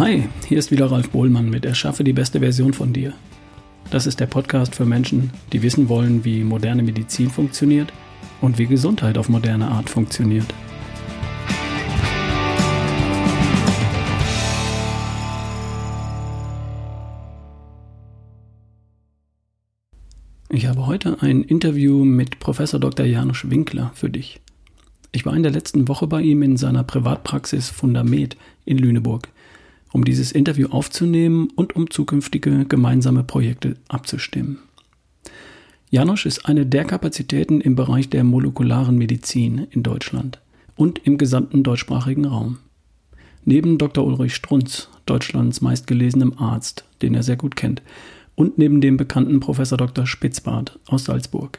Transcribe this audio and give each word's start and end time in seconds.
Hi, 0.00 0.26
hier 0.48 0.58
ist 0.58 0.70
wieder 0.70 0.90
Ralf 0.90 1.10
Bohlmann 1.10 1.50
mit 1.50 1.66
Erschaffe 1.66 2.04
die 2.04 2.14
beste 2.14 2.40
Version 2.40 2.72
von 2.72 2.94
dir. 2.94 3.12
Das 3.90 4.06
ist 4.06 4.18
der 4.18 4.24
Podcast 4.24 4.74
für 4.74 4.86
Menschen, 4.86 5.30
die 5.52 5.60
wissen 5.60 5.90
wollen, 5.90 6.24
wie 6.24 6.42
moderne 6.42 6.82
Medizin 6.82 7.28
funktioniert 7.28 7.92
und 8.40 8.56
wie 8.56 8.64
Gesundheit 8.64 9.18
auf 9.18 9.28
moderne 9.28 9.68
Art 9.68 9.90
funktioniert. 9.90 10.46
Ich 20.48 20.64
habe 20.64 20.86
heute 20.86 21.18
ein 21.20 21.42
Interview 21.42 22.06
mit 22.06 22.38
Professor 22.38 22.80
Dr. 22.80 23.04
Janusz 23.04 23.50
Winkler 23.50 23.92
für 23.94 24.08
dich. 24.08 24.40
Ich 25.12 25.26
war 25.26 25.36
in 25.36 25.42
der 25.42 25.52
letzten 25.52 25.88
Woche 25.88 26.06
bei 26.06 26.22
ihm 26.22 26.42
in 26.42 26.56
seiner 26.56 26.84
Privatpraxis 26.84 27.68
Fundament 27.68 28.38
in 28.64 28.78
Lüneburg– 28.78 29.28
um 29.92 30.04
dieses 30.04 30.32
Interview 30.32 30.68
aufzunehmen 30.68 31.48
und 31.56 31.74
um 31.76 31.90
zukünftige 31.90 32.64
gemeinsame 32.66 33.24
Projekte 33.24 33.76
abzustimmen. 33.88 34.58
Janosch 35.90 36.26
ist 36.26 36.46
eine 36.46 36.66
der 36.66 36.84
Kapazitäten 36.84 37.60
im 37.60 37.74
Bereich 37.74 38.08
der 38.08 38.22
molekularen 38.22 38.96
Medizin 38.96 39.66
in 39.70 39.82
Deutschland 39.82 40.40
und 40.76 41.00
im 41.04 41.18
gesamten 41.18 41.62
deutschsprachigen 41.62 42.24
Raum. 42.24 42.58
Neben 43.44 43.78
Dr. 43.78 44.06
Ulrich 44.06 44.34
Strunz, 44.34 44.88
Deutschlands 45.06 45.60
meistgelesenem 45.60 46.34
Arzt, 46.38 46.84
den 47.02 47.14
er 47.14 47.22
sehr 47.22 47.36
gut 47.36 47.56
kennt, 47.56 47.82
und 48.36 48.56
neben 48.56 48.80
dem 48.80 48.96
bekannten 48.96 49.40
Professor 49.40 49.76
Dr. 49.76 50.06
Spitzbart 50.06 50.78
aus 50.86 51.04
Salzburg. 51.04 51.58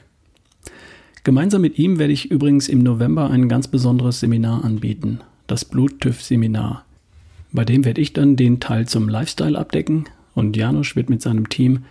Gemeinsam 1.24 1.62
mit 1.62 1.78
ihm 1.78 2.00
werde 2.00 2.14
ich 2.14 2.32
übrigens 2.32 2.68
im 2.68 2.80
November 2.80 3.30
ein 3.30 3.50
ganz 3.50 3.68
besonderes 3.68 4.22
Seminar 4.22 4.64
anbieten, 4.64 5.20
das 5.46 5.66
Bluttüff-Seminar, 5.66 6.86
bei 7.54 7.66
dem 7.66 7.84
werde 7.84 8.00
ich 8.00 8.14
dann 8.14 8.38
den 8.38 8.62
Teil 8.62 8.88
zum 8.88 9.10
Lifestyle 9.10 9.60
abdecken 9.60 10.06
und 10.36 10.56
Janusz 10.56 10.96
wird 10.96 11.10
mit 11.10 11.22
seinem 11.22 11.50
Team 11.50 11.84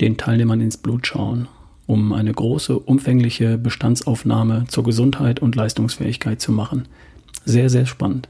den 0.00 0.16
Teilnehmern 0.16 0.60
ins 0.60 0.76
Blut 0.76 1.06
schauen, 1.06 1.46
um 1.86 2.12
eine 2.12 2.32
große, 2.32 2.76
umfängliche 2.76 3.56
Bestandsaufnahme 3.56 4.64
zur 4.66 4.82
Gesundheit 4.82 5.40
und 5.40 5.54
Leistungsfähigkeit 5.54 6.40
zu 6.40 6.50
machen. 6.50 6.88
Sehr, 7.44 7.70
sehr 7.70 7.86
spannend. 7.86 8.28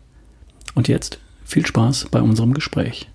Und 0.74 0.88
jetzt 0.88 1.18
viel 1.44 1.64
Spaß 1.64 2.08
bei 2.10 2.20
unserem 2.20 2.52
Gespräch. 2.52 3.08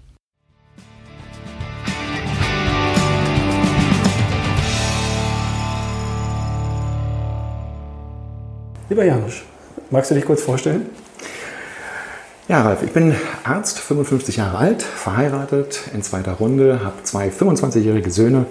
Lieber 8.89 9.05
Janusz, 9.05 9.43
magst 9.91 10.09
du 10.09 10.15
dich 10.15 10.25
kurz 10.25 10.41
vorstellen? 10.41 10.87
Ja, 12.49 12.63
Ralf, 12.63 12.81
ich 12.81 12.91
bin 12.93 13.13
Arzt, 13.43 13.77
55 13.77 14.37
Jahre 14.37 14.57
alt, 14.57 14.81
verheiratet, 14.81 15.81
in 15.93 16.01
zweiter 16.01 16.31
Runde, 16.31 16.83
habe 16.83 16.95
zwei 17.03 17.29
25-jährige 17.29 18.09
Söhne 18.09 18.47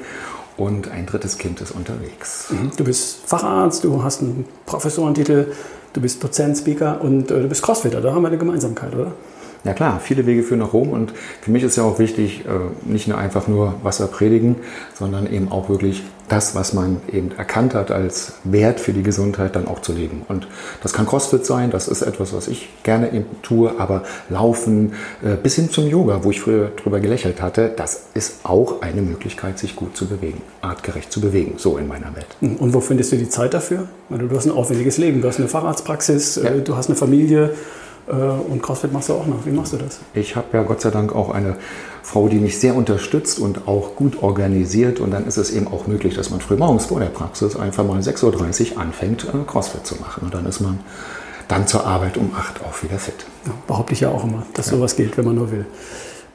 und 0.56 0.88
ein 0.88 1.04
drittes 1.04 1.36
Kind 1.36 1.60
ist 1.60 1.72
unterwegs. 1.72 2.46
Mhm. 2.50 2.70
Du 2.76 2.84
bist 2.84 3.26
Facharzt, 3.26 3.82
du 3.82 4.04
hast 4.04 4.20
einen 4.22 4.44
Professorentitel, 4.66 5.52
du 5.94 6.00
bist 6.00 6.22
Dozent, 6.22 6.56
Speaker 6.56 7.00
und 7.00 7.32
äh, 7.32 7.42
du 7.42 7.48
bist 7.48 7.60
Crossfitter. 7.60 8.00
Da 8.00 8.14
haben 8.14 8.22
wir 8.22 8.28
eine 8.28 8.38
Gemeinsamkeit, 8.38 8.94
oder? 8.94 9.14
Ja 9.64 9.74
klar, 9.74 10.00
viele 10.00 10.26
Wege 10.26 10.42
führen 10.42 10.60
nach 10.60 10.72
Rom 10.72 10.90
und 10.90 11.12
für 11.40 11.50
mich 11.50 11.62
ist 11.62 11.76
ja 11.76 11.82
auch 11.82 11.98
wichtig, 11.98 12.44
äh, 12.46 12.90
nicht 12.90 13.08
nur 13.08 13.18
einfach 13.18 13.48
nur 13.48 13.74
Wasser 13.82 14.06
predigen, 14.06 14.56
sondern 14.94 15.30
eben 15.32 15.50
auch 15.50 15.68
wirklich 15.68 16.04
das, 16.28 16.54
was 16.54 16.72
man 16.72 17.00
eben 17.10 17.32
erkannt 17.36 17.74
hat 17.74 17.90
als 17.90 18.34
Wert 18.44 18.80
für 18.80 18.92
die 18.92 19.02
Gesundheit, 19.02 19.56
dann 19.56 19.66
auch 19.66 19.80
zu 19.80 19.92
leben. 19.92 20.22
Und 20.28 20.46
das 20.82 20.92
kann 20.92 21.06
CrossFit 21.06 21.44
sein, 21.44 21.70
das 21.70 21.88
ist 21.88 22.02
etwas, 22.02 22.32
was 22.32 22.48
ich 22.48 22.68
gerne 22.82 23.12
eben 23.12 23.26
tue, 23.42 23.72
aber 23.78 24.04
Laufen 24.28 24.92
äh, 25.22 25.36
bis 25.42 25.56
hin 25.56 25.70
zum 25.70 25.88
Yoga, 25.88 26.24
wo 26.24 26.30
ich 26.30 26.40
früher 26.40 26.68
drüber 26.68 27.00
gelächelt 27.00 27.40
hatte, 27.40 27.72
das 27.74 28.08
ist 28.14 28.44
auch 28.44 28.82
eine 28.82 29.02
Möglichkeit, 29.02 29.58
sich 29.58 29.74
gut 29.74 29.96
zu 29.96 30.06
bewegen, 30.06 30.42
artgerecht 30.60 31.10
zu 31.10 31.20
bewegen, 31.20 31.54
so 31.56 31.78
in 31.78 31.88
meiner 31.88 32.14
Welt. 32.14 32.26
Und 32.40 32.74
wo 32.74 32.80
findest 32.80 33.12
du 33.12 33.16
die 33.16 33.28
Zeit 33.28 33.54
dafür? 33.54 33.88
Du 34.10 34.30
hast 34.36 34.46
ein 34.46 34.52
aufwendiges 34.52 34.98
Leben, 34.98 35.22
du 35.22 35.28
hast 35.28 35.38
eine 35.38 35.48
Fahrradspraxis, 35.48 36.36
ja. 36.36 36.50
Äh, 36.50 36.60
du 36.60 36.76
hast 36.76 36.88
eine 36.88 36.96
Familie. 36.96 37.54
Äh, 38.08 38.12
und 38.12 38.62
CrossFit 38.62 38.92
machst 38.92 39.08
du 39.08 39.14
auch 39.14 39.26
noch. 39.26 39.44
Wie 39.44 39.50
machst 39.50 39.72
du 39.72 39.76
das? 39.76 40.00
Ich 40.14 40.36
habe 40.36 40.46
ja 40.52 40.62
Gott 40.62 40.80
sei 40.80 40.90
Dank 40.90 41.14
auch 41.14 41.30
eine 41.30 41.56
Frau, 42.02 42.28
die 42.28 42.38
mich 42.38 42.58
sehr 42.58 42.74
unterstützt 42.74 43.38
und 43.38 43.68
auch 43.68 43.96
gut 43.96 44.22
organisiert. 44.22 45.00
Und 45.00 45.10
dann 45.10 45.26
ist 45.26 45.36
es 45.36 45.50
eben 45.50 45.68
auch 45.68 45.86
möglich, 45.86 46.14
dass 46.14 46.30
man 46.30 46.40
frühmorgens 46.40 46.86
vor 46.86 47.00
der 47.00 47.06
Praxis 47.06 47.56
einfach 47.56 47.84
mal 47.84 48.00
6.30 48.00 48.72
Uhr 48.74 48.80
anfängt, 48.80 49.24
äh, 49.24 49.44
CrossFit 49.46 49.86
zu 49.86 49.96
machen. 49.96 50.24
Und 50.24 50.34
dann 50.34 50.46
ist 50.46 50.60
man 50.60 50.80
dann 51.48 51.66
zur 51.66 51.86
Arbeit 51.86 52.16
um 52.16 52.32
8 52.34 52.60
Uhr 52.60 52.66
auch 52.66 52.82
wieder 52.82 52.98
fit. 52.98 53.26
Ja, 53.46 53.52
behaupte 53.66 53.92
ich 53.92 54.00
ja 54.00 54.10
auch 54.10 54.24
immer, 54.24 54.44
dass 54.54 54.66
ja. 54.66 54.76
sowas 54.76 54.96
geht, 54.96 55.16
wenn 55.16 55.24
man 55.24 55.34
nur 55.34 55.50
will. 55.50 55.66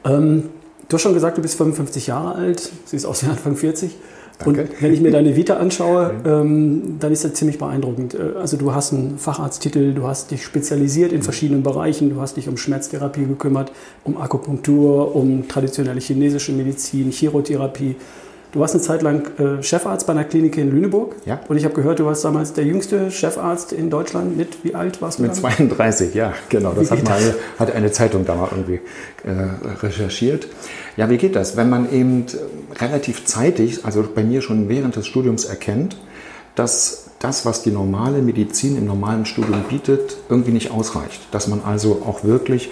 Ähm, 0.04 0.50
du 0.88 0.94
hast 0.94 1.02
schon 1.02 1.14
gesagt, 1.14 1.38
du 1.38 1.42
bist 1.42 1.56
55 1.56 2.08
Jahre 2.08 2.34
alt, 2.34 2.70
siehst 2.84 3.06
aus 3.06 3.22
wie 3.24 3.28
Anfang 3.28 3.56
40. 3.56 3.96
Danke. 4.38 4.62
Und 4.62 4.82
wenn 4.82 4.92
ich 4.92 5.00
mir 5.00 5.12
deine 5.12 5.36
Vita 5.36 5.56
anschaue, 5.56 6.12
ähm, 6.24 6.96
dann 6.98 7.12
ist 7.12 7.24
das 7.24 7.34
ziemlich 7.34 7.58
beeindruckend. 7.58 8.14
Äh, 8.14 8.38
also 8.38 8.56
du 8.56 8.74
hast 8.74 8.92
einen 8.92 9.18
Facharzttitel, 9.18 9.94
du 9.94 10.06
hast 10.06 10.30
dich 10.30 10.44
spezialisiert 10.44 11.12
in 11.12 11.22
verschiedenen 11.22 11.62
Bereichen, 11.62 12.10
du 12.10 12.20
hast 12.20 12.36
dich 12.36 12.48
um 12.48 12.56
Schmerztherapie 12.56 13.26
gekümmert, 13.26 13.70
um 14.02 14.16
Akupunktur, 14.16 15.14
um 15.14 15.46
traditionelle 15.46 16.00
chinesische 16.00 16.52
Medizin, 16.52 17.10
Chirotherapie. 17.10 17.96
Du 18.54 18.60
warst 18.60 18.72
eine 18.72 18.84
Zeit 18.84 19.02
lang 19.02 19.32
äh, 19.40 19.64
Chefarzt 19.64 20.06
bei 20.06 20.12
einer 20.12 20.22
Klinik 20.22 20.56
in 20.58 20.70
Lüneburg. 20.70 21.16
Ja. 21.24 21.40
Und 21.48 21.56
ich 21.56 21.64
habe 21.64 21.74
gehört, 21.74 21.98
du 21.98 22.04
warst 22.04 22.24
damals 22.24 22.52
der 22.52 22.62
jüngste 22.62 23.10
Chefarzt 23.10 23.72
in 23.72 23.90
Deutschland. 23.90 24.36
Mit 24.36 24.62
wie 24.62 24.76
alt 24.76 25.02
warst 25.02 25.18
du? 25.18 25.22
Mit 25.22 25.32
dann? 25.32 25.40
32, 25.40 26.14
ja, 26.14 26.32
genau. 26.50 26.72
Das 26.72 26.92
hat, 26.92 27.02
mal, 27.02 27.34
hat 27.58 27.74
eine 27.74 27.90
Zeitung 27.90 28.24
da 28.24 28.36
mal 28.36 28.48
irgendwie 28.52 28.80
äh, 29.24 29.82
recherchiert. 29.82 30.46
Ja, 30.96 31.10
wie 31.10 31.16
geht 31.16 31.34
das? 31.34 31.56
Wenn 31.56 31.68
man 31.68 31.92
eben 31.92 32.26
relativ 32.80 33.24
zeitig, 33.24 33.84
also 33.84 34.04
bei 34.14 34.22
mir 34.22 34.40
schon 34.40 34.68
während 34.68 34.94
des 34.94 35.08
Studiums 35.08 35.46
erkennt, 35.46 35.96
dass 36.54 37.06
das, 37.18 37.44
was 37.44 37.64
die 37.64 37.72
normale 37.72 38.22
Medizin 38.22 38.78
im 38.78 38.86
normalen 38.86 39.26
Studium 39.26 39.64
bietet, 39.68 40.16
irgendwie 40.28 40.52
nicht 40.52 40.70
ausreicht. 40.70 41.22
Dass 41.32 41.48
man 41.48 41.60
also 41.64 42.02
auch 42.06 42.22
wirklich 42.22 42.70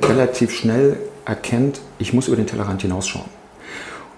relativ 0.00 0.54
schnell 0.54 0.96
erkennt, 1.26 1.82
ich 1.98 2.14
muss 2.14 2.28
über 2.28 2.36
den 2.38 2.46
Tellerrand 2.46 2.80
hinausschauen. 2.80 3.37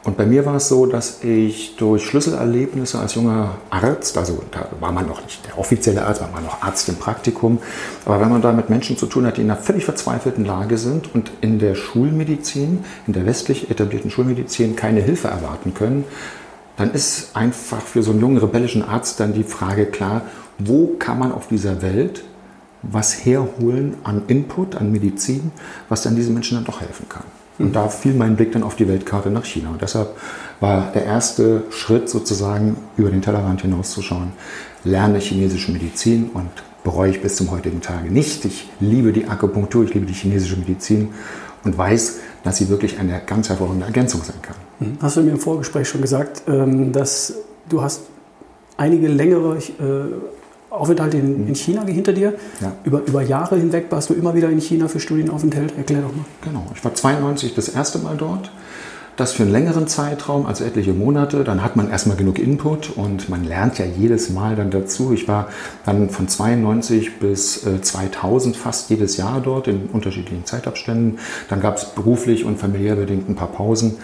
Und 0.03 0.17
bei 0.17 0.25
mir 0.25 0.47
war 0.47 0.57
es 0.57 0.69
so, 0.69 0.87
dass 0.87 1.23
ich 1.23 1.77
durch 1.77 2.07
Schlüsselerlebnisse 2.07 2.99
als 2.99 3.17
junger 3.17 3.59
Arzt, 3.69 4.17
also 4.17 4.43
da 4.51 4.67
war 4.81 4.93
man 4.93 5.07
noch 5.07 5.23
nicht 5.23 5.47
der 5.47 5.59
offizielle 5.59 6.07
Arzt, 6.07 6.23
war 6.23 6.31
man 6.31 6.43
noch 6.43 6.63
Arzt 6.63 6.89
im 6.89 6.97
Praktikum, 6.97 7.59
aber 8.07 8.19
wenn 8.19 8.31
man 8.31 8.41
da 8.41 8.53
mit 8.53 8.71
Menschen 8.71 8.97
zu 8.97 9.05
tun 9.05 9.27
hat, 9.27 9.37
die 9.37 9.43
in 9.43 9.51
einer 9.51 9.61
völlig 9.61 9.85
verzweifelten 9.85 10.47
Lage 10.47 10.79
sind 10.79 11.15
und 11.15 11.31
in 11.43 11.59
der 11.59 11.75
Schulmedizin, 11.75 12.83
in 13.07 13.13
der 13.13 13.27
westlich 13.27 13.71
etablierten 13.71 14.11
Schulmedizin 14.11 14.75
keine 14.75 15.01
Hilfe 15.03 15.29
erwarten 15.29 15.75
können, 15.75 16.05
dann 16.79 16.93
ist 16.93 17.37
einfach 17.37 17.83
für 17.83 18.03
so 18.03 18.13
einen 18.13 18.21
jungen 18.21 18.39
rebellischen 18.39 18.83
Arzt 18.83 19.21
dann 19.21 19.35
die 19.35 19.45
Frage 19.45 19.85
klar, 19.85 20.23
wo 20.59 20.95
kann 20.99 21.19
man 21.19 21.31
auf 21.31 21.49
dieser 21.49 21.83
Welt 21.83 22.25
was 22.81 23.27
herholen 23.27 23.97
an 24.05 24.23
Input, 24.29 24.77
an 24.77 24.91
Medizin, 24.91 25.53
was 25.91 26.03
dann 26.03 26.17
diesen 26.17 26.33
Menschen 26.33 26.57
dann 26.57 26.65
doch 26.65 26.81
helfen 26.81 27.07
kann. 27.07 27.25
Und 27.61 27.77
da 27.77 27.89
fiel 27.89 28.15
mein 28.15 28.37
Blick 28.37 28.53
dann 28.53 28.63
auf 28.63 28.77
die 28.77 28.89
Weltkarte 28.89 29.31
nach 29.31 29.45
China. 29.45 29.71
Und 29.71 29.83
deshalb 29.83 30.17
war 30.61 30.91
der 30.93 31.05
erste 31.05 31.65
Schritt 31.71 32.09
sozusagen 32.09 32.77
über 32.97 33.11
den 33.11 33.23
Tellerrand 33.23 33.63
hinauszuschauen, 33.63 34.33
lerne 34.85 35.19
chinesische 35.19 35.73
Medizin 35.73 36.31
und 36.33 36.51
bereue 36.85 37.11
ich 37.11 37.21
bis 37.21 37.37
zum 37.37 37.51
heutigen 37.51 37.81
Tage 37.81 38.11
nicht. 38.11 38.45
Ich 38.45 38.69
liebe 38.81 39.13
die 39.13 39.27
Akupunktur, 39.27 39.85
ich 39.85 39.95
liebe 39.95 40.07
die 40.07 40.15
chinesische 40.15 40.57
Medizin 40.57 41.11
und 41.65 41.77
weiß, 41.77 42.19
dass 42.43 42.57
sie 42.57 42.69
wirklich 42.69 42.99
eine 42.99 43.21
ganz 43.25 43.49
hervorragende 43.49 43.87
Ergänzung 43.87 44.23
sein 44.23 44.41
kann. 44.41 44.57
Mhm. 44.79 44.99
Hast 45.01 45.17
du 45.17 45.23
mir 45.23 45.33
im 45.33 45.39
Vorgespräch 45.41 45.89
schon 45.89 46.01
gesagt, 46.01 46.43
ähm, 46.49 46.93
dass 46.93 47.35
du 47.69 47.83
hast 47.83 48.03
einige 48.77 49.09
längere 49.09 49.59
äh, 49.59 50.40
Aufenthalt 50.71 51.15
in, 51.15 51.49
in, 51.49 51.55
China 51.55 51.85
hinter 51.85 52.13
dir. 52.13 52.35
Ja. 52.61 52.73
Über, 52.85 53.03
über 53.07 53.23
Jahre 53.23 53.57
hinweg 53.57 53.87
warst 53.91 54.11
du 54.11 54.15
immer 54.15 54.35
wieder 54.35 54.49
in 54.49 54.61
China 54.61 54.89
für 54.89 55.01
Studienaufenthalt. 55.01 55.77
Erklär 55.77 56.03
doch 56.03 56.15
mal. 56.15 56.25
Genau, 56.43 56.65
ich 56.75 56.85
war 56.85 56.95
92 56.95 57.55
das 57.55 57.69
erste 57.69 57.99
Mal 57.99 58.17
dort. 58.17 58.51
Das 59.17 59.33
für 59.33 59.43
einen 59.43 59.53
längeren 59.53 59.87
Zeitraum, 59.87 60.47
also 60.47 60.65
etliche 60.65 60.95
Monate. 60.95 61.45
Dann 61.45 61.63
hat 61.63 61.77
man 61.77 61.91
erstmal 61.91 62.17
genug 62.17 62.39
Input 62.39 62.97
und 62.97 63.29
man 63.29 63.45
lernt 63.45 63.79
ja 63.79 63.85
jedes 63.85 64.31
Mal 64.31 64.57
dann 64.57 64.71
dazu. 64.71 65.13
Ich 65.13 65.29
war 65.29 65.49
dann 65.85 66.09
von 66.09 66.27
92 66.27 67.19
bis 67.19 67.61
2000 67.83 68.55
äh, 68.55 68.59
fast 68.59 68.89
jedes 68.89 69.19
Jahr 69.19 69.43
dort 69.43 69.69
in 69.69 69.91
unterschiedlichen 69.93 70.47
Zeitabständen. 70.47 71.19
Dann 71.51 71.61
gab 71.61 71.77
es 71.77 71.85
beruflich 71.87 72.47
und 72.47 72.59
familiär 72.59 72.97
bedingt 72.97 73.29
ein 73.29 73.35
paar 73.35 73.53
Pausen. 73.53 73.99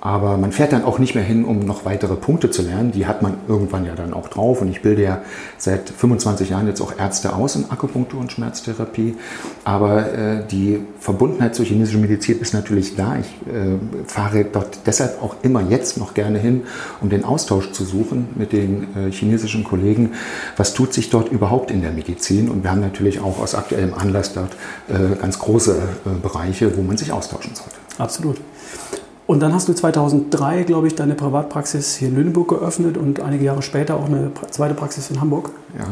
Aber 0.00 0.36
man 0.36 0.52
fährt 0.52 0.72
dann 0.72 0.84
auch 0.84 0.98
nicht 0.98 1.14
mehr 1.14 1.24
hin, 1.24 1.44
um 1.44 1.60
noch 1.60 1.84
weitere 1.84 2.16
Punkte 2.16 2.50
zu 2.50 2.62
lernen. 2.62 2.92
Die 2.92 3.06
hat 3.06 3.22
man 3.22 3.38
irgendwann 3.48 3.86
ja 3.86 3.94
dann 3.94 4.12
auch 4.12 4.28
drauf. 4.28 4.60
Und 4.60 4.68
ich 4.68 4.82
bilde 4.82 5.02
ja 5.02 5.22
seit 5.56 5.88
25 5.88 6.50
Jahren 6.50 6.66
jetzt 6.66 6.80
auch 6.80 6.98
Ärzte 6.98 7.34
aus 7.34 7.56
in 7.56 7.70
Akupunktur 7.70 8.20
und 8.20 8.30
Schmerztherapie. 8.30 9.16
Aber 9.64 10.12
äh, 10.12 10.46
die 10.46 10.80
Verbundenheit 11.00 11.54
zur 11.54 11.64
chinesischen 11.64 12.02
Medizin 12.02 12.38
ist 12.40 12.52
natürlich 12.52 12.94
da. 12.94 13.16
Ich 13.16 13.26
äh, 13.52 13.78
fahre 14.06 14.44
dort 14.44 14.80
deshalb 14.86 15.22
auch 15.22 15.36
immer 15.42 15.62
jetzt 15.62 15.96
noch 15.96 16.12
gerne 16.14 16.38
hin, 16.38 16.64
um 17.00 17.08
den 17.08 17.24
Austausch 17.24 17.72
zu 17.72 17.84
suchen 17.84 18.28
mit 18.34 18.52
den 18.52 18.88
äh, 18.96 19.10
chinesischen 19.10 19.64
Kollegen. 19.64 20.12
Was 20.58 20.74
tut 20.74 20.92
sich 20.92 21.08
dort 21.08 21.30
überhaupt 21.32 21.70
in 21.70 21.80
der 21.80 21.90
Medizin? 21.90 22.50
Und 22.50 22.62
wir 22.62 22.70
haben 22.70 22.80
natürlich 22.80 23.20
auch 23.20 23.40
aus 23.40 23.54
aktuellem 23.54 23.94
Anlass 23.94 24.34
dort 24.34 24.52
äh, 24.88 25.16
ganz 25.16 25.38
große 25.38 25.74
äh, 25.74 26.08
Bereiche, 26.20 26.76
wo 26.76 26.82
man 26.82 26.98
sich 26.98 27.12
austauschen 27.12 27.54
sollte. 27.54 27.76
Absolut. 27.98 28.36
Und 29.26 29.40
dann 29.40 29.52
hast 29.52 29.68
du 29.68 29.72
2003, 29.72 30.62
glaube 30.62 30.86
ich, 30.86 30.94
deine 30.94 31.14
Privatpraxis 31.14 31.96
hier 31.96 32.08
in 32.08 32.14
Lüneburg 32.14 32.48
geöffnet 32.48 32.96
und 32.96 33.20
einige 33.20 33.44
Jahre 33.44 33.62
später 33.62 33.96
auch 33.96 34.06
eine 34.06 34.30
zweite 34.50 34.74
Praxis 34.74 35.10
in 35.10 35.20
Hamburg. 35.20 35.50
Ja, 35.76 35.86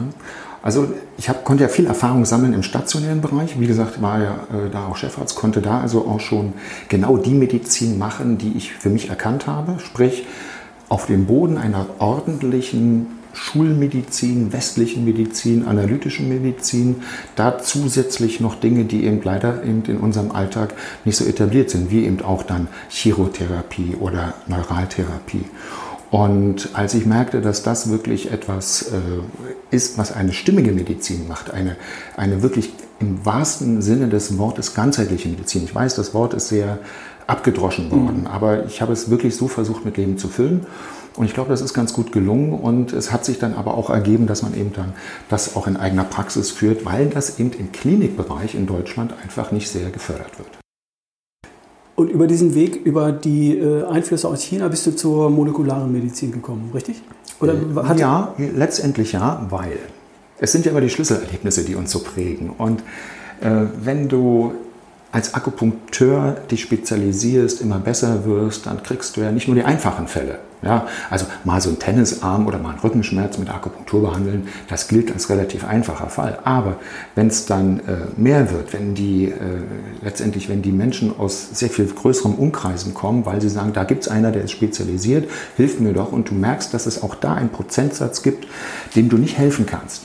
also 0.63 0.87
ich 1.19 1.29
hab, 1.29 1.45
konnte 1.45 1.65
ja 1.65 1.69
viel 1.69 1.87
Erfahrung 1.87 2.25
sammeln 2.25 2.53
im 2.53 2.63
stationären 2.63 3.21
Bereich. 3.21 3.59
Wie 3.59 3.67
gesagt, 3.67 4.01
war 4.01 4.23
ja 4.23 4.35
äh, 4.51 4.71
da 4.71 4.87
auch 4.87 4.97
Chefarzt, 4.97 5.35
konnte 5.35 5.61
da 5.61 5.81
also 5.81 6.07
auch 6.07 6.21
schon 6.21 6.53
genau 6.89 7.17
die 7.17 7.35
Medizin 7.35 7.99
machen, 7.99 8.39
die 8.39 8.53
ich 8.57 8.73
für 8.73 8.89
mich 8.89 9.11
erkannt 9.11 9.47
habe. 9.49 9.79
Sprich, 9.79 10.27
auf 10.89 11.07
dem 11.07 11.27
Boden 11.27 11.59
einer 11.59 11.87
ordentlichen 11.99 13.09
Schulmedizin, 13.35 14.53
westlichen 14.53 15.05
Medizin, 15.05 15.67
analytischen 15.67 16.29
Medizin, 16.29 17.03
da 17.37 17.59
zusätzlich 17.59 18.41
noch 18.41 18.55
Dinge, 18.55 18.85
die 18.85 19.05
eben 19.05 19.21
leider 19.23 19.63
eben 19.65 19.83
in 19.85 19.99
unserem 19.99 20.31
Alltag 20.31 20.75
nicht 21.05 21.17
so 21.17 21.25
etabliert 21.25 21.71
sind, 21.71 21.91
wie 21.91 22.05
eben 22.05 22.23
auch 22.23 22.43
dann 22.43 22.69
Chirotherapie 22.89 23.97
oder 24.01 24.35
Neuraltherapie. 24.47 25.45
Und 26.11 26.69
als 26.75 26.95
ich 26.95 27.07
merkte, 27.07 27.41
dass 27.41 27.65
das 27.65 27.91
wirklich 27.91 28.31
etwas 28.31 28.83
äh, 28.83 29.75
ist, 29.75 29.99
was 29.99 30.13
eine 30.13 30.33
stimmige 30.33 30.71
Medizin 30.71 31.27
macht, 31.27 31.51
eine, 31.51 31.77
eine 32.17 32.41
wirklich 32.41 32.73
im 33.01 33.27
wahrsten 33.27 33.83
Sinne 33.83 34.09
des 34.09 34.39
Wortes 34.39 34.75
ganzheitliche 34.75 35.29
Medizin. 35.29 35.65
Ich 35.65 35.75
weiß, 35.75 35.97
das 35.97 36.15
Wort 36.15 36.33
ist 36.35 36.49
sehr 36.49 36.79
abgedroschen 37.27 37.91
worden, 37.91 38.21
mhm. 38.21 38.27
aber 38.27 38.67
ich 38.67 38.81
habe 38.81 38.93
es 38.93 39.11
wirklich 39.11 39.35
so 39.35 39.49
versucht, 39.49 39.85
mit 39.85 39.97
Leben 39.97 40.17
zu 40.17 40.29
füllen. 40.29 40.67
Und 41.17 41.27
ich 41.27 41.35
glaube, 41.35 41.51
das 41.51 41.61
ist 41.61 41.75
ganz 41.75 41.93
gut 41.93 42.11
gelungen 42.11 42.53
und 42.53 42.93
es 42.93 43.13
hat 43.13 43.25
sich 43.25 43.39
dann 43.39 43.55
aber 43.55 43.75
auch 43.75 43.89
ergeben, 43.89 44.27
dass 44.27 44.43
man 44.43 44.55
eben 44.55 44.73
dann 44.73 44.95
das 45.29 45.55
auch 45.55 45.69
in 45.69 45.77
eigener 45.77 46.05
Praxis 46.05 46.51
führt, 46.51 46.85
weil 46.85 47.07
das 47.07 47.39
eben 47.39 47.53
im 47.53 47.71
Klinikbereich 47.71 48.55
in 48.55 48.67
Deutschland 48.67 49.15
einfach 49.23 49.53
nicht 49.53 49.69
sehr 49.69 49.91
gefördert 49.91 50.39
wird. 50.39 50.49
Und 51.97 52.11
über 52.11 52.27
diesen 52.27 52.57
Weg, 52.57 52.85
über 52.85 53.13
die 53.13 53.57
äh, 53.57 53.85
Einflüsse 53.85 54.29
aus 54.29 54.43
China 54.43 54.67
bist 54.67 54.85
du 54.87 54.91
zur 54.97 55.31
molekularen 55.31 55.93
Medizin 55.93 56.33
gekommen, 56.33 56.71
richtig? 56.75 57.01
Oder 57.41 57.55
äh, 57.55 57.97
ja, 57.97 58.35
letztendlich 58.39 59.13
ja, 59.13 59.47
weil 59.51 59.79
es 60.41 60.51
sind 60.51 60.65
ja 60.65 60.73
immer 60.73 60.81
die 60.81 60.91
Schlüsselerlebnisse, 60.91 61.63
die 61.63 61.77
uns 61.77 61.93
so 61.93 62.01
prägen. 62.01 62.51
Und 62.51 62.81
äh, 63.41 63.67
wenn 63.81 64.09
du 64.09 64.55
als 65.13 65.35
Akupunkteur 65.35 66.37
dich 66.51 66.63
spezialisierst, 66.63 67.61
immer 67.61 67.79
besser 67.79 68.25
wirst, 68.25 68.67
dann 68.67 68.83
kriegst 68.83 69.17
du 69.17 69.21
ja 69.21 69.31
nicht 69.31 69.47
nur 69.47 69.55
die 69.55 69.63
einfachen 69.63 70.09
Fälle. 70.09 70.41
Ja, 70.65 70.87
also 71.11 71.27
mal 71.45 71.61
so 71.61 71.69
ein 71.69 71.79
Tennisarm 71.79 72.47
oder 72.47 72.59
mal 72.59 72.71
einen 72.71 72.79
Rückenschmerz 72.79 73.37
mit 73.37 73.51
Akupunktur 73.51 74.01
behandeln, 74.01 74.49
das 74.69 74.89
gilt 74.89 75.13
als 75.13 75.29
relativ 75.29 75.67
einfacher 75.67 76.09
Fall. 76.09 76.39
Aber 76.45 76.77
wenn 77.15 77.27
es 77.27 77.45
dann 77.45 77.81
äh, 77.81 78.07
mehr 78.17 78.51
wird, 78.51 78.73
wenn 78.73 78.95
die 78.95 79.27
äh, 79.27 79.35
letztendlich, 80.03 80.49
wenn 80.49 80.63
die 80.63 80.73
Menschen 80.73 81.19
aus 81.19 81.51
sehr 81.53 81.69
viel 81.69 81.87
größeren 81.87 82.35
Umkreisen 82.35 82.95
kommen, 82.95 83.27
weil 83.27 83.43
sie 83.43 83.51
sagen, 83.51 83.75
da 83.75 83.85
gibt 83.85 84.05
es 84.05 84.09
einer, 84.09 84.33
der 84.33 84.45
ist 84.45 84.53
spezialisiert, 84.53 85.29
hilf 85.57 85.81
mir 85.81 85.93
doch, 85.93 86.13
und 86.13 86.31
du 86.31 86.35
merkst, 86.35 86.73
dass 86.73 86.87
es 86.87 87.03
auch 87.03 87.15
da 87.15 87.35
einen 87.35 87.51
Prozentsatz 87.51 88.23
gibt, 88.23 88.47
dem 88.97 89.11
du 89.11 89.19
nicht 89.19 89.37
helfen 89.37 89.67
kannst, 89.67 90.05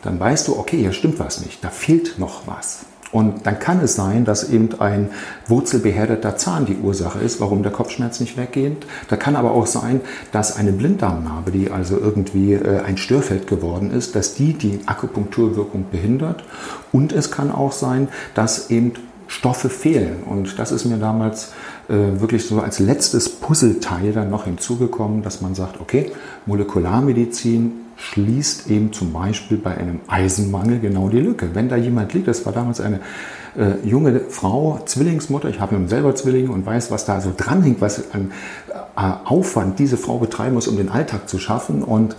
dann 0.00 0.18
weißt 0.18 0.48
du, 0.48 0.58
okay, 0.58 0.78
hier 0.78 0.92
stimmt 0.92 1.18
was 1.18 1.44
nicht, 1.44 1.62
da 1.62 1.68
fehlt 1.68 2.18
noch 2.18 2.46
was. 2.46 2.86
Und 3.12 3.46
dann 3.46 3.58
kann 3.58 3.80
es 3.80 3.94
sein, 3.94 4.24
dass 4.24 4.48
eben 4.48 4.80
ein 4.80 5.10
wurzelbeherdeter 5.46 6.36
Zahn 6.36 6.64
die 6.64 6.78
Ursache 6.78 7.18
ist, 7.18 7.40
warum 7.40 7.62
der 7.62 7.70
Kopfschmerz 7.70 8.20
nicht 8.20 8.38
weggeht. 8.38 8.86
Da 9.08 9.16
kann 9.16 9.36
aber 9.36 9.52
auch 9.52 9.66
sein, 9.66 10.00
dass 10.32 10.56
eine 10.56 10.72
Blinddarmnarbe, 10.72 11.50
die 11.50 11.70
also 11.70 11.98
irgendwie 11.98 12.54
äh, 12.54 12.80
ein 12.80 12.96
Störfeld 12.96 13.46
geworden 13.46 13.90
ist, 13.90 14.16
dass 14.16 14.34
die 14.34 14.54
die 14.54 14.80
Akupunkturwirkung 14.86 15.86
behindert. 15.92 16.42
Und 16.90 17.12
es 17.12 17.30
kann 17.30 17.52
auch 17.52 17.72
sein, 17.72 18.08
dass 18.34 18.70
eben 18.70 18.94
Stoffe 19.28 19.68
fehlen. 19.68 20.22
Und 20.24 20.58
das 20.58 20.72
ist 20.72 20.86
mir 20.86 20.96
damals 20.96 21.52
äh, 21.88 22.20
wirklich 22.20 22.46
so 22.46 22.60
als 22.60 22.78
letztes 22.78 23.28
Puzzleteil 23.28 24.12
dann 24.12 24.30
noch 24.30 24.44
hinzugekommen, 24.44 25.22
dass 25.22 25.40
man 25.42 25.54
sagt, 25.54 25.80
okay, 25.80 26.12
Molekularmedizin 26.46 27.72
schließt 28.02 28.68
eben 28.68 28.92
zum 28.92 29.12
Beispiel 29.12 29.56
bei 29.56 29.76
einem 29.76 30.00
Eisenmangel 30.08 30.80
genau 30.80 31.08
die 31.08 31.20
Lücke. 31.20 31.50
Wenn 31.54 31.68
da 31.68 31.76
jemand 31.76 32.12
liegt, 32.12 32.26
das 32.26 32.44
war 32.44 32.52
damals 32.52 32.80
eine 32.80 33.00
äh, 33.56 33.86
junge 33.86 34.20
Frau, 34.28 34.80
Zwillingsmutter, 34.84 35.48
ich 35.48 35.60
habe 35.60 35.76
nun 35.76 35.88
selber 35.88 36.14
Zwillinge 36.14 36.50
und 36.50 36.66
weiß, 36.66 36.90
was 36.90 37.04
da 37.04 37.20
so 37.20 37.32
dranhängt, 37.36 37.80
was 37.80 38.12
an 38.12 38.32
äh, 38.68 39.00
Aufwand 39.24 39.78
diese 39.78 39.96
Frau 39.96 40.18
betreiben 40.18 40.54
muss, 40.54 40.66
um 40.66 40.76
den 40.76 40.88
Alltag 40.88 41.28
zu 41.28 41.38
schaffen. 41.38 41.84
Und 41.84 42.16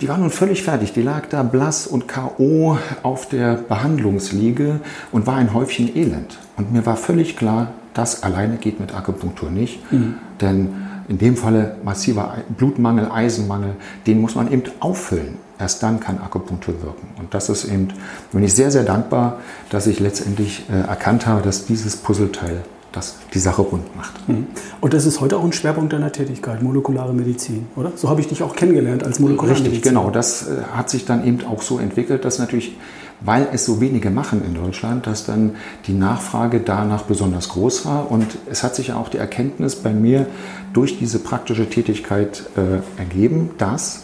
die 0.00 0.08
war 0.08 0.18
nun 0.18 0.30
völlig 0.30 0.62
fertig. 0.62 0.92
Die 0.92 1.02
lag 1.02 1.26
da 1.28 1.42
blass 1.42 1.88
und 1.88 2.06
K.O. 2.06 2.78
auf 3.02 3.28
der 3.28 3.54
Behandlungsliege 3.54 4.80
und 5.10 5.26
war 5.26 5.34
ein 5.34 5.52
Häufchen 5.52 5.94
Elend. 5.96 6.38
Und 6.56 6.72
mir 6.72 6.86
war 6.86 6.96
völlig 6.96 7.36
klar, 7.36 7.72
das 7.92 8.22
alleine 8.22 8.58
geht 8.58 8.78
mit 8.78 8.94
Akupunktur 8.94 9.50
nicht. 9.50 9.92
Mhm. 9.92 10.14
Denn 10.40 10.87
in 11.08 11.18
dem 11.18 11.36
Falle 11.36 11.76
massiver 11.84 12.34
Blutmangel, 12.56 13.10
Eisenmangel, 13.10 13.74
den 14.06 14.20
muss 14.20 14.34
man 14.34 14.52
eben 14.52 14.62
auffüllen. 14.80 15.36
Erst 15.58 15.82
dann 15.82 15.98
kann 15.98 16.18
Akupunktur 16.18 16.74
wirken. 16.82 17.08
Und 17.18 17.34
das 17.34 17.48
ist 17.48 17.64
eben, 17.64 17.88
bin 18.30 18.44
ich 18.44 18.54
sehr, 18.54 18.70
sehr 18.70 18.84
dankbar, 18.84 19.40
dass 19.70 19.86
ich 19.86 19.98
letztendlich 19.98 20.64
äh, 20.70 20.86
erkannt 20.86 21.26
habe, 21.26 21.42
dass 21.42 21.66
dieses 21.66 21.96
Puzzleteil 21.96 22.62
das 22.92 23.16
die 23.34 23.38
Sache 23.38 23.62
rund 23.62 23.94
macht. 23.96 24.28
Mhm. 24.28 24.46
Und 24.80 24.94
das 24.94 25.04
ist 25.04 25.20
heute 25.20 25.36
auch 25.36 25.44
ein 25.44 25.52
Schwerpunkt 25.52 25.92
deiner 25.92 26.12
Tätigkeit, 26.12 26.62
molekulare 26.62 27.12
Medizin, 27.12 27.66
oder? 27.76 27.92
So 27.96 28.08
habe 28.08 28.20
ich 28.20 28.28
dich 28.28 28.42
auch 28.42 28.56
kennengelernt 28.56 29.04
als 29.04 29.20
Molekularmediziner. 29.20 29.72
Richtig, 29.72 29.90
genau. 29.90 30.10
Das 30.10 30.48
äh, 30.48 30.62
hat 30.72 30.88
sich 30.88 31.04
dann 31.04 31.26
eben 31.26 31.44
auch 31.44 31.62
so 31.62 31.78
entwickelt, 31.78 32.24
dass 32.24 32.38
natürlich 32.38 32.76
weil 33.20 33.48
es 33.52 33.64
so 33.64 33.80
wenige 33.80 34.10
machen 34.10 34.44
in 34.44 34.54
Deutschland, 34.54 35.06
dass 35.06 35.26
dann 35.26 35.56
die 35.86 35.92
Nachfrage 35.92 36.60
danach 36.60 37.02
besonders 37.02 37.48
groß 37.48 37.86
war. 37.86 38.10
Und 38.10 38.38
es 38.50 38.62
hat 38.62 38.74
sich 38.74 38.88
ja 38.88 38.96
auch 38.96 39.08
die 39.08 39.18
Erkenntnis 39.18 39.76
bei 39.76 39.92
mir 39.92 40.26
durch 40.72 40.98
diese 40.98 41.18
praktische 41.18 41.68
Tätigkeit 41.68 42.44
äh, 42.56 43.00
ergeben, 43.00 43.50
dass 43.58 44.02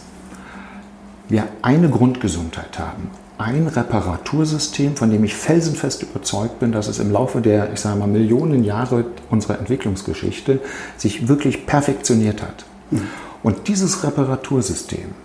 wir 1.29 1.47
eine 1.61 1.89
Grundgesundheit 1.89 2.77
haben. 2.77 3.09
Ein 3.37 3.67
Reparatursystem, 3.67 4.95
von 4.95 5.11
dem 5.11 5.23
ich 5.23 5.35
felsenfest 5.35 6.03
überzeugt 6.03 6.59
bin, 6.59 6.71
dass 6.71 6.87
es 6.87 6.99
im 6.99 7.11
Laufe 7.11 7.41
der, 7.41 7.73
ich 7.73 7.81
sage 7.81 7.99
mal, 7.99 8.07
Millionen 8.07 8.63
Jahre 8.63 9.05
unserer 9.29 9.59
Entwicklungsgeschichte 9.59 10.61
sich 10.95 11.27
wirklich 11.27 11.65
perfektioniert 11.65 12.41
hat. 12.41 12.65
Mhm. 12.91 13.01
Und 13.43 13.67
dieses 13.67 14.03
Reparatursystem 14.03 15.24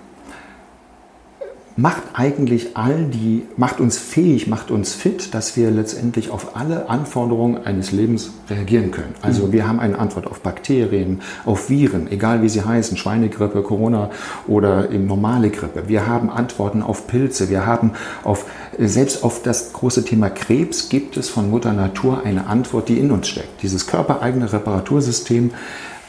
macht 1.76 2.02
eigentlich 2.14 2.76
all 2.76 3.04
die, 3.04 3.46
macht 3.56 3.80
uns 3.80 3.98
fähig, 3.98 4.46
macht 4.48 4.70
uns 4.70 4.94
fit, 4.94 5.34
dass 5.34 5.56
wir 5.56 5.70
letztendlich 5.70 6.30
auf 6.30 6.56
alle 6.56 6.88
Anforderungen 6.88 7.64
eines 7.64 7.92
Lebens 7.92 8.32
reagieren 8.48 8.90
können. 8.90 9.14
Also 9.22 9.46
mhm. 9.46 9.52
wir 9.52 9.68
haben 9.68 9.80
eine 9.80 9.98
Antwort 9.98 10.26
auf 10.26 10.40
Bakterien, 10.40 11.20
auf 11.44 11.70
Viren, 11.70 12.10
egal 12.10 12.42
wie 12.42 12.48
sie 12.48 12.62
heißen, 12.62 12.96
Schweinegrippe, 12.96 13.62
Corona 13.62 14.10
oder 14.46 14.90
eben 14.90 15.06
normale 15.06 15.50
Grippe. 15.50 15.88
Wir 15.88 16.06
haben 16.06 16.30
Antworten 16.30 16.82
auf 16.82 17.06
Pilze, 17.06 17.48
wir 17.48 17.66
haben 17.66 17.92
auf, 18.24 18.46
selbst 18.78 19.24
auf 19.24 19.42
das 19.42 19.72
große 19.72 20.04
Thema 20.04 20.30
Krebs 20.30 20.88
gibt 20.88 21.16
es 21.16 21.28
von 21.28 21.50
Mutter 21.50 21.72
Natur 21.72 22.22
eine 22.24 22.46
Antwort, 22.46 22.88
die 22.88 22.98
in 22.98 23.10
uns 23.10 23.28
steckt. 23.28 23.62
Dieses 23.62 23.86
körpereigene 23.86 24.52
Reparatursystem 24.52 25.52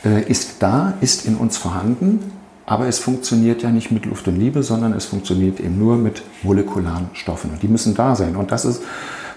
äh, 0.03 0.23
ist 0.29 0.55
da, 0.59 0.95
ist 1.01 1.25
in 1.25 1.35
uns 1.35 1.57
vorhanden 1.57 2.40
aber 2.65 2.87
es 2.87 2.99
funktioniert 2.99 3.63
ja 3.63 3.69
nicht 3.69 3.91
mit 3.91 4.05
Luft 4.05 4.27
und 4.27 4.37
Liebe, 4.37 4.63
sondern 4.63 4.93
es 4.93 5.05
funktioniert 5.05 5.59
eben 5.59 5.77
nur 5.77 5.97
mit 5.97 6.23
molekularen 6.43 7.09
Stoffen. 7.13 7.51
Und 7.51 7.63
die 7.63 7.67
müssen 7.67 7.95
da 7.95 8.15
sein. 8.15 8.35
Und 8.35 8.51
das 8.51 8.65
ist 8.65 8.83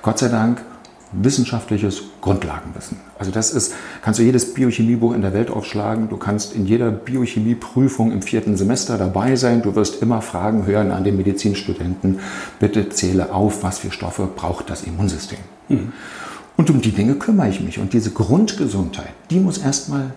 Gott 0.03 0.19
sei 0.19 0.29
Dank 0.29 0.63
wissenschaftliches 1.23 2.03
Grundlagenwissen. 2.21 2.97
Also 3.19 3.31
das 3.31 3.53
ist, 3.53 3.75
kannst 4.03 4.19
du 4.19 4.25
jedes 4.25 4.55
Biochemiebuch 4.55 5.15
in 5.15 5.23
der 5.23 5.33
Welt 5.33 5.51
aufschlagen, 5.51 6.09
du 6.09 6.17
kannst 6.17 6.55
in 6.55 6.67
jeder 6.67 6.91
Biochemieprüfung 6.91 8.11
im 8.11 8.23
vierten 8.23 8.57
Semester 8.57 8.99
dabei 8.99 9.37
sein, 9.37 9.63
du 9.63 9.75
wirst 9.75 10.03
immer 10.03 10.23
Fragen 10.23 10.67
hören 10.67 10.91
an 10.91 11.05
den 11.05 11.17
Medizinstudenten, 11.17 12.21
bitte 12.59 12.89
zähle 12.89 13.33
auf, 13.33 13.63
was 13.63 13.79
für 13.79 13.93
Stoffe 13.93 14.29
braucht 14.35 14.71
das 14.71 14.83
Immunsystem. 14.83 15.39
Mhm. 15.69 15.93
Und 16.57 16.71
um 16.71 16.81
die 16.81 16.93
Dinge 16.93 17.15
kümmere 17.15 17.49
ich 17.49 17.61
mich. 17.61 17.79
Und 17.79 17.93
diese 17.93 18.11
Grundgesundheit, 18.11 19.13
die 19.31 19.41
muss 19.41 19.59
erstmal 19.59 20.13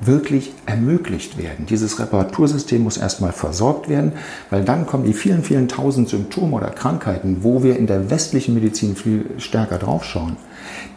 wirklich 0.00 0.52
ermöglicht 0.66 1.38
werden. 1.38 1.66
Dieses 1.66 1.98
Reparatursystem 1.98 2.82
muss 2.82 2.96
erstmal 2.96 3.32
versorgt 3.32 3.88
werden, 3.88 4.12
weil 4.50 4.64
dann 4.64 4.86
kommen 4.86 5.04
die 5.04 5.12
vielen, 5.12 5.42
vielen 5.42 5.68
tausend 5.68 6.08
Symptome 6.08 6.56
oder 6.56 6.70
Krankheiten, 6.70 7.38
wo 7.42 7.62
wir 7.62 7.76
in 7.78 7.86
der 7.86 8.10
westlichen 8.10 8.54
Medizin 8.54 8.96
viel 8.96 9.26
stärker 9.38 9.78
draufschauen, 9.78 10.36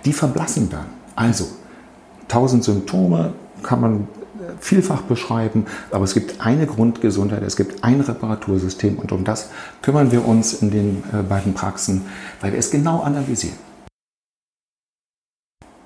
die 0.05 0.13
verblassen 0.13 0.69
dann. 0.69 0.87
Also, 1.15 1.45
tausend 2.27 2.63
Symptome, 2.63 3.33
kann 3.63 3.81
man 3.81 4.07
vielfach 4.59 5.01
beschreiben, 5.03 5.65
aber 5.91 6.03
es 6.03 6.13
gibt 6.13 6.41
eine 6.41 6.65
Grundgesundheit, 6.67 7.43
es 7.43 7.55
gibt 7.55 7.83
ein 7.83 8.01
Reparatursystem 8.01 8.97
und 8.97 9.11
um 9.11 9.23
das 9.23 9.49
kümmern 9.81 10.11
wir 10.11 10.25
uns 10.25 10.53
in 10.53 10.71
den 10.71 11.03
äh, 11.13 11.23
beiden 11.23 11.53
Praxen, 11.53 12.05
weil 12.41 12.51
wir 12.51 12.59
es 12.59 12.71
genau 12.71 13.01
analysieren. 13.01 13.57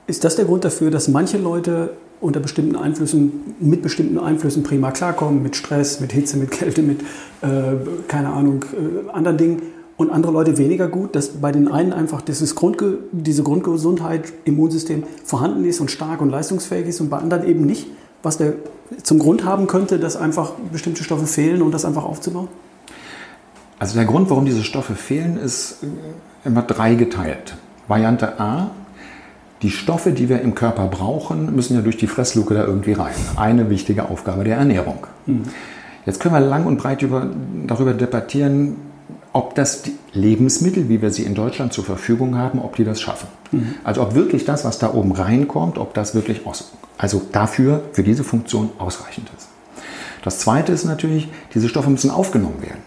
Ist 0.08 0.24
das 0.24 0.36
der 0.36 0.46
Grund 0.46 0.66
dafür, 0.66 0.92
dass 0.92 1.08
manche 1.08 1.38
Leute 1.38 1.94
unter 2.22 2.40
bestimmten 2.40 2.76
Einflüssen, 2.76 3.56
mit 3.60 3.82
bestimmten 3.82 4.20
Einflüssen 4.20 4.64
prima 4.64 4.92
klarkommen, 4.92 5.44
mit 5.44 5.56
Stress, 5.56 6.00
mit 6.00 6.14
Hitze, 6.14 6.38
mit 6.38 6.52
Kälte, 6.52 6.82
mit, 6.82 7.02
äh, 7.42 7.74
keine 8.08 8.30
Ahnung, 8.30 8.64
äh, 8.74 9.12
anderen 9.12 9.38
Dingen 9.38 9.62
und 9.98 10.12
andere 10.12 10.32
Leute 10.32 10.58
weniger 10.58 10.88
gut, 10.88 11.16
dass 11.16 11.30
bei 11.30 11.52
den 11.52 11.68
einen 11.68 11.94
einfach 11.94 12.22
dieses 12.22 12.56
Grundge 12.56 13.00
diese 13.12 13.44
Grundgesundheit, 13.44 14.32
Immunsystem 14.46 15.04
vorhanden 15.26 15.66
ist 15.66 15.82
und 15.82 15.92
stark 15.92 16.22
und 16.22 16.30
leistungsfähig 16.30 16.88
ist 16.88 17.02
und 17.02 17.10
bei 17.10 17.18
anderen 17.18 17.48
eben 17.48 17.66
nicht? 17.66 17.88
was 18.24 18.38
der 18.38 18.54
zum 19.04 19.20
Grund 19.20 19.46
haben 19.46 19.68
könnte, 19.68 20.00
dass 20.00 20.16
einfach 20.16 20.52
bestimmte 20.72 21.04
Stoffe 21.04 21.26
fehlen 21.26 21.62
und 21.62 21.72
das 21.72 21.86
einfach 21.86 22.04
aufzubauen? 22.04 22.50
Also 23.80 23.96
der 23.96 24.06
Grund, 24.06 24.30
warum 24.30 24.46
diese 24.46 24.64
Stoffe 24.64 24.96
fehlen, 24.96 25.38
ist 25.38 25.78
immer 26.44 26.62
dreigeteilt. 26.62 27.56
Variante 27.88 28.40
A, 28.40 28.72
die 29.62 29.70
Stoffe, 29.70 30.12
die 30.12 30.28
wir 30.30 30.42
im 30.42 30.56
Körper 30.56 30.88
brauchen, 30.88 31.56
müssen 31.56 31.76
ja 31.76 31.82
durch 31.82 31.98
die 31.98 32.08
Fressluke 32.08 32.54
da 32.54 32.66
irgendwie 32.66 32.94
rein. 32.94 33.14
Eine 33.36 33.70
wichtige 33.70 34.10
Aufgabe 34.10 34.44
der 34.44 34.58
Ernährung. 34.58 35.06
Mhm. 35.26 35.44
Jetzt 36.06 36.20
können 36.20 36.34
wir 36.34 36.40
lang 36.40 36.66
und 36.66 36.78
breit 36.78 37.04
über, 37.04 37.28
darüber 37.68 37.94
debattieren, 37.94 38.78
ob 39.34 39.56
das 39.56 39.84
die 39.84 39.96
Lebensmittel, 40.14 40.90
wie 40.90 41.02
wir 41.02 41.12
sie 41.12 41.24
in 41.24 41.36
Deutschland 41.36 41.74
zur 41.74 41.84
Verfügung 41.84 42.38
haben, 42.38 42.60
ob 42.60 42.76
die 42.76 42.84
das 42.84 43.00
schaffen. 43.00 43.28
Mhm. 43.52 43.76
Also 43.84 44.02
ob 44.02 44.16
wirklich 44.16 44.46
das, 44.46 44.66
was 44.66 44.80
da 44.80 44.94
oben 44.94 45.12
reinkommt, 45.12 45.78
ob 45.78 45.94
das 45.94 46.16
wirklich 46.16 46.46
aus, 46.46 46.72
also 46.98 47.22
dafür, 47.32 47.84
für 47.94 48.04
diese 48.04 48.24
Funktion 48.24 48.72
ausreichend 48.80 49.30
ist. 49.38 49.48
Das 50.24 50.40
Zweite 50.40 50.72
ist 50.72 50.86
natürlich, 50.86 51.30
diese 51.54 51.70
Stoffe 51.70 51.90
müssen 51.90 52.12
aufgenommen 52.12 52.62
werden. 52.62 52.81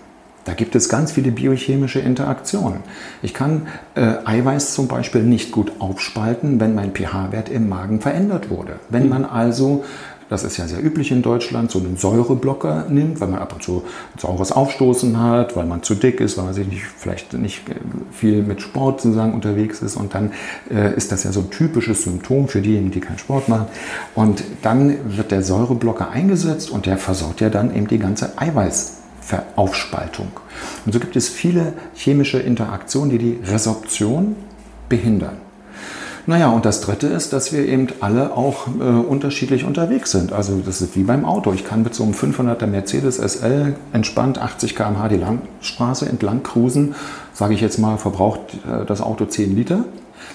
Da 0.45 0.55
gibt 0.55 0.75
es 0.77 0.89
ganz 0.89 1.13
viele 1.13 1.31
biochemische 1.31 2.01
Interaktionen. 2.01 2.81
Ich 3.23 3.35
kann 3.35 3.67
äh, 3.95 4.15
Eiweiß 4.25 4.75
zum 4.75 4.89
Beispiel 4.89 5.23
nicht 5.23 5.53
gut 5.53 5.73
aufspalten, 5.79 6.61
wenn 6.61 6.75
mein 6.75 6.93
pH-Wert 6.93 7.49
im 7.49 7.69
Magen 7.69 8.01
verändert 8.01 8.51
wurde. 8.51 8.79
Wenn 8.91 9.05
mhm. 9.05 9.09
man 9.09 9.25
also 9.25 9.85
das 10.29 10.43
ist 10.43 10.57
ja 10.57 10.67
sehr 10.67 10.83
üblich 10.83 11.11
in 11.13 11.23
Deutschland, 11.23 11.71
so 11.71 11.79
einen 11.79 11.97
Säureblocker 11.97 12.87
nimmt, 12.89 13.21
weil 13.21 13.29
man 13.29 13.41
ab 13.41 13.53
und 13.53 13.63
zu 13.63 13.85
ein 14.15 14.19
saures 14.19 14.53
Aufstoßen 14.53 15.21
hat, 15.21 15.55
weil 15.55 15.67
man 15.67 15.83
zu 15.83 15.95
dick 15.95 16.21
ist, 16.21 16.39
weil 16.39 16.47
man 16.47 16.55
sich 16.55 16.67
nicht, 16.67 16.83
vielleicht 16.83 17.35
nicht 17.35 17.63
viel 18.11 18.43
mit 18.43 18.63
Sport 18.63 19.03
sozusagen 19.03 19.35
unterwegs 19.35 19.83
ist. 19.83 19.97
Und 19.97 20.15
dann 20.15 20.33
äh, 20.71 20.95
ist 20.97 21.13
das 21.13 21.25
ja 21.25 21.33
so 21.33 21.41
ein 21.41 21.51
typisches 21.51 22.05
Symptom 22.05 22.49
für 22.49 22.63
diejenigen, 22.63 22.91
die 22.91 23.01
keinen 23.01 23.19
Sport 23.19 23.49
machen. 23.49 23.67
Und 24.15 24.43
dann 24.63 25.17
wird 25.17 25.31
der 25.31 25.43
Säureblocker 25.43 26.11
eingesetzt 26.11 26.71
und 26.71 26.87
der 26.87 26.97
versorgt 26.97 27.41
ja 27.41 27.51
dann 27.51 27.75
eben 27.75 27.87
die 27.87 27.99
ganze 27.99 28.39
Eiweißaufspaltung. 29.31 30.29
Und 30.87 30.93
so 30.93 31.01
gibt 31.01 31.17
es 31.17 31.29
viele 31.29 31.73
chemische 31.95 32.39
Interaktionen, 32.39 33.11
die 33.11 33.19
die 33.19 33.41
Resorption 33.45 34.37
behindern. 34.89 35.39
Naja, 36.27 36.49
und 36.49 36.65
das 36.65 36.81
Dritte 36.81 37.07
ist, 37.09 37.35
dass 37.35 37.53
wir 37.53 37.67
eben 37.69 37.89
alle 38.01 38.35
auch 38.35 38.67
äh, 38.67 38.83
unterschiedlich 38.83 39.65
unterwegs 39.65 40.11
sind. 40.11 40.33
Also 40.33 40.63
das 40.65 40.81
ist 40.81 40.97
wie 40.97 41.03
beim 41.03 41.27
Auto. 41.27 41.53
Ich 41.53 41.67
kann 41.67 41.83
mit 41.83 41.95
so 41.95 42.03
einem 42.03 42.15
500er 42.15 42.67
Mercedes 42.67 43.17
SL 43.17 43.75
entspannt 43.93 44.39
80 44.39 44.75
km/h 44.75 45.09
die 45.09 45.17
Langstraße 45.17 46.09
entlang 46.09 46.43
cruisen. 46.43 46.95
Sage 47.35 47.53
ich 47.53 47.61
jetzt 47.61 47.79
mal, 47.79 47.99
verbraucht 47.99 48.41
äh, 48.67 48.87
das 48.87 49.03
Auto 49.03 49.27
10 49.27 49.55
Liter. 49.55 49.85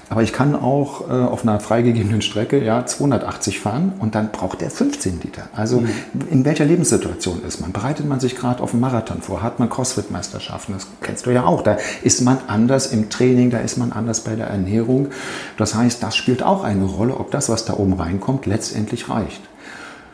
Aber 0.10 0.24
ich 0.24 0.34
kann 0.34 0.56
auch 0.56 1.08
äh, 1.08 1.13
auf 1.13 1.44
einer 1.44 1.60
freigegebenen 1.60 2.24
Strecke 2.24 2.63
ja 2.63 2.84
280 2.84 3.60
fahren 3.60 3.94
und 4.00 4.16
dann 4.16 4.32
braucht 4.32 4.62
der 4.62 4.72
15 4.72 5.22
Liter. 5.22 5.44
Also 5.54 5.82
mhm. 5.82 5.89
in 6.32 6.46
welcher 6.46 6.66
Lebenssituation 6.66 7.44
ist 7.48 7.62
man? 7.62 7.72
Bereitet 7.72 8.08
man 8.08 8.20
sich 8.20 8.36
gerade 8.36 8.63
auf 8.63 8.74
einen 8.74 8.82
Marathon 8.82 9.22
vor? 9.22 9.44
Hat 9.44 9.60
man 9.60 9.70
Crossfit-Meisterschaften? 9.70 10.74
Das 10.74 10.88
kennst 11.01 11.28
du 11.28 11.32
ja 11.32 11.46
auch. 11.46 11.62
Da 11.62 11.78
ist 12.01 12.22
man 12.22 12.39
anders 12.48 12.88
im 12.88 13.10
Training, 13.12 13.51
da 13.51 13.60
ist 13.60 13.78
man 13.78 13.92
anders 13.92 14.22
bei 14.22 14.36
der 14.36 14.48
Ernährung. 14.48 15.10
Das 15.58 15.75
heißt, 15.75 16.01
das 16.01 16.16
spielt 16.16 16.42
auch 16.42 16.63
eine 16.63 16.86
Rolle, 16.86 17.16
ob 17.16 17.30
das, 17.30 17.48
was 17.50 17.66
da 17.66 17.74
oben 17.75 17.94
reinkommt, 17.94 18.48
letztendlich 18.48 19.10
reicht. 19.10 19.42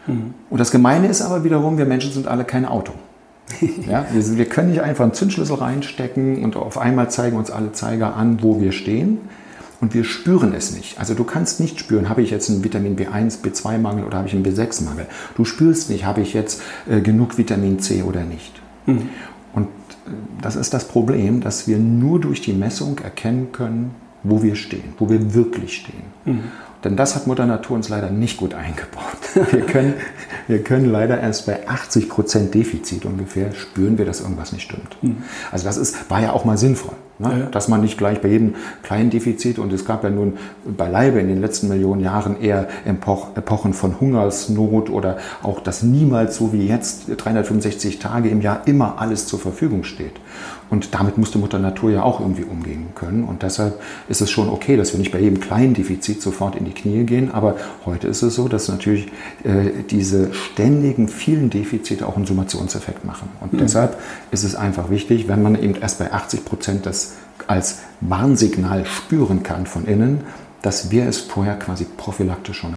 Mhm. 0.08 0.34
Und 0.50 0.60
das 0.60 0.72
Gemeine 0.72 1.08
ist 1.08 1.22
aber 1.22 1.46
wiederum, 1.46 1.78
wir 1.78 1.86
Menschen 1.86 2.12
sind 2.12 2.28
alle 2.28 2.44
kein 2.44 2.66
Auto. 2.66 2.92
ja, 3.88 4.06
wir, 4.12 4.38
wir 4.38 4.46
können 4.46 4.72
nicht 4.72 4.82
einfach 4.82 5.06
einen 5.06 5.14
Zündschlüssel 5.14 5.56
reinstecken 5.56 6.44
und 6.44 6.58
auf 6.58 6.78
einmal 6.78 7.10
zeigen 7.10 7.38
uns 7.38 7.50
alle 7.50 7.72
Zeiger 7.72 8.18
an, 8.18 8.44
wo 8.44 8.60
wir 8.60 8.74
stehen 8.74 9.20
und 9.82 9.94
wir 9.94 10.04
spüren 10.04 10.54
es 10.54 10.76
nicht. 10.76 11.00
Also 11.00 11.14
du 11.14 11.24
kannst 11.24 11.60
nicht 11.60 11.80
spüren, 11.80 12.10
habe 12.10 12.22
ich 12.22 12.32
jetzt 12.32 12.50
einen 12.50 12.64
Vitamin 12.64 12.96
B1, 12.96 13.42
B2-Mangel 13.44 14.06
oder 14.06 14.18
habe 14.18 14.28
ich 14.28 14.34
einen 14.34 14.46
B6-Mangel. 14.46 15.08
Du 15.36 15.46
spürst 15.46 15.90
nicht, 15.90 16.06
habe 16.06 16.22
ich 16.22 16.34
jetzt 16.34 16.62
äh, 16.90 17.02
genug 17.02 17.38
Vitamin 17.38 17.80
C 17.80 18.04
oder 18.04 18.24
nicht. 18.24 18.54
Mhm. 18.86 19.10
Und 19.54 19.66
äh, 19.66 20.12
das 20.42 20.56
ist 20.56 20.74
das 20.74 20.88
Problem, 20.88 21.42
dass 21.42 21.68
wir 21.68 21.78
nur 21.78 22.20
durch 22.20 22.42
die 22.42 22.54
Messung 22.54 23.00
erkennen 23.00 23.52
können, 23.52 23.92
wo 24.24 24.42
wir 24.42 24.56
stehen, 24.56 24.94
wo 24.98 25.10
wir 25.10 25.34
wirklich 25.34 25.78
stehen. 25.78 26.04
Mhm. 26.26 26.44
Denn 26.84 26.96
das 26.96 27.16
hat 27.16 27.26
Mutter 27.26 27.48
Natur 27.48 27.76
uns 27.76 27.90
leider 27.90 28.12
nicht 28.12 28.38
gut 28.38 28.54
eingebaut. 28.54 29.18
Wir 29.52 29.66
können, 29.66 29.96
wir 30.48 30.64
können 30.64 30.90
leider 30.90 31.20
erst 31.20 31.46
bei 31.46 31.68
80 31.68 32.08
Prozent 32.08 32.54
Defizit 32.54 33.04
ungefähr 33.04 33.52
spüren 33.54 33.98
wir, 33.98 34.06
dass 34.06 34.22
irgendwas 34.22 34.54
nicht 34.54 34.64
stimmt. 34.64 34.96
Mhm. 35.02 35.18
Also 35.52 35.66
das 35.66 35.76
ist, 35.76 36.10
war 36.10 36.22
ja 36.22 36.32
auch 36.32 36.46
mal 36.46 36.58
sinnvoll. 36.58 36.96
Ne? 37.18 37.40
Ja. 37.40 37.46
Dass 37.48 37.68
man 37.68 37.82
nicht 37.82 37.98
gleich 37.98 38.22
bei 38.22 38.28
jedem 38.28 38.56
kleinen 38.84 39.10
Defizit, 39.10 39.60
und 39.60 39.72
es 39.72 39.86
gab 39.86 40.04
ja 40.04 40.10
nun 40.10 40.34
beileibe 40.66 41.20
in 41.20 41.28
den 41.28 41.42
letzten 41.42 41.70
Millionen 41.70 42.02
Jahren 42.02 42.42
eher 42.42 42.68
Epochen 42.86 43.74
von 43.74 44.00
Hungersnot 44.02 44.90
oder 44.90 45.18
auch, 45.42 45.60
dass 45.62 45.84
niemals 45.84 46.36
so 46.36 46.52
wie 46.52 46.68
jetzt 46.68 47.06
365 47.16 48.00
Tage 48.00 48.30
im 48.30 48.42
Jahr 48.42 48.62
immer 48.66 49.00
alles 49.00 49.28
zur 49.28 49.40
Verfügung 49.40 49.84
steht. 49.84 50.14
Und 50.70 50.94
damit 50.94 51.18
musste 51.18 51.38
Mutter 51.38 51.60
Natur 51.60 51.92
ja 51.92 52.04
auch 52.04 52.20
irgendwie 52.20 52.44
umgehen 52.44 52.88
können. 52.96 53.24
Und 53.24 53.44
deshalb 53.44 53.80
ist 54.10 54.22
es 54.22 54.32
schon 54.32 54.50
okay, 54.50 54.78
dass 54.78 54.94
wir 54.94 55.00
nicht 55.00 55.12
bei 55.12 55.20
jedem 55.20 55.40
kleinen 55.40 55.74
Defizit 55.74 56.22
sofort 56.22 56.56
in 56.56 56.66
die 56.66 56.72
Knie 56.72 57.04
gehen. 57.04 57.32
Aber 57.32 57.56
heute 57.86 58.08
ist 58.08 58.22
es 58.22 58.36
so, 58.36 58.48
dass 58.48 58.68
natürlich 58.68 59.08
äh, 59.44 59.84
diese 59.90 60.34
ständigen 60.34 61.08
vielen 61.08 61.50
Defizite 61.50 62.08
auch 62.08 62.16
einen 62.16 62.26
Summationseffekt 62.26 63.06
machen. 63.06 63.30
Und 63.42 63.54
mhm. 63.54 63.60
deshalb 63.60 64.00
ist 64.32 64.44
es 64.44 64.56
einfach 64.56 64.90
wichtig, 64.90 65.28
wenn 65.28 65.42
man 65.42 65.56
eben 65.62 65.76
erst 65.76 66.00
bei 66.00 66.12
80 66.12 66.46
Prozent 66.46 66.86
das 66.86 67.14
als 67.48 67.80
Warnsignal 68.02 68.86
spüren 68.86 69.44
kann 69.44 69.66
von 69.66 69.86
innen, 69.86 70.22
dass 70.62 70.90
wir 70.90 71.06
es 71.08 71.20
vorher 71.20 71.58
quasi 71.60 71.86
prophylaktisch 71.86 72.58
schon 72.58 72.76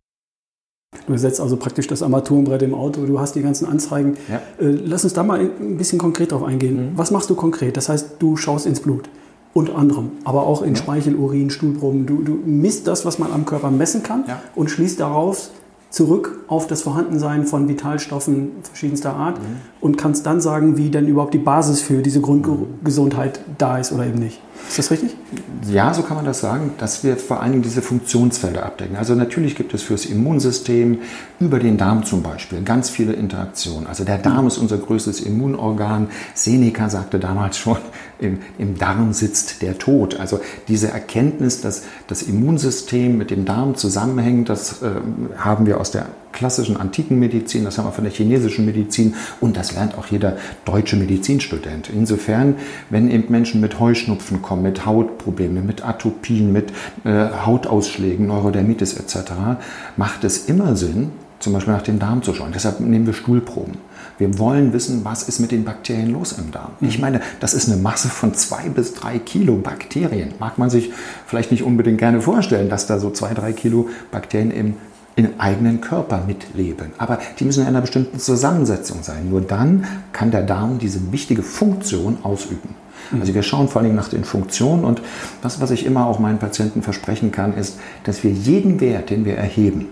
Du 1.09 1.17
setzt 1.17 1.41
also 1.41 1.57
praktisch 1.57 1.87
das 1.87 2.03
Armaturenbrett 2.03 2.63
im 2.63 2.75
Auto, 2.75 3.07
du 3.07 3.19
hast 3.19 3.35
die 3.35 3.43
ganzen 3.43 3.67
Anzeigen. 3.67 4.17
Ja. 4.29 4.37
Äh, 4.59 4.71
lass 4.85 5.05
uns 5.05 5.15
da 5.15 5.23
mal 5.23 5.41
ein 5.41 5.79
bisschen 5.79 5.99
konkret 5.99 6.33
drauf 6.33 6.43
eingehen. 6.43 6.93
Mhm. 6.93 6.99
Was 6.99 7.11
machst 7.11 7.31
du 7.31 7.35
konkret? 7.35 7.77
Das 7.77 7.89
heißt, 7.89 8.17
du 8.19 8.37
schaust 8.37 8.67
ins 8.67 8.81
Blut. 8.81 9.09
Unter 9.55 9.77
anderem, 9.77 10.11
aber 10.25 10.47
auch 10.47 10.61
in 10.63 10.75
ja. 10.75 10.77
Speichel, 10.77 11.17
Urin, 11.17 11.49
Stuhlproben. 11.49 12.05
Du, 12.05 12.23
du 12.23 12.39
misst 12.45 12.87
das, 12.87 13.07
was 13.07 13.19
man 13.19 13.33
am 13.33 13.47
Körper 13.47 13.71
messen 13.71 14.03
kann 14.03 14.25
ja. 14.29 14.41
und 14.55 14.71
schließt 14.71 15.01
daraus 15.01 15.51
zurück 15.91 16.45
auf 16.49 16.67
das 16.67 16.83
Vorhandensein 16.83 17.47
von 17.47 17.67
Vitalstoffen 17.67 18.51
verschiedenster 18.63 19.15
Art 19.15 19.39
mhm. 19.39 19.57
und 19.81 19.97
kannst 19.97 20.27
dann 20.27 20.43
sagen, 20.43 20.77
wie 20.77 20.91
denn 20.91 21.09
überhaupt 21.09 21.33
die 21.33 21.39
Basis 21.39 21.81
für 21.81 22.03
diese 22.03 22.21
Grundgesundheit 22.21 23.41
da 23.57 23.79
ist 23.79 23.93
oder 23.93 24.07
eben 24.07 24.19
nicht. 24.19 24.41
Ist 24.67 24.79
das 24.79 24.91
richtig? 24.91 25.17
Ja, 25.71 25.95
so 25.95 26.03
kann 26.03 26.17
man 26.17 26.25
das 26.25 26.41
sagen, 26.41 26.73
dass 26.79 27.05
wir 27.05 27.17
vor 27.17 27.43
allen 27.43 27.53
Dingen 27.53 27.63
diese 27.63 27.83
Funktionsfelder 27.83 28.65
abdecken. 28.65 28.97
Also 28.97 29.15
natürlich 29.15 29.55
gibt 29.55 29.73
es 29.75 29.83
fürs 29.83 30.07
Immunsystem 30.07 30.99
über 31.41 31.59
den 31.59 31.77
Darm 31.77 32.05
zum 32.05 32.23
Beispiel 32.23 32.63
ganz 32.63 32.91
viele 32.91 33.13
Interaktionen. 33.13 33.87
Also 33.87 34.05
der 34.05 34.19
Darm 34.19 34.47
ist 34.47 34.59
unser 34.59 34.79
größtes 34.79 35.21
Immunorgan. 35.21 36.09
Seneca 36.35 36.91
sagte 36.91 37.19
damals 37.19 37.57
schon, 37.59 37.79
im, 38.19 38.39
im 38.59 38.79
Darm 38.79 39.13
sitzt 39.13 39.63
der 39.63 39.79
Tod. 39.79 40.19
Also 40.19 40.41
diese 40.67 40.89
Erkenntnis, 40.89 41.61
dass 41.61 41.85
das 42.07 42.23
Immunsystem 42.23 43.17
mit 43.17 43.31
dem 43.31 43.45
Darm 43.45 43.77
zusammenhängt, 43.77 44.49
das 44.49 44.83
äh, 44.83 44.91
haben 45.37 45.67
wir 45.67 45.81
aus 45.81 45.91
der 45.91 46.07
klassischen 46.33 46.77
antiken 46.77 47.19
Medizin, 47.19 47.65
das 47.65 47.79
haben 47.79 47.87
wir 47.87 47.93
von 47.93 48.05
der 48.05 48.13
chinesischen 48.13 48.67
Medizin 48.67 49.15
und 49.41 49.57
das 49.57 49.73
lernt 49.73 49.97
auch 49.97 50.07
jeder 50.07 50.37
deutsche 50.65 50.97
Medizinstudent. 50.97 51.91
Insofern, 51.91 52.57
wenn 52.91 53.11
eben 53.11 53.31
Menschen 53.31 53.61
mit 53.61 53.81
Heuschnupfen 53.81 54.43
kommen, 54.43 54.63
mit 54.63 54.87
Hautproblemen, 54.87 55.67
mit 55.67 55.85
Atopien, 55.85 56.53
mit 56.53 56.73
äh, 57.05 57.29
Hautausschlägen, 57.45 58.27
Neurodermitis 58.27 58.95
etc., 58.95 59.33
macht 59.97 60.25
es 60.25 60.47
immer 60.47 60.77
Sinn, 60.77 61.11
zum 61.41 61.53
Beispiel 61.53 61.75
nach 61.75 61.83
dem 61.83 61.99
Darm 61.99 62.23
zu 62.23 62.35
schauen. 62.35 62.53
Deshalb 62.53 62.81
nehmen 62.81 63.07
wir 63.07 63.15
Stuhlproben. 63.15 63.88
Wir 64.19 64.39
wollen 64.39 64.73
wissen, 64.73 65.05
was 65.05 65.23
ist 65.23 65.39
mit 65.39 65.53
den 65.53 65.65
Bakterien 65.65 66.13
los 66.13 66.33
im 66.33 66.51
Darm. 66.51 66.73
Ich 66.81 66.99
mhm. 66.99 67.03
meine, 67.03 67.21
das 67.41 67.55
ist 67.55 67.69
eine 67.69 67.81
Masse 67.81 68.09
von 68.09 68.35
zwei 68.35 68.69
bis 68.69 68.95
drei 68.95 69.19
Kilo 69.19 69.57
Bakterien. 69.57 70.35
Mag 70.41 70.59
man 70.59 70.71
sich 70.71 70.91
vielleicht 71.27 71.51
nicht 71.53 71.63
unbedingt 71.63 71.99
gerne 71.99 72.21
vorstellen, 72.21 72.69
dass 72.69 72.87
da 72.87 72.99
so 72.99 73.11
zwei, 73.11 73.33
drei 73.33 73.53
Kilo 73.53 73.89
Bakterien 74.11 74.51
im 74.51 74.75
im 75.19 75.31
eigenen 75.39 75.81
Körper 75.81 76.23
mitleben. 76.25 76.93
Aber 76.97 77.19
die 77.41 77.45
müssen 77.45 77.63
in 77.63 77.67
einer 77.67 77.81
bestimmten 77.81 78.21
Zusammensetzung 78.21 79.03
sein. 79.03 79.29
Nur 79.29 79.41
dann 79.41 79.85
kann 80.13 80.31
der 80.31 80.43
Darm 80.43 80.79
diese 80.79 81.11
wichtige 81.11 81.43
Funktion 81.43 82.19
ausüben. 82.23 82.77
Mhm. 83.11 83.21
Also 83.21 83.35
wir 83.35 83.43
schauen 83.43 83.67
vor 83.67 83.83
allem 83.83 83.97
nach 83.97 84.09
den 84.09 84.23
Funktionen 84.23 84.85
und 84.85 85.03
das, 85.43 85.61
was 85.61 85.73
ich 85.73 85.85
immer 85.85 86.07
auch 86.07 86.21
meinen 86.21 86.39
Patienten 86.39 86.83
versprechen 86.83 87.33
kann, 87.33 87.57
ist, 87.57 87.81
dass 88.05 88.23
wir 88.23 88.31
jeden 88.31 88.81
Wert, 88.81 89.11
den 89.11 89.25
wir 89.25 89.37
erheben, 89.37 89.87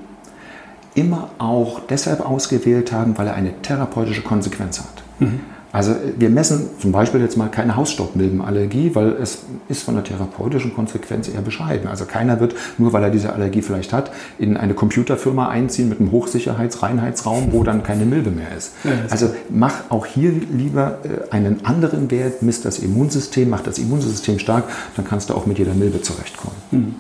immer 0.97 1.31
auch 1.39 1.81
deshalb 1.89 2.21
ausgewählt 2.21 2.91
haben, 2.91 3.17
weil 3.17 3.29
er 3.29 3.35
eine 3.35 3.53
therapeutische 3.63 4.23
Konsequenz 4.23 4.81
hat. 4.81 5.03
Mhm. 5.21 5.41
Also 5.77 5.95
wir 6.17 6.31
messen 6.31 6.71
zum 6.81 6.91
Beispiel 6.91 7.21
jetzt 7.21 7.37
mal 7.37 7.51
keine 7.51 7.77
Hausstaubmilbenallergie, 7.77 8.95
weil 8.95 9.09
es 9.21 9.41
ist 9.69 9.83
von 9.83 9.95
der 9.95 10.05
therapeutischen 10.05 10.75
Konsequenz 10.75 11.29
eher 11.29 11.43
bescheiden. 11.43 11.87
Also 11.87 12.07
keiner 12.07 12.41
wird, 12.41 12.55
nur 12.79 12.95
weil 12.95 13.03
er 13.03 13.11
diese 13.11 13.35
Allergie 13.35 13.61
vielleicht 13.61 13.93
hat, 13.93 14.11
in 14.39 14.57
eine 14.57 14.73
Computerfirma 14.73 15.51
einziehen 15.51 15.91
mit 15.91 16.01
einem 16.01 16.13
Hochsicherheits-Reinheitsraum, 16.13 17.53
wo 17.53 17.63
dann 17.63 17.83
keine 17.83 18.07
Milbe 18.07 18.31
mehr 18.31 18.57
ist. 18.57 18.73
Also 19.11 19.35
mach 19.51 19.91
auch 19.91 20.07
hier 20.07 20.33
lieber 20.51 21.01
äh, 21.05 21.31
einen 21.31 21.67
anderen 21.67 22.11
Wert, 22.11 22.41
misst 22.41 22.65
das 22.65 22.79
Immunsystem, 22.79 23.51
mach 23.51 23.61
das 23.61 23.79
Immunsystem 23.79 24.39
stark, 24.39 24.65
dann 24.97 25.07
kannst 25.07 25.29
du 25.29 25.35
auch 25.35 25.45
mit 25.45 25.59
jeder 25.59 25.75
Milbe 25.75 26.01
zurechtkommen. 26.01 26.57
Mhm. 26.71 26.95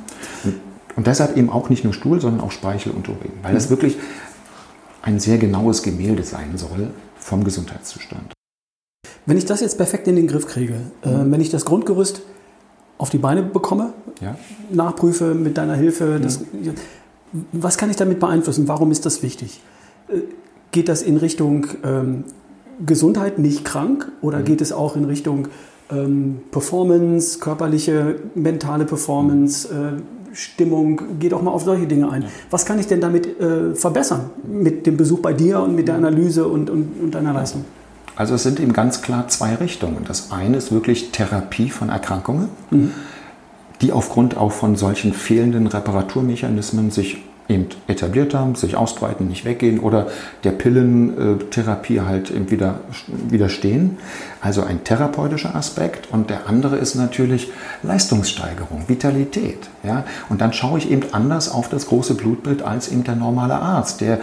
Und 0.96 1.06
deshalb 1.06 1.36
eben 1.36 1.50
auch 1.50 1.68
nicht 1.68 1.84
nur 1.84 1.92
Stuhl, 1.92 2.20
sondern 2.20 2.40
auch 2.40 2.50
Speichel 2.50 2.92
und 2.92 3.08
Urin, 3.08 3.32
weil 3.42 3.54
das 3.54 3.66
mhm. 3.66 3.70
wirklich 3.70 3.98
ein 5.02 5.20
sehr 5.20 5.38
genaues 5.38 5.82
Gemälde 5.82 6.24
sein 6.24 6.56
soll 6.56 6.90
vom 7.18 7.44
Gesundheitszustand. 7.44 8.32
Wenn 9.26 9.36
ich 9.36 9.44
das 9.44 9.60
jetzt 9.60 9.76
perfekt 9.76 10.08
in 10.08 10.16
den 10.16 10.26
Griff 10.26 10.46
kriege, 10.46 10.74
äh, 11.02 11.08
mhm. 11.08 11.32
wenn 11.32 11.40
ich 11.40 11.50
das 11.50 11.64
Grundgerüst 11.64 12.22
auf 12.98 13.10
die 13.10 13.18
Beine 13.18 13.42
bekomme, 13.42 13.92
ja. 14.20 14.36
nachprüfe 14.72 15.34
mit 15.34 15.58
deiner 15.58 15.74
Hilfe, 15.74 16.18
das, 16.20 16.40
ja. 16.62 16.72
was 17.52 17.76
kann 17.76 17.90
ich 17.90 17.96
damit 17.96 18.20
beeinflussen? 18.20 18.68
Warum 18.68 18.90
ist 18.90 19.04
das 19.04 19.22
wichtig? 19.22 19.60
Äh, 20.08 20.20
geht 20.70 20.88
das 20.88 21.02
in 21.02 21.16
Richtung 21.18 21.66
ähm, 21.84 22.24
Gesundheit, 22.84 23.38
nicht 23.38 23.64
krank, 23.64 24.10
oder 24.22 24.40
mhm. 24.40 24.44
geht 24.44 24.60
es 24.60 24.72
auch 24.72 24.96
in 24.96 25.04
Richtung 25.04 25.48
ähm, 25.90 26.40
Performance, 26.50 27.38
körperliche, 27.38 28.16
mentale 28.34 28.84
Performance, 28.84 29.68
äh, 29.68 30.00
Stimmung, 30.36 31.18
geht 31.18 31.32
auch 31.32 31.42
mal 31.42 31.50
auf 31.50 31.64
solche 31.64 31.86
Dinge 31.86 32.10
ein. 32.10 32.22
Ja. 32.22 32.28
Was 32.50 32.66
kann 32.66 32.78
ich 32.78 32.86
denn 32.86 33.00
damit 33.00 33.40
äh, 33.40 33.74
verbessern 33.74 34.30
mit 34.46 34.86
dem 34.86 34.96
Besuch 34.96 35.20
bei 35.20 35.32
dir 35.32 35.60
und 35.60 35.74
mit 35.74 35.88
der 35.88 35.94
Analyse 35.94 36.46
und, 36.46 36.68
und, 36.68 37.00
und 37.02 37.14
deiner 37.14 37.32
Leistung? 37.32 37.64
Also 38.16 38.34
es 38.34 38.42
sind 38.42 38.60
eben 38.60 38.72
ganz 38.72 39.02
klar 39.02 39.28
zwei 39.28 39.54
Richtungen. 39.54 40.04
Das 40.06 40.30
eine 40.32 40.58
ist 40.58 40.72
wirklich 40.72 41.10
Therapie 41.10 41.70
von 41.70 41.88
Erkrankungen, 41.88 42.48
mhm. 42.70 42.92
die 43.80 43.92
aufgrund 43.92 44.36
auch 44.36 44.52
von 44.52 44.76
solchen 44.76 45.14
fehlenden 45.14 45.66
Reparaturmechanismen 45.66 46.90
sich 46.90 47.18
eben 47.48 47.66
etabliert 47.86 48.34
haben, 48.34 48.54
sich 48.54 48.76
ausbreiten, 48.76 49.28
nicht 49.28 49.44
weggehen 49.44 49.78
oder 49.80 50.08
der 50.44 50.52
Pillentherapie 50.52 52.00
halt 52.00 52.30
eben 52.30 52.50
wieder 52.50 52.80
widerstehen. 53.28 53.98
Also 54.40 54.62
ein 54.62 54.84
therapeutischer 54.84 55.54
Aspekt 55.54 56.08
und 56.12 56.30
der 56.30 56.48
andere 56.48 56.76
ist 56.76 56.94
natürlich 56.94 57.50
Leistungssteigerung, 57.82 58.84
Vitalität. 58.88 59.68
Ja? 59.82 60.04
Und 60.28 60.40
dann 60.40 60.52
schaue 60.52 60.78
ich 60.78 60.90
eben 60.90 61.02
anders 61.12 61.50
auf 61.50 61.68
das 61.68 61.86
große 61.86 62.14
Blutbild 62.14 62.62
als 62.62 62.88
eben 62.88 63.04
der 63.04 63.16
normale 63.16 63.54
Arzt, 63.54 64.00
der 64.00 64.20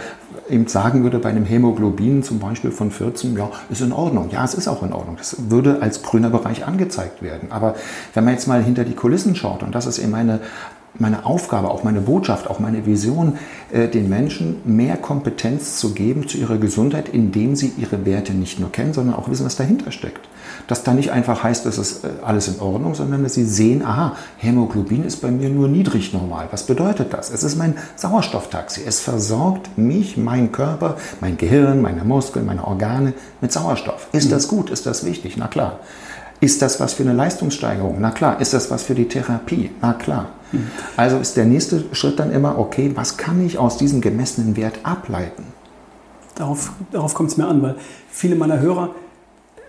eben 0.48 0.66
sagen 0.66 1.02
würde, 1.02 1.18
bei 1.18 1.30
einem 1.30 1.44
Hämoglobin 1.44 2.22
zum 2.22 2.38
Beispiel 2.38 2.70
von 2.70 2.90
14, 2.90 3.36
ja, 3.36 3.50
ist 3.70 3.80
in 3.80 3.92
Ordnung. 3.92 4.30
Ja, 4.30 4.44
es 4.44 4.54
ist 4.54 4.68
auch 4.68 4.82
in 4.82 4.92
Ordnung. 4.92 5.16
Das 5.16 5.36
würde 5.50 5.80
als 5.80 6.02
grüner 6.02 6.30
Bereich 6.30 6.66
angezeigt 6.66 7.22
werden. 7.22 7.50
Aber 7.50 7.74
wenn 8.14 8.24
man 8.24 8.34
jetzt 8.34 8.46
mal 8.46 8.62
hinter 8.62 8.84
die 8.84 8.94
Kulissen 8.94 9.36
schaut, 9.36 9.62
und 9.62 9.74
das 9.74 9.86
ist 9.86 9.98
eben 9.98 10.10
meine 10.10 10.40
meine 10.98 11.26
Aufgabe, 11.26 11.70
auch 11.70 11.82
meine 11.82 12.00
Botschaft, 12.00 12.48
auch 12.48 12.60
meine 12.60 12.86
Vision, 12.86 13.38
äh, 13.72 13.88
den 13.88 14.08
Menschen 14.08 14.60
mehr 14.64 14.96
Kompetenz 14.96 15.76
zu 15.78 15.92
geben 15.92 16.28
zu 16.28 16.38
ihrer 16.38 16.56
Gesundheit, 16.56 17.08
indem 17.08 17.56
sie 17.56 17.72
ihre 17.76 18.06
Werte 18.06 18.32
nicht 18.32 18.60
nur 18.60 18.70
kennen, 18.70 18.94
sondern 18.94 19.16
auch 19.16 19.28
wissen, 19.28 19.44
was 19.44 19.56
dahinter 19.56 19.90
steckt. 19.90 20.28
Dass 20.68 20.84
da 20.84 20.94
nicht 20.94 21.10
einfach 21.10 21.42
heißt, 21.42 21.66
das 21.66 21.78
ist 21.78 22.04
äh, 22.04 22.08
alles 22.24 22.46
in 22.46 22.60
Ordnung, 22.60 22.94
sondern 22.94 23.24
dass 23.24 23.34
sie 23.34 23.44
sehen, 23.44 23.84
aha, 23.84 24.16
Hämoglobin 24.36 25.04
ist 25.04 25.16
bei 25.16 25.30
mir 25.30 25.48
nur 25.48 25.66
niedrig 25.66 26.12
normal. 26.12 26.46
Was 26.52 26.64
bedeutet 26.64 27.12
das? 27.12 27.30
Es 27.30 27.42
ist 27.42 27.56
mein 27.56 27.74
Sauerstofftaxi. 27.96 28.82
Es 28.86 29.00
versorgt 29.00 29.76
mich, 29.76 30.16
meinen 30.16 30.52
Körper, 30.52 30.96
mein 31.20 31.36
Gehirn, 31.36 31.82
meine 31.82 32.04
Muskeln, 32.04 32.46
meine 32.46 32.64
Organe 32.64 33.14
mit 33.40 33.52
Sauerstoff. 33.52 34.06
Ist 34.12 34.30
das 34.30 34.46
gut? 34.46 34.70
Ist 34.70 34.86
das 34.86 35.04
wichtig? 35.04 35.36
Na 35.36 35.48
klar. 35.48 35.80
Ist 36.40 36.62
das 36.62 36.78
was 36.78 36.94
für 36.94 37.02
eine 37.02 37.14
Leistungssteigerung? 37.14 37.96
Na 37.98 38.10
klar. 38.10 38.40
Ist 38.40 38.54
das 38.54 38.70
was 38.70 38.84
für 38.84 38.94
die 38.94 39.08
Therapie? 39.08 39.70
Na 39.80 39.94
klar. 39.94 40.28
Also 40.96 41.18
ist 41.18 41.36
der 41.36 41.44
nächste 41.44 41.84
Schritt 41.92 42.18
dann 42.18 42.32
immer, 42.32 42.58
okay, 42.58 42.90
was 42.94 43.16
kann 43.16 43.44
ich 43.44 43.58
aus 43.58 43.76
diesem 43.76 44.00
gemessenen 44.00 44.56
Wert 44.56 44.80
ableiten? 44.82 45.44
Darauf, 46.34 46.72
darauf 46.90 47.14
kommt 47.14 47.30
es 47.30 47.36
mir 47.36 47.46
an, 47.46 47.62
weil 47.62 47.76
viele 48.10 48.34
meiner 48.34 48.60
Hörer 48.60 48.90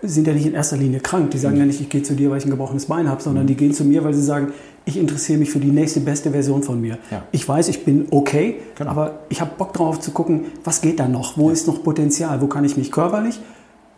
sind 0.02 0.26
ja 0.26 0.34
nicht 0.34 0.46
in 0.46 0.54
erster 0.54 0.76
Linie 0.76 1.00
krank. 1.00 1.30
Die 1.30 1.38
sagen 1.38 1.54
mhm. 1.54 1.60
ja 1.60 1.66
nicht, 1.66 1.80
ich 1.80 1.88
gehe 1.88 2.02
zu 2.02 2.14
dir, 2.14 2.30
weil 2.30 2.38
ich 2.38 2.44
ein 2.44 2.50
gebrochenes 2.50 2.86
Bein 2.86 3.08
habe, 3.08 3.22
sondern 3.22 3.44
mhm. 3.44 3.48
die 3.48 3.54
gehen 3.54 3.72
zu 3.72 3.84
mir, 3.84 4.04
weil 4.04 4.14
sie 4.14 4.22
sagen, 4.22 4.52
ich 4.84 4.96
interessiere 4.96 5.38
mich 5.38 5.50
für 5.50 5.58
die 5.58 5.70
nächste 5.70 6.00
beste 6.00 6.30
Version 6.30 6.62
von 6.62 6.80
mir. 6.80 6.98
Ja. 7.10 7.22
Ich 7.32 7.48
weiß, 7.48 7.68
ich 7.68 7.84
bin 7.84 8.06
okay, 8.10 8.56
genau. 8.76 8.90
aber 8.90 9.20
ich 9.28 9.40
habe 9.40 9.50
Bock 9.56 9.72
drauf 9.72 10.00
zu 10.00 10.12
gucken, 10.12 10.44
was 10.64 10.80
geht 10.80 11.00
da 11.00 11.08
noch? 11.08 11.36
Wo 11.36 11.48
ja. 11.48 11.52
ist 11.52 11.66
noch 11.66 11.82
Potenzial? 11.82 12.40
Wo 12.40 12.46
kann 12.46 12.64
ich 12.64 12.76
mich 12.76 12.92
körperlich 12.92 13.40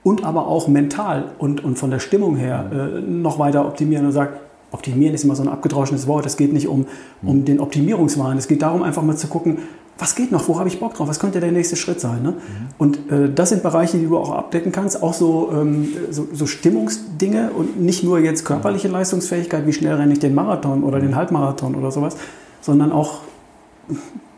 und 0.02 0.24
aber 0.24 0.46
auch 0.46 0.68
mental 0.68 1.32
und, 1.38 1.62
und 1.62 1.78
von 1.78 1.90
der 1.90 1.98
Stimmung 1.98 2.36
her 2.36 2.70
mhm. 2.70 2.78
äh, 2.78 3.00
noch 3.00 3.38
weiter 3.38 3.66
optimieren 3.66 4.06
und 4.06 4.12
sagen, 4.12 4.34
Optimieren 4.70 5.14
ist 5.14 5.24
immer 5.24 5.34
so 5.34 5.42
ein 5.42 5.48
abgedroschenes 5.48 6.06
Wort. 6.06 6.26
Es 6.26 6.36
geht 6.36 6.52
nicht 6.52 6.68
um, 6.68 6.86
um 7.22 7.44
den 7.44 7.60
Optimierungswahn. 7.60 8.36
Es 8.36 8.48
geht 8.48 8.62
darum, 8.62 8.82
einfach 8.82 9.02
mal 9.02 9.16
zu 9.16 9.28
gucken, 9.28 9.58
was 9.98 10.14
geht 10.14 10.30
noch, 10.30 10.46
wo 10.46 10.58
habe 10.58 10.68
ich 10.68 10.78
Bock 10.78 10.94
drauf, 10.94 11.08
was 11.08 11.18
könnte 11.18 11.40
der 11.40 11.50
nächste 11.50 11.74
Schritt 11.74 12.00
sein. 12.00 12.22
Ne? 12.22 12.30
Mhm. 12.30 12.36
Und 12.78 13.10
äh, 13.10 13.32
das 13.34 13.48
sind 13.48 13.62
Bereiche, 13.62 13.98
die 13.98 14.06
du 14.06 14.16
auch 14.16 14.30
abdecken 14.30 14.70
kannst, 14.70 15.02
auch 15.02 15.12
so, 15.12 15.50
ähm, 15.52 15.88
so, 16.10 16.28
so, 16.32 16.46
Stimmungsdinge 16.46 17.50
und 17.50 17.80
nicht 17.80 18.04
nur 18.04 18.20
jetzt 18.20 18.44
körperliche 18.44 18.88
Leistungsfähigkeit, 18.88 19.66
wie 19.66 19.72
schnell 19.72 19.94
renne 19.94 20.12
ich 20.12 20.20
den 20.20 20.34
Marathon 20.34 20.84
oder 20.84 21.00
den 21.00 21.16
Halbmarathon 21.16 21.74
oder 21.74 21.90
sowas, 21.90 22.16
sondern 22.60 22.92
auch 22.92 23.22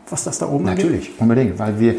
was 0.09 0.23
das 0.23 0.39
da 0.39 0.47
oben 0.47 0.65
Natürlich, 0.65 1.07
angeht. 1.07 1.21
unbedingt, 1.21 1.59
weil 1.59 1.79
wir, 1.79 1.95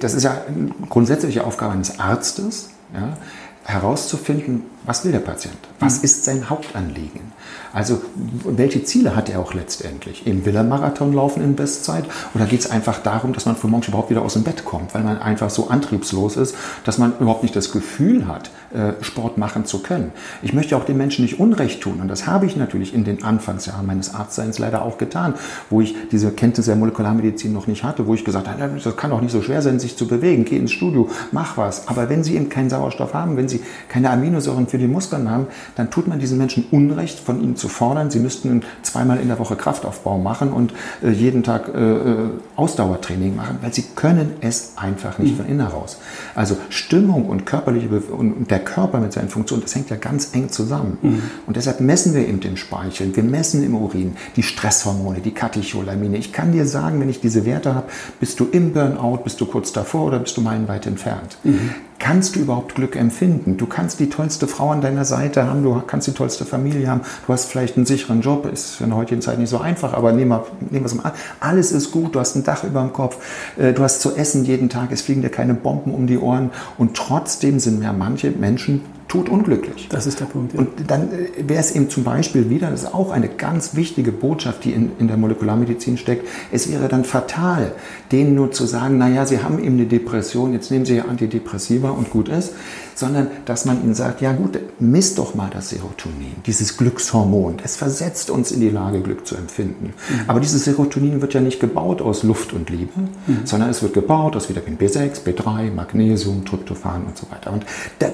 das 0.00 0.14
ist 0.14 0.22
ja 0.22 0.42
eine 0.46 0.70
grundsätzliche 0.88 1.44
Aufgabe 1.44 1.72
eines 1.72 1.98
Arztes, 1.98 2.70
ja, 2.94 3.16
herauszufinden, 3.64 4.62
was 4.84 5.04
will 5.04 5.12
der 5.12 5.18
Patient, 5.18 5.56
was 5.80 5.98
mhm. 5.98 6.04
ist 6.04 6.24
sein 6.24 6.48
Hauptanliegen. 6.48 7.32
Also 7.76 8.00
welche 8.46 8.84
Ziele 8.84 9.14
hat 9.14 9.28
er 9.28 9.38
auch 9.38 9.52
letztendlich? 9.52 10.26
Eben 10.26 10.46
will 10.46 10.56
er 10.56 10.64
Marathon 10.64 11.12
laufen 11.12 11.44
in 11.44 11.56
Bestzeit 11.56 12.06
oder 12.34 12.46
geht 12.46 12.60
es 12.60 12.70
einfach 12.70 13.02
darum, 13.02 13.34
dass 13.34 13.44
man 13.44 13.54
frühmorgens 13.54 13.88
überhaupt 13.88 14.08
wieder 14.08 14.22
aus 14.22 14.32
dem 14.32 14.44
Bett 14.44 14.64
kommt, 14.64 14.94
weil 14.94 15.02
man 15.02 15.18
einfach 15.18 15.50
so 15.50 15.68
antriebslos 15.68 16.38
ist, 16.38 16.56
dass 16.84 16.96
man 16.96 17.12
überhaupt 17.20 17.42
nicht 17.42 17.54
das 17.54 17.72
Gefühl 17.72 18.26
hat, 18.26 18.50
äh, 18.72 18.94
Sport 19.04 19.36
machen 19.36 19.66
zu 19.66 19.82
können. 19.82 20.12
Ich 20.40 20.54
möchte 20.54 20.74
auch 20.74 20.86
den 20.86 20.96
Menschen 20.96 21.22
nicht 21.22 21.38
Unrecht 21.38 21.82
tun 21.82 22.00
und 22.00 22.08
das 22.08 22.26
habe 22.26 22.46
ich 22.46 22.56
natürlich 22.56 22.94
in 22.94 23.04
den 23.04 23.22
Anfangsjahren 23.22 23.84
meines 23.84 24.14
Arztseins 24.14 24.58
leider 24.58 24.80
auch 24.80 24.96
getan, 24.96 25.34
wo 25.68 25.82
ich 25.82 25.94
diese 26.10 26.30
Kenntnisse 26.30 26.70
der 26.70 26.76
Molekularmedizin 26.76 27.52
noch 27.52 27.66
nicht 27.66 27.84
hatte, 27.84 28.06
wo 28.06 28.14
ich 28.14 28.24
gesagt 28.24 28.48
habe, 28.48 28.70
das 28.82 28.96
kann 28.96 29.10
doch 29.10 29.20
nicht 29.20 29.32
so 29.32 29.42
schwer 29.42 29.60
sein, 29.60 29.80
sich 29.80 29.98
zu 29.98 30.08
bewegen, 30.08 30.46
geh 30.46 30.56
ins 30.56 30.72
Studio, 30.72 31.10
mach 31.30 31.58
was. 31.58 31.88
Aber 31.88 32.08
wenn 32.08 32.24
sie 32.24 32.36
eben 32.36 32.48
keinen 32.48 32.70
Sauerstoff 32.70 33.12
haben, 33.12 33.36
wenn 33.36 33.50
sie 33.50 33.60
keine 33.90 34.08
Aminosäuren 34.08 34.66
für 34.66 34.78
die 34.78 34.86
Muskeln 34.86 35.30
haben, 35.30 35.48
dann 35.74 35.90
tut 35.90 36.08
man 36.08 36.18
diesen 36.18 36.38
Menschen 36.38 36.64
Unrecht, 36.70 37.20
von 37.20 37.42
ihnen 37.42 37.56
zu 37.56 37.65
zu 37.66 37.68
fordern, 37.68 38.10
sie 38.10 38.20
müssten 38.20 38.62
zweimal 38.82 39.18
in 39.18 39.26
der 39.26 39.40
Woche 39.40 39.56
Kraftaufbau 39.56 40.18
machen 40.18 40.52
und 40.52 40.72
äh, 41.02 41.10
jeden 41.10 41.42
Tag 41.42 41.68
äh, 41.74 41.80
äh 41.80 42.16
Ausdauertraining 42.54 43.34
machen, 43.36 43.58
weil 43.60 43.74
sie 43.74 43.82
können 43.94 44.34
es 44.40 44.74
einfach 44.76 45.18
nicht 45.18 45.32
mhm. 45.32 45.36
von 45.36 45.46
innen 45.46 45.60
heraus. 45.60 45.98
Also 46.34 46.56
Stimmung 46.70 47.26
und 47.26 47.44
körperliche 47.44 47.88
Be 47.88 48.00
und 48.00 48.50
der 48.50 48.60
Körper 48.60 48.98
mit 49.00 49.12
seinen 49.12 49.28
Funktionen, 49.28 49.62
das 49.62 49.74
hängt 49.74 49.90
ja 49.90 49.96
ganz 49.96 50.34
eng 50.34 50.48
zusammen. 50.48 50.98
Mhm. 51.02 51.22
Und 51.46 51.56
deshalb 51.56 51.80
messen 51.80 52.14
wir 52.14 52.26
eben 52.26 52.40
den 52.40 52.56
Speichel, 52.56 53.14
wir 53.14 53.24
messen 53.24 53.62
im 53.62 53.74
Urin 53.74 54.16
die 54.36 54.42
Stresshormone, 54.42 55.20
die 55.20 55.32
Katecholamine. 55.32 56.16
Ich 56.16 56.32
kann 56.32 56.52
dir 56.52 56.66
sagen, 56.66 57.00
wenn 57.00 57.10
ich 57.10 57.20
diese 57.20 57.44
Werte 57.44 57.74
habe, 57.74 57.88
bist 58.20 58.38
du 58.38 58.46
im 58.50 58.72
Burnout, 58.72 59.18
bist 59.24 59.40
du 59.40 59.46
kurz 59.46 59.72
davor 59.72 60.04
oder 60.04 60.20
bist 60.20 60.36
du 60.36 60.40
meilenweit 60.40 60.86
entfernt. 60.86 61.36
Mhm 61.42 61.74
kannst 61.98 62.36
du 62.36 62.40
überhaupt 62.40 62.74
Glück 62.74 62.96
empfinden? 62.96 63.56
Du 63.56 63.66
kannst 63.66 64.00
die 64.00 64.08
tollste 64.08 64.46
Frau 64.46 64.70
an 64.70 64.80
deiner 64.80 65.04
Seite 65.04 65.46
haben, 65.46 65.62
du 65.62 65.80
kannst 65.86 66.06
die 66.06 66.12
tollste 66.12 66.44
Familie 66.44 66.88
haben, 66.88 67.02
du 67.26 67.32
hast 67.32 67.46
vielleicht 67.46 67.76
einen 67.76 67.86
sicheren 67.86 68.20
Job, 68.20 68.46
ist 68.50 68.80
in 68.80 68.88
der 68.88 68.96
heutigen 68.96 69.20
Zeit 69.20 69.38
nicht 69.38 69.50
so 69.50 69.58
einfach, 69.58 69.92
aber 69.92 70.12
nehmen 70.12 70.30
wir, 70.30 70.84
es 70.84 70.94
mal 70.94 71.04
an. 71.04 71.12
Alles 71.40 71.72
ist 71.72 71.90
gut, 71.90 72.14
du 72.14 72.20
hast 72.20 72.36
ein 72.36 72.44
Dach 72.44 72.64
über 72.64 72.80
dem 72.80 72.92
Kopf, 72.92 73.18
äh, 73.56 73.72
du 73.72 73.82
hast 73.82 74.00
zu 74.00 74.16
essen 74.16 74.44
jeden 74.44 74.68
Tag, 74.68 74.92
es 74.92 75.02
fliegen 75.02 75.22
dir 75.22 75.30
keine 75.30 75.54
Bomben 75.54 75.94
um 75.94 76.06
die 76.06 76.18
Ohren 76.18 76.50
und 76.78 76.96
trotzdem 76.96 77.58
sind 77.58 77.82
ja 77.82 77.92
manche 77.92 78.30
Menschen 78.30 78.82
tut 79.08 79.28
unglücklich. 79.28 79.88
Das 79.88 80.06
ist 80.06 80.20
der 80.20 80.26
Punkt. 80.26 80.54
Ja. 80.54 80.60
Und 80.60 80.68
dann 80.88 81.12
äh, 81.12 81.48
wäre 81.48 81.60
es 81.60 81.72
eben 81.72 81.88
zum 81.90 82.04
Beispiel 82.04 82.50
wieder, 82.50 82.70
das 82.70 82.84
ist 82.84 82.94
auch 82.94 83.10
eine 83.10 83.28
ganz 83.28 83.74
wichtige 83.74 84.12
Botschaft, 84.12 84.64
die 84.64 84.72
in, 84.72 84.92
in 84.98 85.08
der 85.08 85.16
Molekularmedizin 85.16 85.96
steckt, 85.96 86.26
es 86.50 86.70
wäre 86.70 86.88
dann 86.88 87.04
fatal, 87.04 87.72
denen 88.12 88.34
nur 88.34 88.52
zu 88.52 88.66
sagen, 88.66 88.98
naja, 88.98 89.26
sie 89.26 89.42
haben 89.42 89.58
eben 89.58 89.74
eine 89.74 89.86
Depression, 89.86 90.52
jetzt 90.52 90.70
nehmen 90.70 90.84
sie 90.84 90.96
ja 90.96 91.04
Antidepressiva 91.04 91.90
und 91.90 92.10
gut 92.10 92.28
ist 92.28 92.52
sondern 92.96 93.28
dass 93.44 93.66
man 93.66 93.82
ihnen 93.84 93.94
sagt, 93.94 94.22
ja 94.22 94.32
gut, 94.32 94.58
misst 94.80 95.18
doch 95.18 95.34
mal 95.34 95.50
das 95.52 95.68
Serotonin, 95.68 96.34
dieses 96.46 96.78
Glückshormon. 96.78 97.58
Es 97.62 97.76
versetzt 97.76 98.30
uns 98.30 98.50
in 98.50 98.60
die 98.60 98.70
Lage, 98.70 99.02
Glück 99.02 99.26
zu 99.26 99.36
empfinden. 99.36 99.92
Mhm. 100.08 100.20
Aber 100.26 100.40
dieses 100.40 100.64
Serotonin 100.64 101.20
wird 101.20 101.34
ja 101.34 101.42
nicht 101.42 101.60
gebaut 101.60 102.00
aus 102.00 102.22
Luft 102.22 102.54
und 102.54 102.70
Liebe, 102.70 102.92
mhm. 103.26 103.40
sondern 103.44 103.68
es 103.68 103.82
wird 103.82 103.92
gebaut 103.92 104.34
aus 104.34 104.48
Vitamin 104.48 104.78
B6, 104.78 105.24
B3, 105.24 105.72
Magnesium, 105.72 106.46
Tryptophan 106.46 107.04
und 107.04 107.18
so 107.18 107.30
weiter. 107.30 107.52
Und 107.52 107.66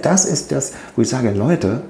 das 0.02 0.24
ist 0.24 0.50
das, 0.50 0.72
wo 0.97 1.03
ich 1.03 1.09
sage, 1.09 1.31
Leute, 1.31 1.83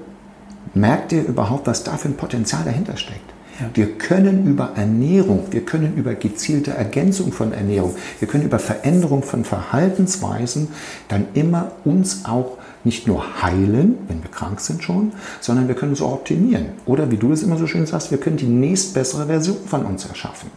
merkt 0.73 1.11
ihr 1.11 1.25
überhaupt, 1.25 1.67
was 1.67 1.83
da 1.83 1.97
für 1.97 2.09
ein 2.09 2.17
Potenzial 2.17 2.63
dahinter 2.63 2.97
steckt? 2.97 3.33
Ja. 3.59 3.69
Wir 3.73 3.97
können 3.97 4.47
über 4.47 4.71
Ernährung, 4.75 5.45
wir 5.51 5.63
können 5.63 5.95
über 5.95 6.15
gezielte 6.15 6.71
Ergänzung 6.71 7.31
von 7.31 7.53
Ernährung, 7.53 7.95
wir 8.19 8.27
können 8.27 8.45
über 8.45 8.57
Veränderung 8.57 9.21
von 9.21 9.45
Verhaltensweisen 9.45 10.69
dann 11.07 11.27
immer 11.33 11.71
uns 11.85 12.25
auch 12.25 12.57
nicht 12.83 13.07
nur 13.07 13.41
heilen, 13.41 13.97
wenn 14.07 14.23
wir 14.23 14.31
krank 14.31 14.59
sind 14.59 14.83
schon, 14.83 15.13
sondern 15.39 15.67
wir 15.67 15.75
können 15.75 15.91
uns 15.91 16.01
auch 16.01 16.13
optimieren. 16.13 16.65
Oder 16.85 17.11
wie 17.11 17.17
du 17.17 17.31
es 17.31 17.43
immer 17.43 17.57
so 17.57 17.67
schön 17.67 17.85
sagst, 17.85 18.11
wir 18.11 18.17
können 18.17 18.37
die 18.37 18.45
nächstbessere 18.45 19.27
Version 19.27 19.57
von 19.65 19.85
uns 19.85 20.05
erschaffen. 20.05 20.49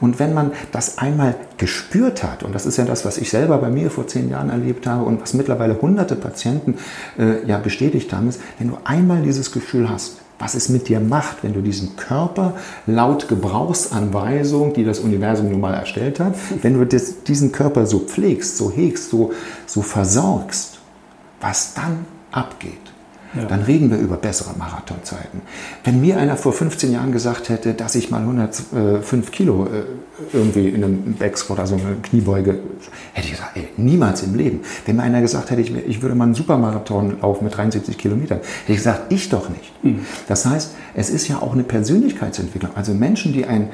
Und 0.00 0.18
wenn 0.18 0.34
man 0.34 0.52
das 0.72 0.98
einmal 0.98 1.34
gespürt 1.56 2.22
hat, 2.22 2.42
und 2.42 2.54
das 2.54 2.66
ist 2.66 2.76
ja 2.76 2.84
das, 2.84 3.04
was 3.04 3.18
ich 3.18 3.30
selber 3.30 3.58
bei 3.58 3.70
mir 3.70 3.90
vor 3.90 4.06
zehn 4.06 4.30
Jahren 4.30 4.50
erlebt 4.50 4.86
habe 4.86 5.04
und 5.04 5.20
was 5.20 5.34
mittlerweile 5.34 5.80
hunderte 5.80 6.16
Patienten 6.16 6.76
äh, 7.18 7.46
ja 7.46 7.58
bestätigt 7.58 8.12
haben, 8.12 8.28
ist, 8.28 8.40
wenn 8.58 8.68
du 8.68 8.78
einmal 8.84 9.22
dieses 9.22 9.52
Gefühl 9.52 9.90
hast, 9.90 10.18
was 10.38 10.54
es 10.54 10.68
mit 10.68 10.88
dir 10.88 11.00
macht, 11.00 11.42
wenn 11.42 11.52
du 11.52 11.60
diesen 11.60 11.96
Körper 11.96 12.54
laut 12.86 13.28
Gebrauchsanweisung, 13.28 14.72
die 14.72 14.84
das 14.84 15.00
Universum 15.00 15.50
nun 15.50 15.60
mal 15.60 15.74
erstellt 15.74 16.20
hat, 16.20 16.34
wenn 16.62 16.74
du 16.74 16.86
das, 16.86 17.24
diesen 17.24 17.50
Körper 17.50 17.86
so 17.86 17.98
pflegst, 17.98 18.56
so 18.56 18.70
hegst, 18.70 19.10
so, 19.10 19.32
so 19.66 19.82
versorgst, 19.82 20.78
was 21.40 21.74
dann 21.74 22.06
abgeht. 22.30 22.87
Ja. 23.38 23.44
Dann 23.44 23.62
reden 23.62 23.90
wir 23.90 23.98
über 23.98 24.16
bessere 24.16 24.56
Marathonzeiten. 24.58 25.42
Wenn 25.84 26.00
mir 26.00 26.18
einer 26.18 26.36
vor 26.36 26.52
15 26.52 26.92
Jahren 26.92 27.12
gesagt 27.12 27.48
hätte, 27.48 27.74
dass 27.74 27.94
ich 27.94 28.10
mal 28.10 28.20
105 28.20 29.30
Kilo 29.30 29.66
äh, 29.66 29.84
irgendwie 30.32 30.68
in 30.68 30.82
einem 30.82 31.14
Backsquat, 31.14 31.60
also 31.60 31.76
eine 31.76 31.96
Kniebeuge, 32.02 32.58
hätte 33.12 33.26
ich 33.26 33.32
gesagt, 33.32 33.56
ey, 33.56 33.68
niemals 33.76 34.22
im 34.22 34.34
Leben. 34.34 34.60
Wenn 34.86 34.96
mir 34.96 35.02
einer 35.02 35.20
gesagt 35.20 35.50
hätte, 35.50 35.60
ich, 35.60 36.02
würde 36.02 36.14
mal 36.14 36.24
einen 36.24 36.34
Supermarathon 36.34 37.20
laufen 37.20 37.44
mit 37.44 37.56
73 37.56 37.96
Kilometern, 37.96 38.38
hätte 38.38 38.72
ich 38.72 38.78
gesagt, 38.78 39.12
ich 39.12 39.28
doch 39.28 39.48
nicht. 39.48 39.84
Mhm. 39.84 40.00
Das 40.26 40.44
heißt, 40.44 40.74
es 40.94 41.10
ist 41.10 41.28
ja 41.28 41.40
auch 41.40 41.52
eine 41.52 41.62
Persönlichkeitsentwicklung. 41.62 42.72
Also 42.74 42.92
Menschen, 42.94 43.32
die 43.32 43.44
ein 43.44 43.70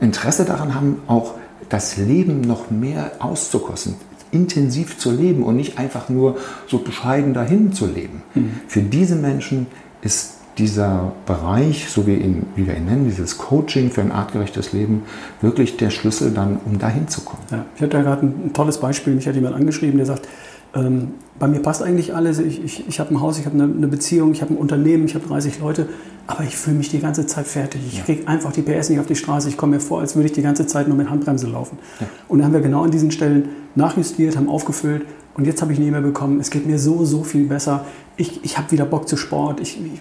Interesse 0.00 0.44
daran 0.44 0.74
haben, 0.74 1.02
auch 1.06 1.34
das 1.68 1.96
Leben 1.96 2.42
noch 2.42 2.70
mehr 2.70 3.12
auszukosten, 3.18 3.94
intensiv 4.34 4.98
zu 4.98 5.10
leben 5.10 5.42
und 5.42 5.56
nicht 5.56 5.78
einfach 5.78 6.08
nur 6.08 6.36
so 6.66 6.78
bescheiden 6.78 7.34
dahin 7.34 7.72
zu 7.72 7.86
leben. 7.86 8.22
Mhm. 8.34 8.50
Für 8.66 8.82
diese 8.82 9.16
Menschen 9.16 9.66
ist 10.02 10.34
dieser 10.58 11.12
Bereich, 11.26 11.88
so 11.88 12.06
wie, 12.06 12.14
ihn, 12.14 12.46
wie 12.54 12.66
wir 12.66 12.76
ihn 12.76 12.84
nennen, 12.84 13.06
dieses 13.06 13.38
Coaching 13.38 13.90
für 13.90 14.02
ein 14.02 14.12
artgerechtes 14.12 14.72
Leben, 14.72 15.02
wirklich 15.40 15.76
der 15.76 15.90
Schlüssel 15.90 16.32
dann, 16.32 16.58
um 16.64 16.78
dahin 16.78 17.08
zu 17.08 17.22
kommen. 17.22 17.42
Ja, 17.50 17.64
ich 17.74 17.82
hatte 17.82 17.96
da 17.96 18.02
gerade 18.02 18.26
ein, 18.26 18.52
tolles 18.52 18.78
Beispiel. 18.78 19.14
Mich 19.14 19.26
hat 19.26 19.34
jemand 19.34 19.56
angeschrieben, 19.56 19.96
der 19.96 20.06
sagt, 20.06 20.28
ähm, 20.74 21.14
bei 21.38 21.48
mir 21.48 21.60
passt 21.60 21.82
eigentlich 21.82 22.14
alles. 22.14 22.38
Ich, 22.38 22.62
ich, 22.64 22.88
ich 22.88 23.00
habe 23.00 23.14
ein 23.14 23.20
Haus, 23.20 23.38
ich 23.38 23.46
habe 23.46 23.54
eine, 23.54 23.72
eine, 23.72 23.88
Beziehung, 23.88 24.32
ich 24.32 24.42
habe 24.42 24.54
ein 24.54 24.56
Unternehmen, 24.56 25.06
ich 25.06 25.14
habe 25.14 25.26
30 25.26 25.58
Leute, 25.58 25.88
aber 26.26 26.44
ich 26.44 26.56
fühle 26.56 26.76
mich 26.76 26.88
die 26.90 27.00
ganze 27.00 27.26
Zeit 27.26 27.46
fertig. 27.46 27.80
Ich 27.86 27.98
ja. 27.98 28.04
kriege 28.04 28.28
einfach 28.28 28.52
die 28.52 28.62
PS 28.62 28.90
nicht 28.90 29.00
auf 29.00 29.06
die 29.06 29.16
Straße. 29.16 29.48
Ich 29.48 29.56
komme 29.56 29.76
mir 29.76 29.80
vor, 29.80 30.00
als 30.00 30.14
würde 30.14 30.26
ich 30.26 30.32
die 30.32 30.42
ganze 30.42 30.66
Zeit 30.66 30.88
nur 30.88 30.96
mit 30.96 31.10
Handbremse 31.10 31.48
laufen. 31.48 31.78
Ja. 32.00 32.06
Und 32.28 32.38
da 32.38 32.44
haben 32.44 32.52
wir 32.52 32.60
genau 32.60 32.84
an 32.84 32.90
diesen 32.90 33.10
Stellen 33.10 33.48
nachjustiert, 33.74 34.36
haben 34.36 34.48
aufgefüllt 34.48 35.06
und 35.34 35.46
jetzt 35.46 35.60
habe 35.60 35.72
ich 35.72 35.78
nie 35.78 35.90
mehr 35.90 36.00
bekommen. 36.00 36.40
Es 36.40 36.50
geht 36.50 36.66
mir 36.66 36.78
so, 36.78 37.04
so 37.04 37.24
viel 37.24 37.46
besser. 37.46 37.84
Ich, 38.16 38.44
ich 38.44 38.56
habe 38.56 38.70
wieder 38.70 38.84
Bock 38.84 39.08
zu 39.08 39.16
Sport. 39.16 39.60
Ich, 39.60 39.78
ich 39.80 40.00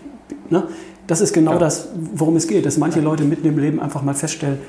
ne? 0.50 0.64
Das 1.08 1.20
ist 1.20 1.34
genau 1.34 1.54
ja. 1.54 1.60
das, 1.60 1.90
worum 2.14 2.38
es 2.38 2.48
geht, 2.48 2.66
dass 2.66 2.78
manche 2.78 3.02
Leute 3.02 3.24
mitten 3.26 3.46
im 3.46 3.58
Leben 3.58 3.82
einfach 3.82 4.04
mal 4.04 4.14
feststellen, 4.14 4.60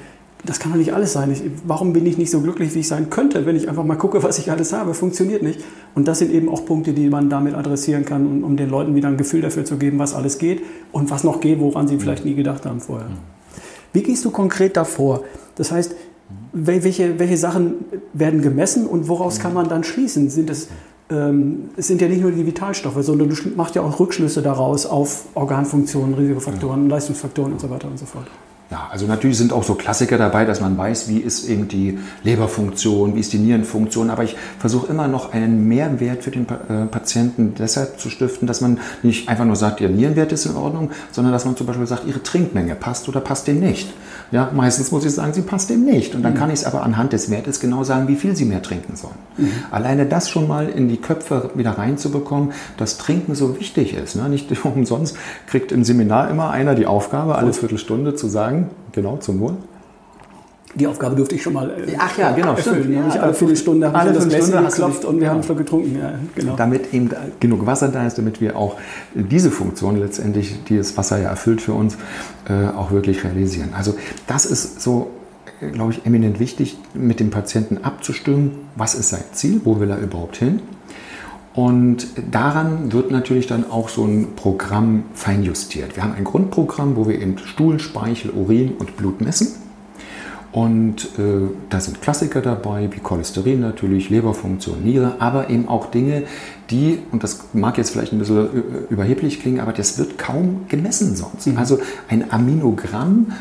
das 0.47 0.59
kann 0.59 0.73
doch 0.73 0.79
nicht 0.79 0.93
alles 0.93 1.13
sein. 1.13 1.31
Ich, 1.31 1.43
warum 1.67 1.93
bin 1.93 2.05
ich 2.07 2.19
nicht 2.19 2.31
so 2.31 2.41
glücklich, 2.41 2.75
wie 2.75 2.81
ich 2.81 2.89
sein 2.89 3.11
könnte, 3.11 3.47
wenn 3.47 3.57
ich 3.57 3.69
einfach 3.69 3.85
mal 3.85 3.97
gucke, 3.97 4.23
was 4.23 4.39
ich 4.39 4.51
alles 4.51 4.73
habe? 4.73 4.95
Funktioniert 4.95 5.43
nicht. 5.43 5.61
Und 5.95 6.09
das 6.09 6.19
sind 6.19 6.33
eben 6.33 6.49
auch 6.49 6.65
Punkte, 6.65 6.93
die 6.93 7.09
man 7.09 7.31
damit 7.31 7.55
adressieren 7.55 8.05
kann, 8.05 8.27
um, 8.27 8.45
um 8.45 8.57
den 8.57 8.71
Leuten 8.71 8.95
wieder 8.95 9.09
ein 9.09 9.17
Gefühl 9.17 9.41
dafür 9.41 9.65
zu 9.65 9.77
geben, 9.77 9.99
was 9.99 10.15
alles 10.15 10.39
geht 10.39 10.63
und 10.93 11.11
was 11.11 11.25
noch 11.25 11.41
geht, 11.41 11.61
woran 11.61 11.89
sie 11.89 11.99
vielleicht 11.99 12.25
nie 12.25 12.35
gedacht 12.35 12.67
haben 12.67 12.81
vorher. 12.81 13.09
Wie 13.93 14.03
gehst 14.03 14.25
du 14.25 14.31
konkret 14.31 14.77
davor? 14.77 15.25
Das 15.55 15.71
heißt, 15.71 15.95
welche, 16.53 17.19
welche 17.19 17.37
Sachen 17.37 17.75
werden 18.13 18.43
gemessen 18.43 18.87
und 18.87 19.09
woraus 19.09 19.39
kann 19.39 19.55
man 19.55 19.69
dann 19.69 19.85
schließen? 19.85 20.31
Sind 20.31 20.51
es 20.51 20.69
ähm, 21.11 21.71
es 21.77 21.87
sind 21.87 22.01
ja 22.01 22.09
nicht 22.09 22.23
nur 22.23 22.31
die 22.31 22.47
Vitalstoffe, 22.47 23.03
sondern 23.03 23.29
du 23.29 23.37
machst 23.57 23.75
ja 23.75 23.83
auch 23.83 24.01
Rückschlüsse 24.01 24.41
daraus 24.41 24.87
auf 24.87 25.27
Organfunktionen, 25.35 26.15
Risikofaktoren, 26.15 26.89
Leistungsfaktoren 26.89 27.53
und 27.53 27.61
so 27.61 27.69
weiter 27.69 27.89
und 27.89 27.99
so 27.99 28.07
fort. 28.07 28.27
Ja, 28.71 28.89
also 28.91 29.07
natürlich 29.07 29.37
sind 29.37 29.53
auch 29.53 29.63
so 29.63 29.75
Klassiker 29.75 30.17
dabei, 30.17 30.47
dass 30.47 30.61
man 30.61 30.77
weiß, 30.77 31.09
wie 31.09 31.19
ist 31.19 31.49
eben 31.49 31.69
die 31.69 31.99
Leberfunktion, 32.23 33.15
wie 33.15 33.21
ist 33.21 33.33
die 33.33 33.39
Nierenfunktion, 33.39 34.09
aber 34.09 34.25
ich 34.25 34.37
versuche 34.59 34.91
immer 34.91 35.07
noch 35.07 35.33
einen 35.33 35.69
Mehrwert 35.69 36.25
für 36.25 36.31
den 36.31 36.47
äh, 36.49 36.87
Patienten 36.87 37.55
deshalb 37.59 38.01
zu 38.01 38.09
stiften, 38.09 38.49
dass 38.49 38.63
man 38.63 38.81
nicht 39.03 39.29
einfach 39.29 39.45
nur 39.45 39.57
sagt, 39.57 39.83
ihr 39.83 39.91
Nierenwert 39.91 40.33
ist 40.33 40.47
in 40.47 40.57
Ordnung, 40.57 40.91
sondern 41.13 41.33
dass 41.33 41.45
man 41.45 41.57
zum 41.57 41.67
Beispiel 41.67 41.87
sagt, 41.87 42.07
ihre 42.07 42.23
Trinkmenge 42.23 42.75
passt 42.75 43.07
oder 43.09 43.21
passt 43.21 43.47
dem 43.47 43.61
nicht. 43.61 43.93
Ja, 44.35 44.51
meistens 44.53 44.93
muss 44.93 45.05
ich 45.05 45.13
sagen, 45.13 45.33
sie 45.33 45.43
passt 45.43 45.71
dem 45.71 45.85
nicht. 45.85 46.15
Und 46.15 46.23
dann 46.23 46.35
mhm. 46.35 46.39
kann 46.39 46.51
ich 46.51 46.61
es 46.61 46.65
aber 46.65 46.83
anhand 46.83 47.13
des 47.13 47.31
Wertes 47.31 47.61
genau 47.61 47.85
sagen, 47.85 48.09
wie 48.09 48.17
viel 48.17 48.37
sie 48.37 48.45
mehr 48.45 48.63
trinken 48.63 48.97
sollen. 48.97 49.15
Mhm. 49.37 49.53
Alleine 49.71 50.07
das 50.07 50.29
schon 50.29 50.49
mal 50.49 50.69
in 50.69 50.89
die 50.89 50.99
Köpfe 50.99 51.51
wieder 51.55 51.73
reinzubekommen, 51.73 52.53
dass 52.77 52.99
Trinken 52.99 53.35
so 53.35 53.59
wichtig 53.59 53.95
ist. 53.95 54.17
Ne? 54.17 54.29
Nicht 54.29 54.65
umsonst 54.65 55.17
kriegt 55.47 55.73
im 55.73 55.85
Seminar 55.85 56.31
immer 56.31 56.51
einer 56.51 56.75
die 56.75 56.87
Aufgabe, 56.87 57.37
alle 57.37 57.53
Viertelstunde 57.53 58.15
zu 58.15 58.29
sagen, 58.29 58.45
sagen, 58.45 58.71
genau, 58.93 59.17
zum 59.17 59.41
Wohl. 59.41 59.57
Die 60.75 60.87
Aufgabe 60.87 61.15
durfte 61.15 61.35
ich 61.35 61.43
schon 61.43 61.53
mal 61.53 61.71
äh, 61.71 61.95
Ach 61.99 62.17
ja, 62.19 62.33
genau, 62.33 62.51
erfüllen. 62.51 62.85
Stimmt. 62.85 63.15
Ja, 63.15 63.21
alle 63.21 63.35
Viertelstunde 63.35 63.87
haben 63.87 63.95
alle 63.95 64.11
wir 64.11 64.15
das 64.15 64.27
Messer 64.27 64.63
geklopft 64.63 65.05
und 65.05 65.21
wir 65.21 65.31
haben 65.31 65.43
schon 65.43 65.57
getrunken. 65.57 65.99
Ja, 65.99 66.15
genau. 66.35 66.57
Damit 66.57 66.93
eben 66.93 67.11
genug 67.41 67.67
Wasser 67.67 67.89
da 67.89 68.07
ist, 68.07 68.19
damit 68.19 68.41
wir 68.41 68.57
auch 68.57 68.77
diese 69.15 69.51
Funktion 69.51 69.99
letztendlich, 69.99 70.65
die 70.65 70.77
das 70.77 70.97
Wasser 70.97 71.21
ja 71.21 71.29
erfüllt 71.29 71.61
für 71.61 71.75
uns, 71.75 71.97
äh, 72.49 72.69
auch 72.69 72.91
wirklich 72.91 73.25
realisieren. 73.25 73.71
Also 73.77 73.95
das 74.27 74.47
ist 74.47 74.81
so, 74.81 75.11
äh, 75.61 75.71
glaube 75.71 75.93
ich, 75.93 76.07
eminent 76.07 76.41
wichtig, 76.41 76.79
mit 76.93 77.21
dem 77.21 77.31
Patienten 77.31 77.79
abzustimmen, 77.83 78.53
was 78.77 78.95
ist 78.95 79.11
sein 79.11 79.25
Ziel, 79.33 79.61
wo 79.65 79.81
will 79.81 79.91
er 79.91 79.99
überhaupt 79.99 80.37
hin 80.37 80.61
und 81.55 82.09
daran 82.33 82.93
wird 82.93 83.13
natürlich 83.13 83.47
dann 83.47 83.71
auch 83.71 83.89
so 83.89 84.05
ein 84.05 84.35
Programm 84.35 85.05
feinjustiert. 85.15 85.95
Wir 85.95 86.03
haben 86.03 86.15
ein 86.15 86.25
Grundprogramm, 86.25 86.97
wo 86.97 87.09
wir 87.09 87.21
eben 87.21 87.39
Stuhl, 87.39 87.79
Speichel, 87.79 88.33
Urin 88.33 88.73
und 88.77 88.97
Blut 88.97 89.21
messen. 89.21 89.64
Und 90.55 91.07
äh, 91.19 91.49
da 91.69 91.81
sind 91.81 92.01
Klassiker 92.01 92.41
dabei, 92.41 92.89
wie 92.93 93.01
Cholesterin 93.01 93.59
natürlich, 93.59 94.09
Leberfunktion, 94.09 94.85
Niere, 94.85 95.17
aber 95.19 95.51
eben 95.51 95.67
auch 95.67 95.91
Dinge, 95.91 96.23
die, 96.71 97.01
und 97.11 97.25
das 97.25 97.47
mag 97.55 97.77
jetzt 97.77 97.91
vielleicht 97.91 98.13
ein 98.13 98.21
bisschen 98.21 98.63
überheblich 98.89 99.41
klingen, 99.41 99.59
aber 99.59 99.73
das 99.73 99.99
wird 99.99 100.17
kaum 100.17 100.67
gemessen 100.69 101.17
sonst. 101.17 101.49
Mhm. 101.49 101.59
Also 101.59 101.81
ein 102.09 102.31
Aminogramm 102.31 103.33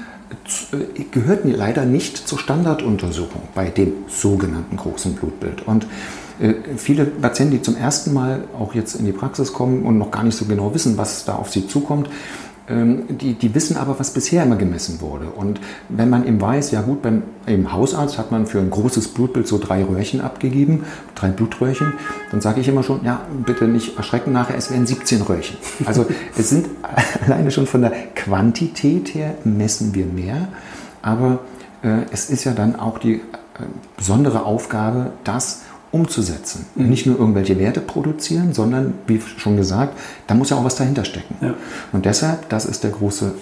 äh, 0.72 1.04
gehört 1.12 1.46
leider 1.46 1.86
nicht 1.86 2.18
zur 2.18 2.40
Standarduntersuchung 2.40 3.44
bei 3.54 3.70
dem 3.70 3.94
sogenannten 4.08 4.76
großen 4.76 5.14
Blutbild. 5.14 5.68
Und 5.68 5.86
äh, 6.40 6.56
viele 6.78 7.06
Patienten, 7.06 7.58
die 7.58 7.62
zum 7.62 7.78
ersten 7.78 8.12
Mal 8.14 8.46
auch 8.60 8.74
jetzt 8.74 8.96
in 8.96 9.06
die 9.06 9.12
Praxis 9.12 9.54
kommen 9.54 9.84
und 9.84 10.00
noch 10.00 10.10
gar 10.10 10.24
nicht 10.24 10.36
so 10.36 10.46
genau 10.46 10.74
wissen, 10.74 10.98
was 10.98 11.26
da 11.26 11.36
auf 11.36 11.52
sie 11.52 11.68
zukommt, 11.68 12.10
die, 12.70 13.34
die 13.34 13.56
wissen 13.56 13.76
aber, 13.76 14.00
was 14.00 14.12
bisher 14.12 14.44
immer 14.44 14.56
gemessen 14.56 15.02
wurde. 15.02 15.26
Und 15.26 15.60
wenn 15.90 16.10
man 16.10 16.26
eben 16.26 16.40
weiß, 16.40 16.72
ja 16.72 16.82
gut, 16.82 17.02
beim 17.02 17.24
im 17.46 17.74
Hausarzt 17.74 18.18
hat 18.18 18.32
man 18.32 18.48
für 18.48 18.60
ein 18.60 18.70
großes 18.70 19.10
Blutbild 19.10 19.48
so 19.48 19.58
drei 19.58 19.84
Röhrchen 19.84 20.22
abgegeben, 20.22 20.86
drei 21.14 21.30
Blutröhrchen, 21.30 21.94
dann 22.32 22.40
sage 22.40 22.62
ich 22.62 22.70
immer 22.70 22.84
schon, 22.84 23.04
ja, 23.04 23.22
bitte 23.46 23.66
nicht 23.68 23.98
erschrecken 23.98 24.32
nachher, 24.32 24.56
es 24.58 24.72
wären 24.72 24.88
17 24.88 25.24
Röhrchen. 25.24 25.58
Also 25.86 26.06
es 26.38 26.50
sind 26.50 26.70
alleine 27.26 27.52
schon 27.52 27.68
von 27.68 27.82
der 27.82 27.92
Quantität 28.16 29.14
her 29.14 29.36
messen 29.44 29.94
wir 29.94 30.06
mehr, 30.06 30.48
aber 31.02 31.40
äh, 31.84 32.04
es 32.12 32.30
ist 32.30 32.46
ja 32.46 32.54
dann 32.54 32.78
auch 32.78 32.98
die 32.98 33.16
äh, 33.16 33.20
besondere 33.98 34.46
Aufgabe, 34.46 35.12
das 35.26 35.64
umzusetzen. 35.94 36.66
Mhm. 36.76 36.90
Nicht 36.90 37.06
nur 37.06 37.20
irgendwelche 37.20 37.58
Werte 37.60 37.80
produzieren, 37.80 38.54
sondern, 38.54 38.96
wie 39.08 39.22
schon 39.38 39.56
gesagt, 39.56 39.98
da 40.28 40.34
muss 40.34 40.50
ja 40.50 40.58
auch 40.58 40.66
was 40.66 40.76
dahinter 40.76 41.06
stecken. 41.06 41.36
Ja. 41.40 41.54
Und 41.94 42.06
deshalb, 42.06 42.50
das 42.50 42.66
ist 42.66 42.84
der 42.84 42.92
große 42.92 43.34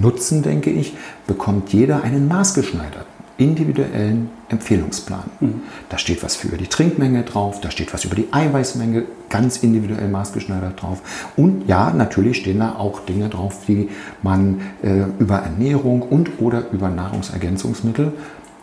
Nutzen, 0.00 0.42
denke 0.42 0.70
ich, 0.70 0.94
bekommt 1.28 1.72
jeder 1.72 2.02
einen 2.02 2.26
maßgeschneiderten, 2.26 3.06
individuellen 3.38 4.30
Empfehlungsplan. 4.48 5.30
Mhm. 5.38 5.60
Da 5.88 5.98
steht 5.98 6.24
was 6.24 6.34
für 6.34 6.56
die 6.56 6.66
Trinkmenge 6.66 7.22
drauf, 7.22 7.60
da 7.60 7.70
steht 7.70 7.94
was 7.94 8.04
über 8.04 8.16
die 8.16 8.32
Eiweißmenge, 8.32 9.04
ganz 9.28 9.58
individuell 9.58 10.08
maßgeschneidert 10.08 10.82
drauf. 10.82 11.02
Und 11.36 11.68
ja, 11.68 11.92
natürlich 11.92 12.38
stehen 12.38 12.58
da 12.58 12.74
auch 12.74 13.00
Dinge 13.00 13.28
drauf, 13.28 13.68
wie 13.68 13.90
man 14.24 14.60
äh, 14.82 15.04
über 15.20 15.36
Ernährung 15.36 16.02
und 16.02 16.40
oder 16.40 16.64
über 16.72 16.88
Nahrungsergänzungsmittel 16.88 18.12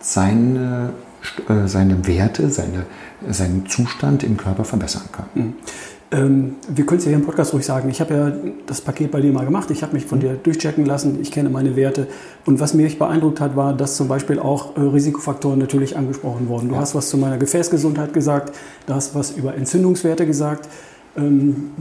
seine 0.01 0.89
seine 1.65 2.07
Werte, 2.07 2.49
seine, 2.49 2.85
seinen 3.29 3.65
Zustand 3.67 4.23
im 4.23 4.37
Körper 4.37 4.63
verbessern 4.63 5.03
kann. 5.11 5.25
Mhm. 5.33 5.53
Ähm, 6.13 6.55
wir 6.69 6.85
können 6.85 6.99
es 6.99 7.05
ja 7.05 7.09
hier 7.09 7.17
im 7.17 7.25
Podcast 7.25 7.53
ruhig 7.53 7.65
sagen. 7.65 7.89
Ich 7.89 7.99
habe 7.99 8.13
ja 8.13 8.31
das 8.67 8.81
Paket 8.81 9.09
bei 9.09 9.19
dir 9.19 9.31
mal 9.31 9.45
gemacht. 9.45 9.71
Ich 9.71 9.81
habe 9.81 9.93
mich 9.93 10.05
von 10.05 10.19
mhm. 10.19 10.21
dir 10.21 10.33
durchchecken 10.35 10.85
lassen. 10.85 11.19
Ich 11.21 11.31
kenne 11.31 11.49
meine 11.49 11.75
Werte. 11.75 12.07
Und 12.45 12.59
was 12.59 12.73
mich 12.75 12.99
beeindruckt 12.99 13.39
hat, 13.39 13.55
war, 13.55 13.73
dass 13.73 13.97
zum 13.97 14.07
Beispiel 14.07 14.37
auch 14.37 14.77
äh, 14.77 14.81
Risikofaktoren 14.81 15.57
natürlich 15.57 15.97
angesprochen 15.97 16.47
wurden. 16.47 16.69
Du 16.69 16.75
ja. 16.75 16.81
hast 16.81 16.93
was 16.93 17.09
zu 17.09 17.17
meiner 17.17 17.37
Gefäßgesundheit 17.37 18.13
gesagt. 18.13 18.55
Du 18.85 18.93
hast 18.93 19.15
was 19.15 19.31
über 19.31 19.55
Entzündungswerte 19.55 20.27
gesagt. 20.27 20.69
Ähm, 21.17 21.71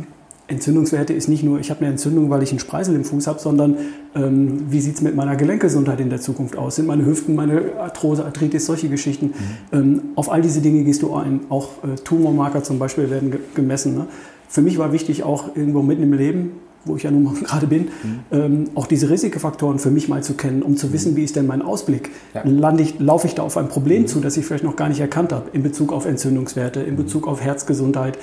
Entzündungswerte 0.53 1.13
ist 1.13 1.29
nicht 1.29 1.43
nur, 1.43 1.59
ich 1.59 1.71
habe 1.71 1.81
eine 1.81 1.91
Entzündung, 1.91 2.31
weil 2.31 2.43
ich 2.43 2.51
einen 2.51 2.61
Spreisel 2.61 2.95
im 2.95 3.05
Fuß 3.05 3.27
habe, 3.27 3.41
sondern 3.41 3.77
ähm, 4.15 4.67
wie 4.71 4.81
sieht 4.81 4.97
es 4.97 5.03
mit 5.03 5.17
meiner 5.17 5.37
Gelenkgesundheit 5.37 6.01
in 6.01 6.11
der 6.11 6.21
Zukunft 6.21 6.57
aus? 6.57 6.77
Sind 6.77 6.87
meine 6.87 7.05
Hüften, 7.05 7.35
meine 7.35 7.77
Arthrose, 7.79 8.25
Arthritis, 8.25 8.67
solche 8.67 8.89
Geschichten? 8.89 9.27
Mhm. 9.27 9.33
Ähm, 9.79 10.03
auf 10.15 10.31
all 10.31 10.43
diese 10.43 10.61
Dinge 10.61 10.85
gehst 10.85 11.03
du 11.03 11.15
ein. 11.15 11.41
Auch 11.49 11.71
äh, 11.83 11.97
Tumormarker 11.97 12.63
zum 12.63 12.79
Beispiel 12.79 13.11
werden 13.11 13.31
ge 13.31 13.41
gemessen. 13.55 13.95
Ne? 13.95 14.07
Für 14.49 14.63
mich 14.63 14.79
war 14.79 14.93
wichtig 14.93 15.23
auch 15.23 15.57
irgendwo 15.57 15.83
mitten 15.83 16.03
im 16.03 16.13
Leben, 16.13 16.53
wo 16.85 16.97
ich 16.97 17.05
ja 17.05 17.11
nun 17.11 17.35
gerade 17.45 17.67
bin, 17.67 17.83
mhm. 17.83 18.21
ähm, 18.31 18.65
auch 18.75 18.87
diese 18.87 19.09
Risikofaktoren 19.11 19.79
für 19.79 19.91
mich 19.91 20.09
mal 20.09 20.23
zu 20.23 20.35
kennen, 20.35 20.63
um 20.63 20.77
zu 20.77 20.89
mhm. 20.89 20.93
wissen, 20.93 21.17
wie 21.17 21.25
ist 21.25 21.37
denn 21.37 21.47
mein 21.47 21.63
Ausblick? 21.63 22.11
Ja. 22.35 22.43
Lande 22.45 22.83
ich, 22.83 22.99
laufe 22.99 23.27
ich 23.27 23.35
da 23.35 23.43
auf 23.43 23.57
ein 23.57 23.69
Problem 23.69 24.03
mhm. 24.03 24.07
zu, 24.07 24.21
das 24.21 24.37
ich 24.37 24.45
vielleicht 24.45 24.65
noch 24.65 24.77
gar 24.77 24.89
nicht 24.89 25.01
erkannt 25.01 25.33
habe, 25.33 25.51
in 25.53 25.63
Bezug 25.63 25.93
auf 25.93 26.07
Entzündungswerte, 26.07 26.81
in 26.81 26.95
mhm. 26.95 26.99
Bezug 26.99 27.29
auf 27.29 27.41
Herzgesundheit, 27.41 28.19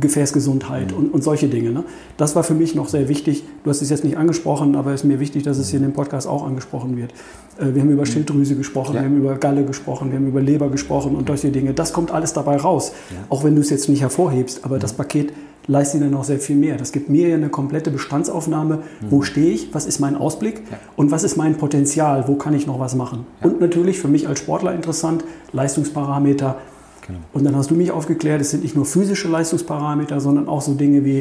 Gefäßgesundheit 0.00 0.90
mhm. 0.90 0.98
und, 0.98 1.14
und, 1.14 1.24
solche 1.24 1.48
Dinge. 1.48 1.70
Ne? 1.70 1.84
Das 2.16 2.34
war 2.34 2.42
für 2.42 2.54
mich 2.54 2.74
noch 2.74 2.88
sehr 2.88 3.08
wichtig. 3.08 3.44
Du 3.62 3.70
hast 3.70 3.80
es 3.80 3.90
jetzt 3.90 4.04
nicht 4.04 4.16
angesprochen, 4.16 4.74
aber 4.74 4.92
es 4.92 5.02
ist 5.02 5.06
mir 5.06 5.20
wichtig, 5.20 5.44
dass 5.44 5.58
es 5.58 5.68
hier 5.68 5.78
in 5.78 5.84
dem 5.84 5.92
Podcast 5.92 6.26
auch 6.26 6.44
angesprochen 6.44 6.96
wird. 6.96 7.12
Äh, 7.58 7.74
wir 7.74 7.82
haben 7.82 7.90
über 7.90 8.02
mhm. 8.02 8.06
Schilddrüse 8.06 8.56
gesprochen, 8.56 8.94
ja. 8.94 9.00
wir 9.00 9.08
haben 9.08 9.16
über 9.16 9.36
Galle 9.36 9.64
gesprochen, 9.64 10.10
wir 10.10 10.18
haben 10.18 10.26
über 10.26 10.40
Leber 10.40 10.68
gesprochen 10.68 11.14
und 11.14 11.28
solche 11.28 11.50
Dinge. 11.50 11.74
Das 11.74 11.92
kommt 11.92 12.10
alles 12.10 12.32
dabei 12.32 12.56
raus. 12.56 12.92
Ja. 13.10 13.24
Auch 13.28 13.44
wenn 13.44 13.54
du 13.54 13.60
es 13.60 13.70
jetzt 13.70 13.88
nicht 13.88 14.00
hervorhebst, 14.00 14.64
aber 14.64 14.78
das 14.78 14.92
Paket 14.92 15.32
leistet 15.66 16.02
dir 16.02 16.06
noch 16.10 16.24
sehr 16.24 16.38
viel 16.38 16.56
mehr. 16.56 16.76
Das 16.76 16.92
gibt 16.92 17.08
mir 17.08 17.28
ja 17.28 17.36
eine 17.36 17.48
komplette 17.48 17.90
Bestandsaufnahme. 17.90 18.76
Mhm. 18.76 18.80
Wo 19.10 19.22
stehe 19.22 19.52
ich? 19.52 19.72
Was 19.74 19.86
ist 19.86 20.00
mein 20.00 20.16
Ausblick? 20.16 20.62
Ja. 20.70 20.78
Und 20.96 21.10
was 21.10 21.24
ist 21.24 21.36
mein 21.36 21.56
Potenzial? 21.56 22.28
Wo 22.28 22.34
kann 22.34 22.54
ich 22.54 22.66
noch 22.66 22.80
was 22.80 22.94
machen? 22.94 23.26
Und 23.42 23.60
natürlich 23.60 23.98
für 23.98 24.08
mich 24.08 24.28
als 24.28 24.40
Sportler 24.40 24.74
interessant, 24.74 25.24
Leistungsparameter, 25.52 26.58
Genau. 27.06 27.18
Und 27.32 27.44
dann 27.44 27.56
hast 27.56 27.70
du 27.70 27.74
mich 27.74 27.90
aufgeklärt, 27.90 28.40
es 28.40 28.50
sind 28.50 28.62
nicht 28.62 28.76
nur 28.76 28.86
physische 28.86 29.28
Leistungsparameter, 29.28 30.20
sondern 30.20 30.48
auch 30.48 30.62
so 30.62 30.74
Dinge 30.74 31.04
wie 31.04 31.18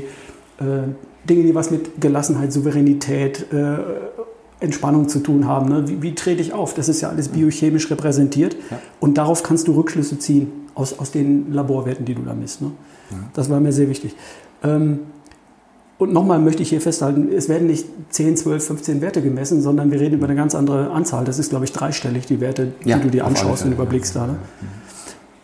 äh, 0.59 0.87
Dinge, 1.29 1.43
die 1.43 1.55
was 1.55 1.71
mit 1.71 2.01
Gelassenheit, 2.01 2.51
Souveränität, 2.51 3.51
äh, 3.51 3.77
Entspannung 4.59 5.09
zu 5.09 5.19
tun 5.19 5.47
haben. 5.47 5.69
Ne? 5.69 5.87
Wie, 5.87 6.01
wie, 6.01 6.15
trete 6.15 6.41
ich 6.41 6.53
auf? 6.53 6.73
Das 6.73 6.87
ist 6.87 7.01
ja 7.01 7.09
alles 7.09 7.29
biochemisch 7.29 7.89
repräsentiert. 7.91 8.55
Ja. 8.71 8.79
Und 8.99 9.17
darauf 9.17 9.43
kannst 9.43 9.67
du 9.67 9.73
Rückschlüsse 9.73 10.19
ziehen 10.19 10.51
aus, 10.73 10.97
aus 10.99 11.11
den 11.11 11.51
Laborwerten, 11.51 12.05
die 12.05 12.15
du 12.15 12.21
da 12.21 12.33
misst. 12.33 12.61
Ne? 12.61 12.71
Ja. 13.11 13.17
Das 13.33 13.49
war 13.49 13.59
mir 13.59 13.73
sehr 13.73 13.89
wichtig. 13.89 14.15
Ähm, 14.63 14.99
und 15.97 16.11
nochmal 16.11 16.39
möchte 16.39 16.63
ich 16.63 16.69
hier 16.69 16.81
festhalten, 16.81 17.29
es 17.31 17.49
werden 17.49 17.67
nicht 17.67 17.85
10, 18.09 18.35
12, 18.37 18.65
15 18.65 19.01
Werte 19.01 19.21
gemessen, 19.21 19.61
sondern 19.61 19.91
wir 19.91 19.99
reden 19.99 20.15
über 20.15 20.25
eine 20.25 20.35
ganz 20.35 20.55
andere 20.55 20.91
Anzahl. 20.91 21.23
Das 21.23 21.39
ist, 21.39 21.49
glaube 21.49 21.65
ich, 21.65 21.71
dreistellig, 21.71 22.25
die 22.25 22.41
Werte, 22.41 22.73
ja, 22.83 22.97
die 22.97 23.03
du 23.03 23.09
dir 23.09 23.25
anschaust 23.25 23.65
und 23.65 23.73
überblickst. 23.73 24.15
Da, 24.15 24.27
ne? 24.27 24.35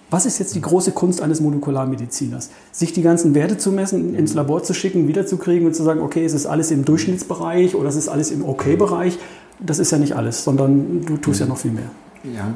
Was 0.10 0.26
ist 0.26 0.40
jetzt 0.40 0.56
die 0.56 0.62
große 0.62 0.92
Kunst 0.92 1.22
eines 1.22 1.40
Molekularmediziners? 1.40 2.50
Sich 2.72 2.94
die 2.94 3.02
ganzen 3.02 3.36
Werte 3.36 3.58
zu 3.58 3.72
messen, 3.72 4.16
ins 4.16 4.34
Labor 4.34 4.64
zu 4.64 4.74
schicken, 4.74 5.08
wiederzukriegen 5.08 5.68
und 5.68 5.76
zu 5.76 5.84
sagen, 5.84 6.02
okay, 6.02 6.26
es 6.26 6.34
ist 6.34 6.48
alles 6.48 6.72
im 6.72 6.84
Durchschnittsbereich 6.84 7.76
oder 7.76 7.90
es 7.90 7.96
ist 7.96 8.10
alles 8.10 8.32
im 8.32 8.44
Okay-Bereich. 8.44 9.20
Das 9.60 9.78
ist 9.78 9.92
ja 9.92 9.98
nicht 9.98 10.16
alles, 10.16 10.44
sondern 10.44 11.06
du 11.06 11.18
tust 11.18 11.42
ja 11.42 11.46
noch 11.46 11.58
viel 11.58 11.72
mehr. 11.72 11.92
Ja, 12.24 12.54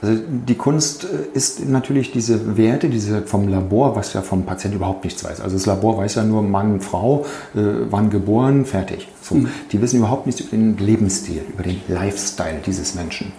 also 0.00 0.22
die 0.48 0.54
Kunst 0.54 1.04
äh, 1.04 1.36
ist 1.36 1.68
natürlich 1.68 2.12
diese 2.12 2.56
Werte, 2.56 2.88
diese 2.88 3.22
vom 3.22 3.46
Labor, 3.46 3.94
was 3.94 4.14
ja 4.14 4.22
vom 4.22 4.44
Patienten 4.44 4.78
überhaupt 4.78 5.04
nichts 5.04 5.22
weiß. 5.22 5.42
Also 5.42 5.56
das 5.56 5.66
Labor 5.66 5.98
weiß 5.98 6.14
ja 6.14 6.24
nur 6.24 6.42
Mann, 6.42 6.80
Frau, 6.80 7.26
äh, 7.54 7.60
wann 7.90 8.08
geboren, 8.08 8.64
fertig. 8.64 9.08
So, 9.20 9.34
mhm. 9.34 9.48
Die 9.70 9.82
wissen 9.82 9.98
überhaupt 9.98 10.24
nichts 10.24 10.40
über 10.40 10.52
den 10.52 10.78
Lebensstil, 10.78 11.42
über 11.52 11.62
den 11.62 11.82
Lifestyle 11.88 12.60
dieses 12.64 12.94
Menschen. 12.94 13.32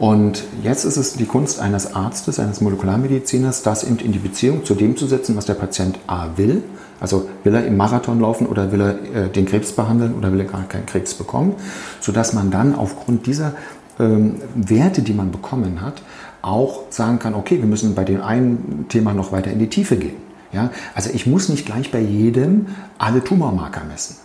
Und 0.00 0.44
jetzt 0.62 0.84
ist 0.84 0.96
es 0.96 1.12
die 1.12 1.26
Kunst 1.26 1.60
eines 1.60 1.94
Arztes, 1.94 2.40
eines 2.40 2.62
Molekularmediziners, 2.62 3.62
das 3.62 3.82
in 3.82 3.98
die 3.98 4.18
Beziehung 4.18 4.64
zu 4.64 4.74
dem 4.74 4.96
zu 4.96 5.06
setzen, 5.06 5.36
was 5.36 5.44
der 5.44 5.52
Patient 5.52 5.98
A 6.06 6.28
will. 6.36 6.62
Also 7.00 7.28
will 7.44 7.54
er 7.54 7.66
im 7.66 7.76
Marathon 7.76 8.18
laufen 8.18 8.46
oder 8.46 8.72
will 8.72 8.80
er 8.80 8.94
äh, 9.14 9.28
den 9.28 9.44
Krebs 9.44 9.72
behandeln 9.72 10.14
oder 10.14 10.32
will 10.32 10.40
er 10.40 10.46
gar 10.46 10.62
keinen 10.62 10.86
Krebs 10.86 11.12
bekommen, 11.12 11.54
sodass 12.00 12.32
man 12.32 12.50
dann 12.50 12.74
aufgrund 12.74 13.26
dieser 13.26 13.52
ähm, 13.98 14.36
Werte, 14.54 15.02
die 15.02 15.12
man 15.12 15.32
bekommen 15.32 15.82
hat, 15.82 16.00
auch 16.40 16.84
sagen 16.88 17.18
kann, 17.18 17.34
okay, 17.34 17.58
wir 17.58 17.66
müssen 17.66 17.94
bei 17.94 18.04
dem 18.04 18.22
einen 18.22 18.86
Thema 18.88 19.12
noch 19.12 19.32
weiter 19.32 19.50
in 19.50 19.58
die 19.58 19.68
Tiefe 19.68 19.96
gehen. 19.96 20.16
Ja? 20.50 20.70
Also 20.94 21.10
ich 21.12 21.26
muss 21.26 21.50
nicht 21.50 21.66
gleich 21.66 21.92
bei 21.92 22.00
jedem 22.00 22.68
alle 22.96 23.22
Tumormarker 23.22 23.84
messen. 23.84 24.16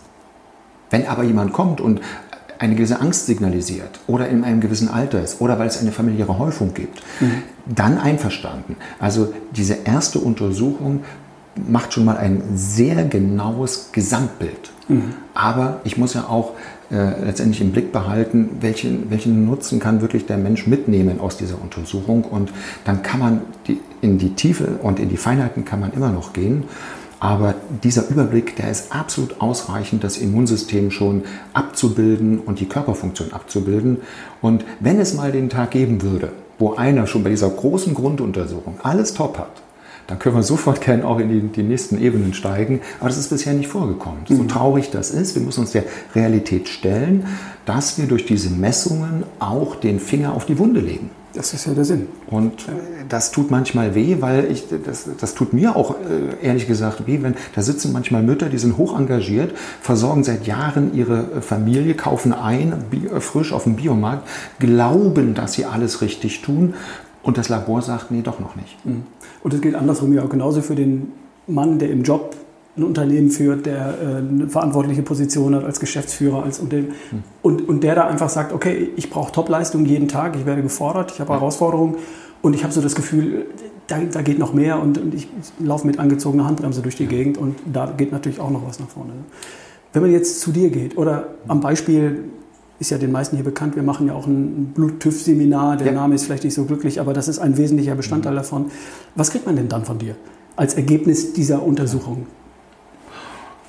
Wenn 0.88 1.06
aber 1.06 1.24
jemand 1.24 1.52
kommt 1.52 1.80
und 1.80 2.00
eine 2.58 2.74
gewisse 2.74 3.00
Angst 3.00 3.26
signalisiert 3.26 4.00
oder 4.06 4.28
in 4.28 4.44
einem 4.44 4.60
gewissen 4.60 4.88
Alter 4.88 5.22
ist 5.22 5.40
oder 5.40 5.58
weil 5.58 5.68
es 5.68 5.80
eine 5.80 5.92
familiäre 5.92 6.38
Häufung 6.38 6.74
gibt, 6.74 7.02
mhm. 7.20 7.42
dann 7.66 7.98
einverstanden. 7.98 8.76
Also 8.98 9.32
diese 9.52 9.78
erste 9.84 10.18
Untersuchung 10.18 11.04
macht 11.56 11.92
schon 11.92 12.04
mal 12.04 12.16
ein 12.16 12.42
sehr 12.54 13.04
genaues 13.04 13.90
Gesamtbild. 13.92 14.72
Mhm. 14.88 15.14
Aber 15.34 15.80
ich 15.84 15.96
muss 15.96 16.14
ja 16.14 16.24
auch 16.28 16.52
äh, 16.90 17.24
letztendlich 17.24 17.60
im 17.60 17.72
Blick 17.72 17.92
behalten, 17.92 18.50
welchen, 18.60 19.10
welchen 19.10 19.46
Nutzen 19.46 19.80
kann 19.80 20.00
wirklich 20.00 20.26
der 20.26 20.36
Mensch 20.36 20.66
mitnehmen 20.66 21.20
aus 21.20 21.36
dieser 21.36 21.60
Untersuchung. 21.60 22.24
Und 22.24 22.52
dann 22.84 23.02
kann 23.02 23.20
man 23.20 23.40
die, 23.66 23.80
in 24.00 24.18
die 24.18 24.34
Tiefe 24.34 24.78
und 24.82 25.00
in 25.00 25.08
die 25.08 25.16
Feinheiten 25.16 25.64
kann 25.64 25.80
man 25.80 25.92
immer 25.92 26.10
noch 26.10 26.32
gehen. 26.32 26.64
Aber 27.26 27.56
dieser 27.82 28.08
Überblick, 28.08 28.54
der 28.54 28.70
ist 28.70 28.94
absolut 28.94 29.40
ausreichend, 29.40 30.04
das 30.04 30.16
Immunsystem 30.16 30.92
schon 30.92 31.24
abzubilden 31.54 32.38
und 32.38 32.60
die 32.60 32.68
Körperfunktion 32.68 33.32
abzubilden. 33.32 33.96
Und 34.40 34.64
wenn 34.78 35.00
es 35.00 35.12
mal 35.12 35.32
den 35.32 35.48
Tag 35.48 35.72
geben 35.72 36.02
würde, 36.02 36.30
wo 36.60 36.74
einer 36.74 37.08
schon 37.08 37.24
bei 37.24 37.30
dieser 37.30 37.50
großen 37.50 37.94
Grunduntersuchung 37.94 38.78
alles 38.84 39.12
top 39.14 39.38
hat, 39.38 39.60
dann 40.06 40.18
können 40.18 40.36
wir 40.36 40.42
sofort 40.42 40.80
gerne 40.80 41.06
auch 41.06 41.18
in 41.18 41.28
die, 41.28 41.40
die 41.40 41.62
nächsten 41.62 42.00
Ebenen 42.00 42.32
steigen. 42.34 42.80
Aber 43.00 43.08
das 43.08 43.18
ist 43.18 43.28
bisher 43.28 43.54
nicht 43.54 43.68
vorgekommen. 43.68 44.20
So 44.28 44.34
mhm. 44.34 44.48
traurig 44.48 44.90
das 44.90 45.10
ist, 45.10 45.34
wir 45.34 45.42
müssen 45.42 45.60
uns 45.60 45.72
der 45.72 45.84
Realität 46.14 46.68
stellen, 46.68 47.26
dass 47.64 47.98
wir 47.98 48.06
durch 48.06 48.26
diese 48.26 48.50
Messungen 48.50 49.24
auch 49.38 49.76
den 49.76 49.98
Finger 49.98 50.34
auf 50.34 50.46
die 50.46 50.58
Wunde 50.58 50.80
legen. 50.80 51.10
Das 51.34 51.52
ist 51.52 51.66
ja 51.66 51.74
der 51.74 51.84
Sinn. 51.84 52.06
Und 52.28 52.64
das 53.10 53.30
tut 53.30 53.50
manchmal 53.50 53.94
weh, 53.94 54.16
weil 54.20 54.50
ich, 54.50 54.64
das, 54.84 55.06
das 55.20 55.34
tut 55.34 55.52
mir 55.52 55.76
auch 55.76 55.96
äh, 55.96 56.46
ehrlich 56.46 56.66
gesagt 56.66 57.06
weh, 57.06 57.18
wenn 57.20 57.34
da 57.54 57.60
sitzen 57.60 57.92
manchmal 57.92 58.22
Mütter, 58.22 58.48
die 58.48 58.56
sind 58.56 58.78
hoch 58.78 58.98
engagiert, 58.98 59.52
versorgen 59.82 60.24
seit 60.24 60.46
Jahren 60.46 60.94
ihre 60.94 61.42
Familie, 61.42 61.92
kaufen 61.94 62.32
ein, 62.32 62.72
äh, 62.92 63.20
frisch 63.20 63.52
auf 63.52 63.64
dem 63.64 63.76
Biomarkt, 63.76 64.26
glauben, 64.58 65.34
dass 65.34 65.52
sie 65.52 65.66
alles 65.66 66.00
richtig 66.00 66.40
tun 66.40 66.72
und 67.22 67.36
das 67.36 67.48
Labor 67.48 67.82
sagt, 67.82 68.10
nee, 68.10 68.22
doch 68.22 68.40
noch 68.40 68.56
nicht. 68.56 68.86
Mhm. 68.86 69.02
Und 69.46 69.54
es 69.54 69.60
gilt 69.60 69.76
andersrum 69.76 70.12
ja 70.12 70.24
auch 70.24 70.28
genauso 70.28 70.60
für 70.60 70.74
den 70.74 71.12
Mann, 71.46 71.78
der 71.78 71.90
im 71.90 72.02
Job 72.02 72.34
ein 72.76 72.82
Unternehmen 72.82 73.30
führt, 73.30 73.64
der 73.64 73.94
äh, 74.02 74.16
eine 74.16 74.48
verantwortliche 74.48 75.02
Position 75.02 75.54
hat 75.54 75.62
als 75.62 75.78
Geschäftsführer, 75.78 76.42
als 76.42 76.58
Unternehmen 76.58 76.94
hm. 77.10 77.22
und, 77.42 77.68
und 77.68 77.84
der 77.84 77.94
da 77.94 78.08
einfach 78.08 78.28
sagt, 78.28 78.52
okay, 78.52 78.90
ich 78.96 79.08
brauche 79.08 79.30
Topleistung 79.30 79.86
jeden 79.86 80.08
Tag, 80.08 80.34
ich 80.34 80.46
werde 80.46 80.62
gefordert, 80.62 81.12
ich 81.12 81.20
habe 81.20 81.32
Herausforderungen 81.32 81.94
und 82.42 82.56
ich 82.56 82.64
habe 82.64 82.72
so 82.72 82.80
das 82.80 82.96
Gefühl, 82.96 83.46
da, 83.86 84.00
da 84.00 84.22
geht 84.22 84.40
noch 84.40 84.52
mehr 84.52 84.82
und, 84.82 84.98
und 84.98 85.14
ich 85.14 85.28
laufe 85.60 85.86
mit 85.86 86.00
angezogener 86.00 86.44
Handbremse 86.44 86.82
durch 86.82 86.96
die 86.96 87.06
Gegend 87.06 87.38
und 87.38 87.54
da 87.72 87.86
geht 87.96 88.10
natürlich 88.10 88.40
auch 88.40 88.50
noch 88.50 88.66
was 88.66 88.80
nach 88.80 88.88
vorne. 88.88 89.12
Wenn 89.92 90.02
man 90.02 90.10
jetzt 90.10 90.40
zu 90.40 90.50
dir 90.50 90.70
geht 90.70 90.98
oder 90.98 91.28
am 91.46 91.60
Beispiel 91.60 92.24
ist 92.78 92.90
ja 92.90 92.98
den 92.98 93.12
meisten 93.12 93.36
hier 93.36 93.44
bekannt, 93.44 93.76
wir 93.76 93.82
machen 93.82 94.08
ja 94.08 94.14
auch 94.14 94.26
ein 94.26 94.72
Blut-TÜV-Seminar, 94.74 95.78
der 95.78 95.88
ja. 95.88 95.92
Name 95.92 96.14
ist 96.14 96.24
vielleicht 96.24 96.44
nicht 96.44 96.54
so 96.54 96.64
glücklich, 96.64 97.00
aber 97.00 97.14
das 97.14 97.28
ist 97.28 97.38
ein 97.38 97.56
wesentlicher 97.56 97.94
Bestandteil 97.94 98.32
mhm. 98.32 98.36
davon. 98.36 98.70
Was 99.14 99.30
kriegt 99.30 99.46
man 99.46 99.56
denn 99.56 99.68
dann 99.68 99.84
von 99.84 99.98
dir 99.98 100.16
als 100.56 100.74
Ergebnis 100.74 101.32
dieser 101.32 101.62
Untersuchung? 101.62 102.26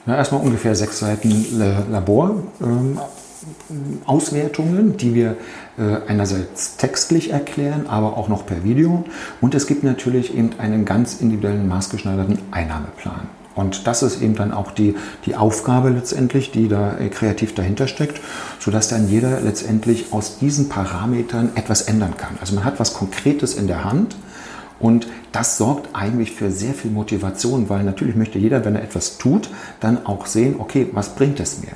Ja, 0.06 0.16
erstmal 0.16 0.42
ungefähr 0.42 0.74
sechs 0.74 1.00
Seiten 1.00 1.46
Laborauswertungen, 1.92 4.80
ähm, 4.80 4.98
die 4.98 5.14
wir 5.14 5.36
äh, 5.78 5.98
einerseits 6.08 6.78
textlich 6.78 7.32
erklären, 7.32 7.88
aber 7.88 8.18
auch 8.18 8.30
noch 8.30 8.46
per 8.46 8.64
Video. 8.64 9.04
Und 9.42 9.54
es 9.54 9.68
gibt 9.68 9.84
natürlich 9.84 10.36
eben 10.36 10.52
einen 10.60 10.86
ganz 10.86 11.20
individuellen 11.20 11.68
maßgeschneiderten 11.68 12.40
Einnahmeplan. 12.52 13.28
Und 13.58 13.88
das 13.88 14.04
ist 14.04 14.22
eben 14.22 14.36
dann 14.36 14.54
auch 14.54 14.70
die, 14.70 14.96
die 15.26 15.36
Aufgabe 15.36 15.90
letztendlich, 15.90 16.52
die 16.52 16.68
da 16.68 17.00
äh, 17.00 17.10
kreativ 17.10 17.56
dahinter 17.56 17.88
steckt, 17.88 18.22
sodass 18.60 18.88
dann 18.88 19.10
jeder 19.10 19.42
letztendlich 19.42 20.14
aus 20.14 20.38
diesen 20.38 20.70
Parametern 20.70 21.50
etwas 21.56 21.82
ändern 21.82 22.16
kann. 22.16 22.38
Also 22.40 22.54
man 22.54 22.64
hat 22.64 22.80
was 22.80 22.94
Konkretes 22.94 23.56
in 23.56 23.66
der 23.66 23.84
Hand 23.84 24.16
und 24.80 25.08
das 25.32 25.58
sorgt 25.58 25.90
eigentlich 25.94 26.34
für 26.34 26.52
sehr 26.52 26.76
viel 26.76 26.92
Motivation, 26.92 27.68
weil 27.68 27.84
natürlich 27.84 28.16
möchte 28.16 28.38
jeder, 28.38 28.64
wenn 28.64 28.76
er 28.76 28.84
etwas 28.84 29.18
tut, 29.18 29.50
dann 29.80 30.06
auch 30.06 30.28
sehen, 30.28 30.58
okay, 30.60 30.88
was 30.92 31.16
bringt 31.16 31.40
es 31.40 31.60
mir? 31.60 31.72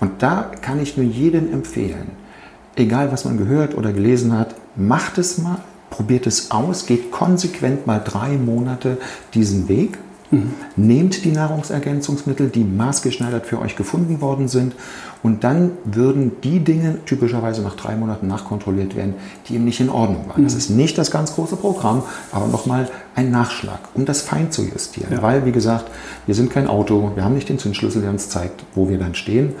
Und 0.00 0.24
da 0.24 0.50
kann 0.60 0.82
ich 0.82 0.96
nur 0.96 1.06
jedem 1.06 1.52
empfehlen, 1.52 2.10
egal 2.74 3.12
was 3.12 3.24
man 3.24 3.38
gehört 3.38 3.76
oder 3.76 3.92
gelesen 3.92 4.36
hat, 4.36 4.56
macht 4.74 5.18
es 5.18 5.38
mal, 5.38 5.58
probiert 5.88 6.26
es 6.26 6.50
aus, 6.50 6.86
geht 6.86 7.12
konsequent 7.12 7.86
mal 7.86 8.02
drei 8.04 8.30
Monate 8.38 8.98
diesen 9.34 9.68
Weg 9.68 9.98
Mhm. 10.32 10.54
Nehmt 10.76 11.24
die 11.24 11.30
Nahrungsergänzungsmittel, 11.30 12.48
die 12.48 12.64
maßgeschneidert 12.64 13.46
für 13.46 13.60
euch 13.60 13.76
gefunden 13.76 14.20
worden 14.20 14.48
sind 14.48 14.74
und 15.22 15.44
dann 15.44 15.72
würden 15.84 16.32
die 16.42 16.60
Dinge 16.60 16.98
typischerweise 17.04 17.62
nach 17.62 17.76
drei 17.76 17.94
Monaten 17.96 18.26
nachkontrolliert 18.26 18.96
werden, 18.96 19.14
die 19.46 19.54
eben 19.54 19.64
nicht 19.64 19.80
in 19.80 19.90
Ordnung 19.90 20.28
waren. 20.28 20.40
Mhm. 20.40 20.44
Das 20.44 20.54
ist 20.54 20.70
nicht 20.70 20.98
das 20.98 21.10
ganz 21.10 21.34
große 21.34 21.56
Programm, 21.56 22.02
aber 22.32 22.48
nochmal 22.48 22.88
ein 23.14 23.30
Nachschlag, 23.30 23.78
um 23.94 24.06
das 24.06 24.22
fein 24.22 24.50
zu 24.50 24.62
justieren. 24.62 25.12
Ja. 25.12 25.22
Weil, 25.22 25.44
wie 25.44 25.52
gesagt, 25.52 25.90
wir 26.26 26.34
sind 26.34 26.50
kein 26.50 26.66
Auto, 26.66 27.12
wir 27.14 27.24
haben 27.24 27.34
nicht 27.34 27.48
den 27.48 27.58
Zündschlüssel, 27.58 28.00
der 28.00 28.10
uns 28.10 28.30
zeigt, 28.30 28.64
wo 28.74 28.88
wir 28.88 28.98
dann 28.98 29.14
stehen. 29.14 29.54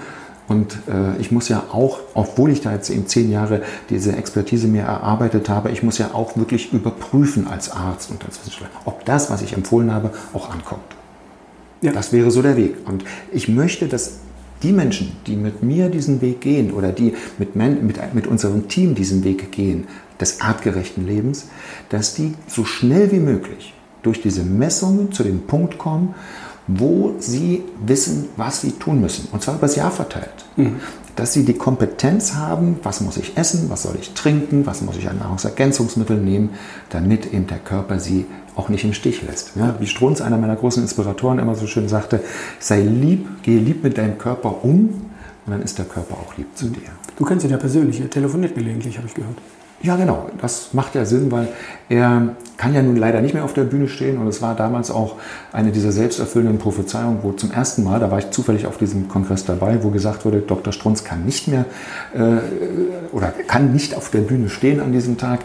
Und 0.52 0.76
äh, 0.86 1.18
ich 1.18 1.32
muss 1.32 1.48
ja 1.48 1.64
auch, 1.72 2.00
obwohl 2.12 2.50
ich 2.50 2.60
da 2.60 2.72
jetzt 2.72 2.90
eben 2.90 3.06
zehn 3.06 3.30
Jahre 3.30 3.62
diese 3.88 4.14
Expertise 4.14 4.68
mir 4.68 4.82
erarbeitet 4.82 5.48
habe, 5.48 5.70
ich 5.70 5.82
muss 5.82 5.96
ja 5.96 6.10
auch 6.12 6.36
wirklich 6.36 6.74
überprüfen 6.74 7.46
als 7.46 7.70
Arzt 7.70 8.10
und 8.10 8.22
als 8.22 8.38
Wissenschaftler, 8.38 8.68
ob 8.84 9.02
das, 9.06 9.30
was 9.30 9.40
ich 9.40 9.54
empfohlen 9.54 9.90
habe, 9.94 10.10
auch 10.34 10.50
ankommt. 10.50 10.82
Ja. 11.80 11.92
Das 11.92 12.12
wäre 12.12 12.30
so 12.30 12.42
der 12.42 12.58
Weg. 12.58 12.76
Und 12.86 13.02
ich 13.32 13.48
möchte, 13.48 13.88
dass 13.88 14.18
die 14.62 14.72
Menschen, 14.72 15.12
die 15.26 15.36
mit 15.36 15.62
mir 15.62 15.88
diesen 15.88 16.20
Weg 16.20 16.42
gehen 16.42 16.72
oder 16.72 16.92
die 16.92 17.14
mit, 17.38 17.56
mit, 17.56 18.14
mit 18.14 18.26
unserem 18.26 18.68
Team 18.68 18.94
diesen 18.94 19.24
Weg 19.24 19.52
gehen, 19.52 19.86
des 20.20 20.42
artgerechten 20.42 21.06
Lebens, 21.06 21.48
dass 21.88 22.14
die 22.14 22.34
so 22.46 22.66
schnell 22.66 23.10
wie 23.10 23.20
möglich 23.20 23.72
durch 24.02 24.20
diese 24.20 24.42
Messungen 24.42 25.12
zu 25.12 25.22
dem 25.24 25.46
Punkt 25.46 25.78
kommen, 25.78 26.14
wo 26.66 27.14
sie 27.18 27.62
wissen, 27.84 28.28
was 28.36 28.60
sie 28.60 28.72
tun 28.72 29.00
müssen. 29.00 29.28
Und 29.32 29.42
zwar 29.42 29.54
über 29.54 29.66
das 29.66 29.76
Jahr 29.76 29.90
verteilt. 29.90 30.44
Mhm. 30.56 30.76
Dass 31.16 31.32
sie 31.32 31.44
die 31.44 31.54
Kompetenz 31.54 32.34
haben, 32.34 32.78
was 32.82 33.00
muss 33.00 33.16
ich 33.16 33.36
essen, 33.36 33.68
was 33.68 33.82
soll 33.82 33.96
ich 34.00 34.14
trinken, 34.14 34.64
was 34.64 34.80
muss 34.80 34.96
ich 34.96 35.08
an 35.08 35.18
Nahrungsergänzungsmitteln 35.18 36.24
nehmen, 36.24 36.50
damit 36.90 37.32
eben 37.32 37.46
der 37.46 37.58
Körper 37.58 37.98
sie 37.98 38.26
auch 38.54 38.68
nicht 38.68 38.84
im 38.84 38.92
Stich 38.92 39.22
lässt. 39.22 39.52
Ja, 39.56 39.76
wie 39.78 39.86
Strunz, 39.86 40.20
einer 40.20 40.38
meiner 40.38 40.56
großen 40.56 40.82
Inspiratoren, 40.82 41.38
immer 41.38 41.54
so 41.54 41.66
schön 41.66 41.88
sagte, 41.88 42.20
sei 42.58 42.80
lieb, 42.80 43.42
gehe 43.42 43.58
lieb 43.58 43.82
mit 43.82 43.98
deinem 43.98 44.18
Körper 44.18 44.64
um 44.64 45.10
und 45.44 45.52
dann 45.52 45.62
ist 45.62 45.78
der 45.78 45.86
Körper 45.86 46.14
auch 46.14 46.36
lieb 46.36 46.48
zu 46.54 46.66
dir. 46.66 46.88
Du 47.16 47.24
kennst 47.24 47.44
ihn 47.44 47.50
ja 47.50 47.58
persönlich, 47.58 48.00
er 48.00 48.10
telefoniert 48.10 48.54
gelegentlich, 48.54 48.96
habe 48.96 49.06
ich 49.06 49.14
gehört. 49.14 49.36
Ja, 49.82 49.96
genau. 49.96 50.30
Das 50.40 50.74
macht 50.74 50.94
ja 50.94 51.04
Sinn, 51.04 51.32
weil 51.32 51.48
er 51.88 52.36
kann 52.56 52.72
ja 52.72 52.82
nun 52.82 52.96
leider 52.96 53.20
nicht 53.20 53.34
mehr 53.34 53.44
auf 53.44 53.52
der 53.52 53.64
Bühne 53.64 53.88
stehen. 53.88 54.18
Und 54.18 54.28
es 54.28 54.40
war 54.40 54.54
damals 54.54 54.92
auch 54.92 55.16
eine 55.52 55.72
dieser 55.72 55.90
selbsterfüllenden 55.90 56.58
Prophezeiungen, 56.58 57.18
wo 57.22 57.32
zum 57.32 57.50
ersten 57.50 57.82
Mal, 57.82 57.98
da 57.98 58.10
war 58.10 58.18
ich 58.18 58.30
zufällig 58.30 58.66
auf 58.66 58.78
diesem 58.78 59.08
Kongress 59.08 59.44
dabei, 59.44 59.82
wo 59.82 59.90
gesagt 59.90 60.24
wurde, 60.24 60.40
Dr. 60.40 60.72
Strunz 60.72 61.02
kann 61.02 61.24
nicht 61.24 61.48
mehr 61.48 61.64
äh, 62.14 62.38
oder 63.12 63.32
kann 63.48 63.72
nicht 63.72 63.96
auf 63.96 64.10
der 64.10 64.20
Bühne 64.20 64.48
stehen 64.48 64.80
an 64.80 64.92
diesem 64.92 65.18
Tag 65.18 65.40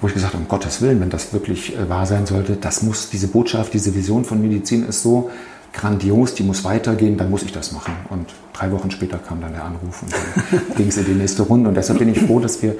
wo 0.00 0.08
ich 0.08 0.14
gesagt 0.14 0.34
habe, 0.34 0.42
um 0.42 0.48
Gottes 0.48 0.82
Willen, 0.82 1.00
wenn 1.00 1.08
das 1.08 1.32
wirklich 1.32 1.74
äh, 1.74 1.88
wahr 1.88 2.04
sein 2.06 2.26
sollte, 2.26 2.56
das 2.56 2.82
muss, 2.82 3.08
diese 3.08 3.28
Botschaft, 3.28 3.72
diese 3.72 3.94
Vision 3.94 4.24
von 4.24 4.42
Medizin 4.42 4.86
ist 4.86 5.02
so 5.02 5.30
grandios, 5.76 6.34
die 6.34 6.42
muss 6.42 6.64
weitergehen, 6.64 7.16
dann 7.16 7.30
muss 7.30 7.42
ich 7.42 7.52
das 7.52 7.72
machen. 7.72 7.94
Und 8.08 8.26
drei 8.52 8.72
Wochen 8.72 8.90
später 8.90 9.18
kam 9.18 9.40
dann 9.40 9.52
der 9.52 9.64
Anruf 9.64 10.02
und 10.02 10.12
dann 10.12 10.60
ging 10.76 10.88
es 10.88 10.96
in 10.96 11.04
die 11.04 11.12
nächste 11.12 11.42
Runde. 11.42 11.68
Und 11.68 11.76
deshalb 11.76 11.98
bin 11.98 12.08
ich 12.08 12.20
froh, 12.20 12.40
dass 12.40 12.62
wir 12.62 12.72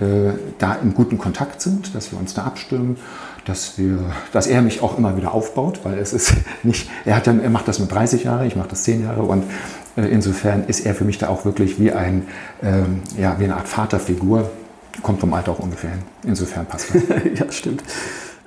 äh, 0.00 0.32
da 0.58 0.74
im 0.74 0.94
guten 0.94 1.18
Kontakt 1.18 1.60
sind, 1.60 1.94
dass 1.94 2.12
wir 2.12 2.18
uns 2.18 2.34
da 2.34 2.44
abstimmen, 2.44 2.96
dass, 3.44 3.76
wir, 3.76 3.98
dass 4.32 4.46
er 4.46 4.62
mich 4.62 4.82
auch 4.82 4.96
immer 4.96 5.16
wieder 5.16 5.34
aufbaut, 5.34 5.80
weil 5.82 5.98
es 5.98 6.12
ist 6.12 6.34
nicht, 6.62 6.88
er, 7.04 7.16
hat 7.16 7.26
ja, 7.26 7.34
er 7.34 7.50
macht 7.50 7.68
das 7.68 7.78
mit 7.78 7.92
30 7.92 8.24
Jahren, 8.24 8.46
ich 8.46 8.56
mache 8.56 8.68
das 8.68 8.84
10 8.84 9.02
Jahre 9.02 9.22
und 9.22 9.44
äh, 9.96 10.06
insofern 10.06 10.64
ist 10.64 10.86
er 10.86 10.94
für 10.94 11.04
mich 11.04 11.18
da 11.18 11.28
auch 11.28 11.44
wirklich 11.44 11.78
wie, 11.80 11.92
ein, 11.92 12.26
ähm, 12.62 13.02
ja, 13.18 13.38
wie 13.38 13.44
eine 13.44 13.56
Art 13.56 13.68
Vaterfigur, 13.68 14.50
kommt 15.02 15.20
vom 15.20 15.34
Alter 15.34 15.52
auch 15.52 15.58
ungefähr 15.58 15.90
hin. 15.90 16.02
Insofern 16.24 16.66
passt 16.66 16.94
das. 16.94 17.02
ja, 17.38 17.50
stimmt. 17.50 17.82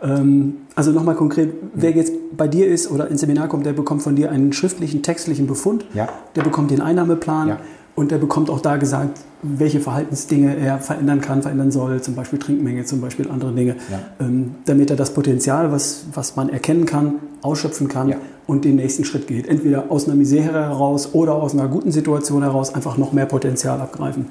Ähm, 0.02 0.58
also 0.76 0.92
nochmal 0.92 1.16
konkret, 1.16 1.54
wer 1.74 1.92
jetzt 1.92 2.14
bei 2.36 2.48
dir 2.48 2.68
ist 2.68 2.92
oder 2.92 3.10
ins 3.10 3.22
Seminar 3.22 3.48
kommt, 3.48 3.66
der 3.66 3.74
bekommt 3.74 4.02
von 4.04 4.16
dir 4.16 4.32
einen 4.32 4.54
schriftlichen, 4.54 5.02
textlichen 5.02 5.48
Befund, 5.48 5.86
ja. 5.94 6.08
der 6.36 6.44
bekommt 6.44 6.72
den 6.72 6.82
Einnahmeplan 6.82 7.48
ja. 7.48 7.58
und 7.96 8.12
der 8.12 8.18
bekommt 8.18 8.50
auch 8.50 8.62
da 8.62 8.78
gesagt, 8.78 9.20
welche 9.42 9.80
Verhaltensdinge 9.80 10.56
er 10.56 10.80
verändern 10.80 11.22
kann, 11.22 11.42
verändern 11.42 11.72
soll, 11.72 12.02
zum 12.02 12.16
Beispiel 12.16 12.40
Trinkmenge, 12.40 12.86
zum 12.86 13.02
Beispiel 13.02 13.30
andere 13.30 13.54
Dinge, 13.54 13.76
ja. 13.90 14.26
ähm, 14.26 14.56
damit 14.66 14.90
er 14.90 14.96
das 14.96 15.14
Potenzial, 15.14 15.72
was, 15.72 16.06
was 16.14 16.36
man 16.36 16.50
erkennen 16.50 16.86
kann, 16.86 17.16
ausschöpfen 17.42 17.88
kann 17.88 18.16
und 18.46 18.66
den 18.66 18.76
nächsten 18.76 19.04
Schritt 19.04 19.28
geht. 19.28 19.48
Entweder 19.48 19.86
aus 19.90 20.06
einer 20.06 20.16
Misere 20.16 20.64
heraus 20.64 21.14
oder 21.14 21.36
aus 21.36 21.54
einer 21.54 21.68
guten 21.68 21.92
Situation 21.92 22.44
heraus 22.44 22.74
einfach 22.74 22.98
noch 22.98 23.14
mehr 23.14 23.26
Potenzial 23.26 23.80
abgreifen. 23.80 24.28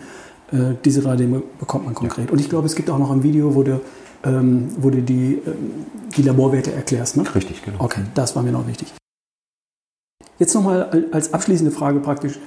Äh, 0.52 0.74
diese 0.84 1.02
drei 1.02 1.16
Dinge 1.16 1.42
bekommt 1.58 1.84
man 1.84 1.94
konkret. 1.94 2.30
Und 2.30 2.40
ich 2.40 2.48
glaube, 2.48 2.66
es 2.66 2.74
gibt 2.76 2.88
auch 2.90 2.98
noch 2.98 3.10
ein 3.10 3.22
Video, 3.22 3.54
wo 3.54 3.62
du 3.62 3.80
ähm, 4.26 4.68
wo 4.78 4.90
du 4.90 5.02
die, 5.02 5.40
ähm, 5.46 5.86
die 6.16 6.22
Laborwerte 6.22 6.72
erklärst. 6.72 7.16
Ne? 7.16 7.24
Richtig, 7.34 7.62
genau. 7.62 7.78
Okay, 7.78 8.00
das 8.14 8.34
war 8.34 8.42
mir 8.42 8.52
noch 8.52 8.66
wichtig. 8.66 8.92
Jetzt 10.38 10.54
nochmal 10.54 11.06
als 11.12 11.32
abschließende 11.32 11.70
Frage 11.70 12.00
praktisch. 12.00 12.38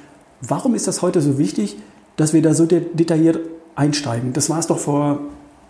Warum 0.41 0.75
ist 0.75 0.87
das 0.87 1.01
heute 1.01 1.21
so 1.21 1.37
wichtig, 1.37 1.77
dass 2.17 2.33
wir 2.33 2.41
da 2.41 2.53
so 2.53 2.65
de 2.65 2.81
detailliert 2.93 3.39
einsteigen? 3.75 4.33
Das 4.33 4.49
war 4.49 4.59
es 4.59 4.67
doch 4.67 4.77
vor 4.77 5.19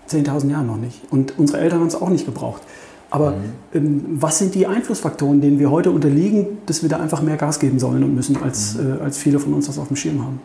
10.000 0.10 0.52
Jahren 0.52 0.68
noch 0.68 0.78
nicht. 0.78 1.02
Und 1.12 1.38
unsere 1.38 1.60
Eltern 1.60 1.80
haben 1.80 1.88
es 1.88 1.96
auch 1.96 2.10
nicht 2.10 2.26
gebraucht. 2.26 2.62
Aber 3.12 3.32
mhm. 3.32 3.38
ähm, 3.74 4.06
was 4.20 4.38
sind 4.38 4.54
die 4.54 4.68
Einflussfaktoren, 4.68 5.42
denen 5.42 5.60
wir 5.60 5.72
heute 5.72 5.92
unterliegen, 5.92 6.60
dass 6.66 6.82
wir 6.82 6.90
da 6.90 6.98
einfach 6.98 7.22
mehr 7.22 7.38
Gas 7.38 7.60
geben 7.60 7.80
sollen 7.80 8.04
und 8.04 8.14
müssen, 8.14 8.38
als, 8.42 8.76
mhm. 8.76 8.98
äh, 9.00 9.04
als 9.04 9.18
viele 9.18 9.40
von 9.40 9.54
uns 9.54 9.68
das 9.68 9.80
auf 9.80 9.88
dem 9.88 9.96
Schirm 9.96 10.24
haben? 10.24 10.42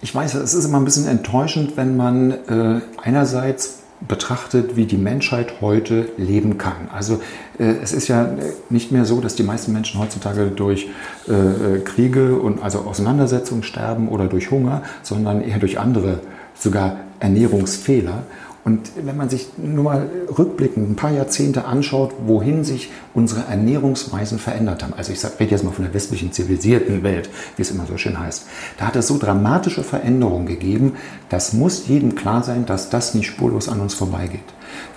Ich 0.00 0.14
weiß, 0.14 0.34
es 0.34 0.54
ist 0.54 0.64
immer 0.66 0.78
ein 0.78 0.84
bisschen 0.84 1.06
enttäuschend, 1.06 1.76
wenn 1.76 1.96
man 1.96 2.30
äh, 2.30 2.80
einerseits 3.02 3.80
betrachtet, 4.00 4.76
wie 4.76 4.84
die 4.84 4.96
Menschheit 4.96 5.60
heute 5.60 6.08
leben 6.16 6.58
kann. 6.58 6.88
Also 6.92 7.20
äh, 7.58 7.74
es 7.82 7.92
ist 7.92 8.08
ja 8.08 8.28
nicht 8.68 8.92
mehr 8.92 9.04
so, 9.04 9.20
dass 9.20 9.34
die 9.34 9.42
meisten 9.42 9.72
Menschen 9.72 10.00
heutzutage 10.00 10.46
durch 10.46 10.88
äh, 11.26 11.78
Kriege 11.80 12.36
und 12.36 12.62
also 12.62 12.80
Auseinandersetzungen 12.80 13.62
sterben 13.62 14.08
oder 14.08 14.26
durch 14.26 14.50
Hunger, 14.50 14.82
sondern 15.02 15.40
eher 15.42 15.58
durch 15.58 15.78
andere, 15.78 16.20
sogar 16.54 16.98
Ernährungsfehler. 17.20 18.24
Und 18.66 18.90
wenn 19.00 19.16
man 19.16 19.28
sich 19.28 19.46
nur 19.58 19.84
mal 19.84 20.10
rückblickend 20.36 20.90
ein 20.90 20.96
paar 20.96 21.12
Jahrzehnte 21.12 21.66
anschaut, 21.66 22.14
wohin 22.26 22.64
sich 22.64 22.90
unsere 23.14 23.42
Ernährungsweisen 23.48 24.40
verändert 24.40 24.82
haben, 24.82 24.92
also 24.92 25.12
ich 25.12 25.24
rede 25.24 25.52
jetzt 25.52 25.62
mal 25.62 25.70
von 25.70 25.84
der 25.84 25.94
westlichen 25.94 26.32
zivilisierten 26.32 27.04
Welt, 27.04 27.30
wie 27.54 27.62
es 27.62 27.70
immer 27.70 27.86
so 27.86 27.96
schön 27.96 28.18
heißt, 28.18 28.46
da 28.76 28.88
hat 28.88 28.96
es 28.96 29.06
so 29.06 29.18
dramatische 29.18 29.84
Veränderungen 29.84 30.46
gegeben, 30.46 30.94
das 31.28 31.52
muss 31.52 31.86
jedem 31.86 32.16
klar 32.16 32.42
sein, 32.42 32.66
dass 32.66 32.90
das 32.90 33.14
nicht 33.14 33.28
spurlos 33.28 33.68
an 33.68 33.80
uns 33.80 33.94
vorbeigeht. 33.94 34.40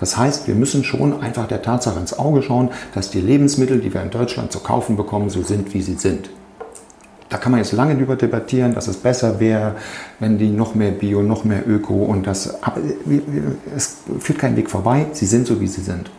Das 0.00 0.16
heißt, 0.16 0.48
wir 0.48 0.56
müssen 0.56 0.82
schon 0.82 1.20
einfach 1.22 1.46
der 1.46 1.62
Tatsache 1.62 2.00
ins 2.00 2.18
Auge 2.18 2.42
schauen, 2.42 2.70
dass 2.92 3.10
die 3.10 3.20
Lebensmittel, 3.20 3.78
die 3.78 3.94
wir 3.94 4.02
in 4.02 4.10
Deutschland 4.10 4.50
zu 4.50 4.58
kaufen 4.58 4.96
bekommen, 4.96 5.30
so 5.30 5.44
sind, 5.44 5.72
wie 5.74 5.82
sie 5.82 5.94
sind. 5.94 6.28
Da 7.30 7.38
kann 7.38 7.52
man 7.52 7.60
jetzt 7.60 7.72
lange 7.72 7.96
drüber 7.96 8.16
debattieren, 8.16 8.74
dass 8.74 8.88
es 8.88 8.96
besser 8.96 9.38
wäre, 9.40 9.76
wenn 10.18 10.36
die 10.36 10.50
noch 10.50 10.74
mehr 10.74 10.90
Bio, 10.90 11.22
noch 11.22 11.44
mehr 11.44 11.66
Öko 11.66 11.94
und 11.94 12.26
das. 12.26 12.62
Aber 12.62 12.80
es 13.74 13.98
führt 14.18 14.40
keinen 14.40 14.56
Weg 14.56 14.68
vorbei. 14.68 15.06
Sie 15.12 15.26
sind 15.26 15.46
so, 15.46 15.60
wie 15.60 15.68
sie 15.68 15.80
sind. 15.80 16.10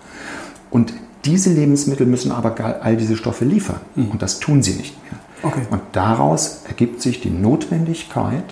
Und 0.69 0.93
diese 1.25 1.51
Lebensmittel 1.51 2.07
müssen 2.07 2.31
aber 2.31 2.55
all 2.81 2.95
diese 2.95 3.17
Stoffe 3.17 3.43
liefern. 3.45 3.81
Mhm. 3.95 4.11
Und 4.11 4.21
das 4.21 4.39
tun 4.39 4.63
sie 4.63 4.73
nicht 4.73 4.95
mehr. 5.03 5.19
Okay. 5.43 5.61
Und 5.69 5.81
daraus 5.91 6.61
ergibt 6.67 7.01
sich 7.01 7.19
die 7.19 7.29
Notwendigkeit, 7.29 8.45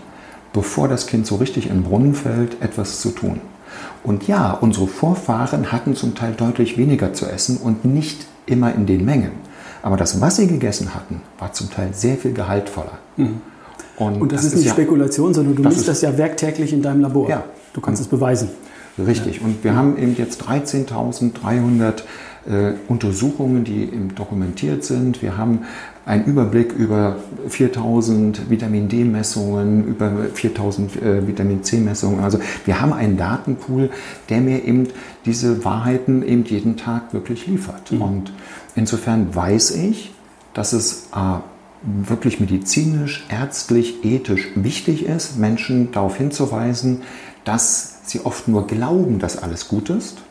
bevor 0.51 0.87
das 0.87 1.07
Kind 1.07 1.25
so 1.27 1.37
richtig 1.37 1.67
in 1.67 1.77
den 1.77 1.83
Brunnen 1.83 2.13
fällt, 2.13 2.61
etwas 2.61 2.99
zu 2.99 3.11
tun. 3.11 3.39
Und 4.03 4.27
ja, 4.27 4.51
unsere 4.51 4.87
Vorfahren 4.87 5.71
hatten 5.71 5.95
zum 5.95 6.15
Teil 6.15 6.33
deutlich 6.33 6.77
weniger 6.77 7.13
zu 7.13 7.25
essen 7.25 7.57
und 7.57 7.85
nicht 7.85 8.25
immer 8.45 8.73
in 8.73 8.85
den 8.85 9.05
Mengen. 9.05 9.31
Aber 9.81 9.97
das, 9.97 10.19
was 10.19 10.35
sie 10.35 10.47
gegessen 10.47 10.93
hatten, 10.93 11.21
war 11.37 11.53
zum 11.53 11.69
Teil 11.69 11.93
sehr 11.93 12.17
viel 12.17 12.33
gehaltvoller. 12.33 12.99
Mhm. 13.17 13.41
Und, 13.97 14.21
und, 14.21 14.31
das, 14.31 14.43
das 14.43 14.53
ist 14.53 14.55
nicht 14.57 14.67
ja, 14.67 14.73
Spekulation, 14.73 15.33
sondern 15.33 15.55
du 15.55 15.63
misst 15.63 15.87
das 15.87 16.01
ja 16.01 16.17
werktäglich 16.17 16.71
in 16.71 16.81
deinem 16.81 17.01
Labor. 17.01 17.29
Ja. 17.29 17.43
Du 17.73 17.81
kannst 17.81 18.01
es 18.01 18.07
beweisen. 18.07 18.49
Richtig. 18.97 19.37
Ja. 19.37 19.45
Und 19.45 19.63
wir 19.63 19.75
haben 19.75 19.97
eben 19.97 20.15
jetzt 20.17 20.41
13.300 20.43 22.03
äh, 22.47 22.73
Untersuchungen, 22.87 23.63
die 23.63 23.89
dokumentiert 24.15 24.83
sind. 24.83 25.21
Wir 25.21 25.37
haben 25.37 25.65
einen 26.05 26.25
Überblick 26.25 26.73
über 26.73 27.17
4000 27.47 28.49
Vitamin 28.49 28.87
D-Messungen, 28.87 29.85
über 29.85 30.11
4000 30.33 30.95
äh, 30.95 31.27
Vitamin 31.27 31.63
C-Messungen. 31.63 32.21
Also 32.21 32.39
wir 32.65 32.81
haben 32.81 32.93
einen 32.93 33.17
Datenpool, 33.17 33.89
der 34.29 34.41
mir 34.41 34.63
eben 34.63 34.87
diese 35.25 35.63
Wahrheiten 35.65 36.23
eben 36.23 36.45
jeden 36.45 36.77
Tag 36.77 37.13
wirklich 37.13 37.45
liefert. 37.47 37.91
Mhm. 37.91 38.01
Und 38.01 38.33
insofern 38.75 39.35
weiß 39.35 39.71
ich, 39.71 40.13
dass 40.53 40.73
es 40.73 41.09
äh, 41.13 41.39
wirklich 41.83 42.39
medizinisch, 42.39 43.25
ärztlich, 43.29 44.03
ethisch 44.03 44.49
wichtig 44.55 45.05
ist, 45.05 45.37
Menschen 45.37 45.91
darauf 45.91 46.15
hinzuweisen, 46.15 47.01
dass 47.43 47.99
sie 48.05 48.21
oft 48.21 48.47
nur 48.47 48.65
glauben, 48.65 49.19
dass 49.19 49.41
alles 49.41 49.67
gut 49.67 49.89
ist 49.89 50.23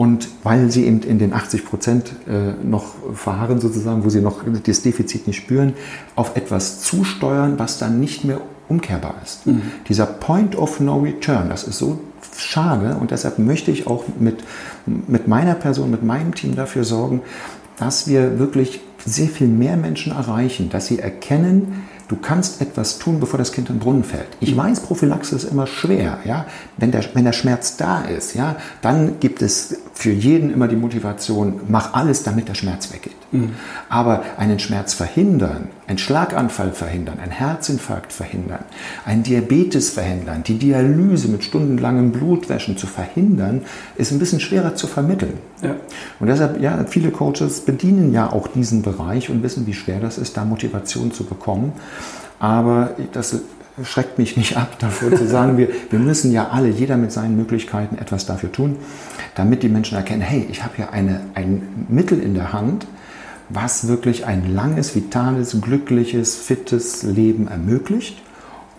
und 0.00 0.28
weil 0.44 0.70
sie 0.70 0.86
eben 0.86 1.02
in 1.02 1.18
den 1.18 1.34
80 1.34 1.66
Prozent 1.66 2.12
äh, 2.26 2.54
noch 2.66 2.94
verharren, 3.12 3.60
sozusagen, 3.60 4.02
wo 4.02 4.08
sie 4.08 4.22
noch 4.22 4.38
das 4.64 4.80
Defizit 4.80 5.26
nicht 5.26 5.36
spüren, 5.36 5.74
auf 6.16 6.36
etwas 6.36 6.80
zusteuern, 6.80 7.58
was 7.58 7.78
dann 7.78 8.00
nicht 8.00 8.24
mehr 8.24 8.40
umkehrbar 8.70 9.16
ist. 9.22 9.46
Mhm. 9.46 9.60
Dieser 9.90 10.06
Point 10.06 10.56
of 10.56 10.80
No 10.80 11.00
Return, 11.00 11.50
das 11.50 11.64
ist 11.64 11.76
so 11.76 12.00
schade 12.34 12.96
und 12.98 13.10
deshalb 13.10 13.38
möchte 13.38 13.72
ich 13.72 13.88
auch 13.88 14.04
mit, 14.18 14.42
mit 14.86 15.28
meiner 15.28 15.54
Person, 15.54 15.90
mit 15.90 16.02
meinem 16.02 16.34
Team 16.34 16.56
dafür 16.56 16.84
sorgen, 16.84 17.20
dass 17.76 18.08
wir 18.08 18.38
wirklich 18.38 18.80
sehr 19.04 19.28
viel 19.28 19.48
mehr 19.48 19.76
Menschen 19.76 20.12
erreichen, 20.12 20.70
dass 20.70 20.86
sie 20.86 20.98
erkennen, 20.98 21.86
du 22.10 22.16
kannst 22.16 22.60
etwas 22.60 22.98
tun, 22.98 23.20
bevor 23.20 23.38
das 23.38 23.52
Kind 23.52 23.68
in 23.70 23.76
den 23.76 23.80
Brunnen 23.80 24.04
fällt. 24.04 24.26
Ich 24.40 24.56
weiß, 24.56 24.80
Prophylaxe 24.80 25.36
ist 25.36 25.44
immer 25.44 25.66
schwer. 25.66 26.18
Ja? 26.24 26.46
Wenn, 26.76 26.90
der, 26.90 27.04
wenn 27.14 27.24
der 27.24 27.32
Schmerz 27.32 27.76
da 27.76 28.02
ist, 28.02 28.34
ja, 28.34 28.56
dann 28.82 29.20
gibt 29.20 29.42
es 29.42 29.78
für 30.00 30.12
jeden 30.12 30.50
immer 30.50 30.66
die 30.66 30.76
Motivation, 30.76 31.60
mach 31.68 31.92
alles, 31.92 32.22
damit 32.22 32.48
der 32.48 32.54
Schmerz 32.54 32.90
weggeht. 32.90 33.12
Mhm. 33.32 33.50
Aber 33.90 34.22
einen 34.38 34.58
Schmerz 34.58 34.94
verhindern, 34.94 35.68
einen 35.86 35.98
Schlaganfall 35.98 36.72
verhindern, 36.72 37.18
einen 37.20 37.32
Herzinfarkt 37.32 38.10
verhindern, 38.10 38.64
einen 39.04 39.24
Diabetes 39.24 39.90
verhindern, 39.90 40.42
die 40.42 40.58
Dialyse 40.58 41.28
mit 41.28 41.44
stundenlangem 41.44 42.12
Blutwäschen 42.12 42.78
zu 42.78 42.86
verhindern, 42.86 43.60
ist 43.96 44.10
ein 44.10 44.18
bisschen 44.18 44.40
schwerer 44.40 44.74
zu 44.74 44.86
vermitteln. 44.86 45.34
Ja. 45.60 45.76
Und 46.18 46.28
deshalb, 46.28 46.62
ja, 46.62 46.82
viele 46.88 47.10
Coaches 47.10 47.60
bedienen 47.66 48.14
ja 48.14 48.32
auch 48.32 48.48
diesen 48.48 48.80
Bereich 48.80 49.28
und 49.28 49.42
wissen, 49.42 49.66
wie 49.66 49.74
schwer 49.74 50.00
das 50.00 50.16
ist, 50.16 50.34
da 50.38 50.46
Motivation 50.46 51.12
zu 51.12 51.24
bekommen. 51.24 51.74
Aber 52.38 52.96
das 53.12 53.38
schreckt 53.84 54.18
mich 54.18 54.36
nicht 54.36 54.56
ab, 54.56 54.76
davor 54.78 55.14
zu 55.14 55.26
sagen, 55.26 55.56
wir, 55.56 55.68
wir 55.90 55.98
müssen 55.98 56.32
ja 56.32 56.48
alle, 56.48 56.68
jeder 56.68 56.96
mit 56.96 57.12
seinen 57.12 57.36
Möglichkeiten 57.36 57.98
etwas 57.98 58.26
dafür 58.26 58.52
tun, 58.52 58.76
damit 59.34 59.62
die 59.62 59.68
Menschen 59.68 59.96
erkennen, 59.96 60.22
hey, 60.22 60.46
ich 60.50 60.62
habe 60.62 60.76
hier 60.76 60.92
eine, 60.92 61.20
ein 61.34 61.86
Mittel 61.88 62.20
in 62.20 62.34
der 62.34 62.52
Hand, 62.52 62.86
was 63.48 63.88
wirklich 63.88 64.26
ein 64.26 64.54
langes, 64.54 64.94
vitales, 64.94 65.60
glückliches, 65.60 66.36
fittes 66.36 67.02
Leben 67.02 67.48
ermöglicht. 67.48 68.22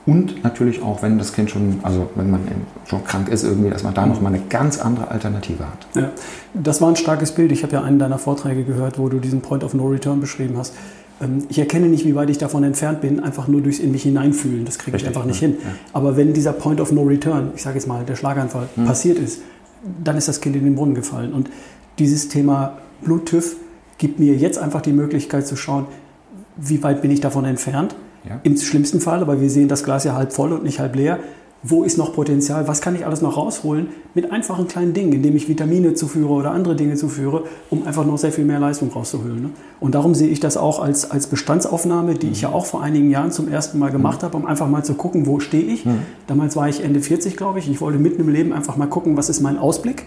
Und 0.03 0.43
natürlich 0.43 0.81
auch, 0.81 1.03
wenn 1.03 1.19
das 1.19 1.31
Kind 1.31 1.51
schon, 1.51 1.79
also 1.83 2.09
wenn 2.15 2.31
man 2.31 2.39
schon 2.87 3.03
krank 3.03 3.29
ist, 3.29 3.43
irgendwie, 3.43 3.69
dass 3.69 3.83
man 3.83 3.93
da 3.93 4.05
nochmal 4.07 4.33
eine 4.33 4.43
ganz 4.49 4.79
andere 4.79 5.09
Alternative 5.09 5.63
hat. 5.63 5.87
Ja, 5.93 6.09
das 6.55 6.81
war 6.81 6.89
ein 6.89 6.95
starkes 6.95 7.33
Bild. 7.33 7.51
Ich 7.51 7.61
habe 7.61 7.73
ja 7.73 7.83
einen 7.83 7.99
deiner 7.99 8.17
Vorträge 8.17 8.63
gehört, 8.63 8.97
wo 8.97 9.09
du 9.09 9.19
diesen 9.19 9.41
Point 9.41 9.63
of 9.63 9.75
No 9.75 9.87
Return 9.87 10.19
beschrieben 10.19 10.57
hast. 10.57 10.73
Ähm, 11.19 11.45
ich 11.49 11.59
erkenne 11.59 11.87
nicht, 11.87 12.05
wie 12.05 12.15
weit 12.15 12.29
ich 12.29 12.37
davon 12.37 12.63
entfernt 12.63 13.01
bin, 13.01 13.19
einfach 13.19 13.47
nur 13.47 13.61
durchs 13.61 13.79
in 13.79 13.91
mich 13.91 14.03
hineinfühlen. 14.03 14.65
Das 14.65 14.77
kriege 14.77 14.97
ich 14.97 15.07
einfach 15.07 15.25
nicht 15.25 15.39
hin. 15.39 15.57
Ja. 15.63 15.69
Aber 15.93 16.17
wenn 16.17 16.33
dieser 16.33 16.53
Point 16.53 16.79
of 16.79 16.91
No 16.91 17.03
Return, 17.03 17.51
ich 17.55 17.63
sage 17.63 17.75
jetzt 17.75 17.87
mal, 17.87 18.05
der 18.05 18.15
Schlaganfall 18.15 18.69
mhm. 18.75 18.85
passiert 18.85 19.17
ist, 19.17 19.41
dann 20.03 20.17
ist 20.17 20.27
das 20.27 20.41
Kind 20.41 20.55
in 20.55 20.63
den 20.63 20.75
Brunnen 20.75 20.95
gefallen. 20.95 21.33
Und 21.33 21.49
dieses 21.99 22.29
Thema 22.29 22.77
Bluttüff 23.01 23.55
gibt 23.97 24.19
mir 24.19 24.35
jetzt 24.35 24.57
einfach 24.57 24.81
die 24.81 24.93
Möglichkeit 24.93 25.47
zu 25.47 25.55
schauen, 25.55 25.87
wie 26.57 26.81
weit 26.83 27.01
bin 27.01 27.11
ich 27.11 27.21
davon 27.21 27.45
entfernt. 27.45 27.95
Ja. 28.27 28.39
Im 28.43 28.55
schlimmsten 28.57 29.01
Fall, 29.01 29.21
aber 29.21 29.41
wir 29.41 29.49
sehen 29.49 29.67
das 29.67 29.83
Glas 29.83 30.03
ja 30.03 30.13
halb 30.13 30.31
voll 30.31 30.53
und 30.53 30.63
nicht 30.63 30.79
halb 30.79 30.95
leer, 30.95 31.19
wo 31.63 31.83
ist 31.83 31.97
noch 31.97 32.13
Potenzial, 32.13 32.67
was 32.67 32.81
kann 32.81 32.95
ich 32.95 33.05
alles 33.05 33.21
noch 33.21 33.37
rausholen 33.37 33.87
mit 34.13 34.31
einfachen 34.31 34.67
kleinen 34.67 34.93
Dingen, 34.93 35.13
indem 35.13 35.35
ich 35.35 35.47
Vitamine 35.47 35.93
zuführe 35.93 36.31
oder 36.31 36.51
andere 36.51 36.75
Dinge 36.75 36.95
zuführe, 36.95 37.43
um 37.69 37.85
einfach 37.85 38.05
noch 38.05 38.17
sehr 38.17 38.31
viel 38.31 38.45
mehr 38.45 38.59
Leistung 38.59 38.91
rauszuholen. 38.91 39.41
Ne? 39.41 39.49
Und 39.79 39.95
darum 39.95 40.15
sehe 40.15 40.29
ich 40.29 40.39
das 40.39 40.57
auch 40.57 40.81
als, 40.81 41.09
als 41.11 41.27
Bestandsaufnahme, 41.27 42.15
die 42.15 42.29
ich 42.29 42.41
ja 42.41 42.49
auch 42.49 42.65
vor 42.65 42.81
einigen 42.81 43.09
Jahren 43.09 43.31
zum 43.31 43.47
ersten 43.47 43.77
Mal 43.77 43.91
gemacht 43.91 44.23
habe, 44.23 44.35
um 44.37 44.45
einfach 44.45 44.67
mal 44.67 44.83
zu 44.83 44.95
gucken, 44.95 45.27
wo 45.27 45.39
stehe 45.39 45.63
ich. 45.63 45.85
Mhm. 45.85 45.99
Damals 46.27 46.55
war 46.55 46.67
ich 46.67 46.83
Ende 46.83 46.99
40, 46.99 47.37
glaube 47.37 47.59
ich. 47.59 47.69
Ich 47.69 47.79
wollte 47.79 47.99
mitten 47.99 48.21
im 48.21 48.29
Leben 48.29 48.53
einfach 48.53 48.75
mal 48.77 48.87
gucken, 48.87 49.15
was 49.15 49.29
ist 49.29 49.41
mein 49.41 49.57
Ausblick 49.57 50.05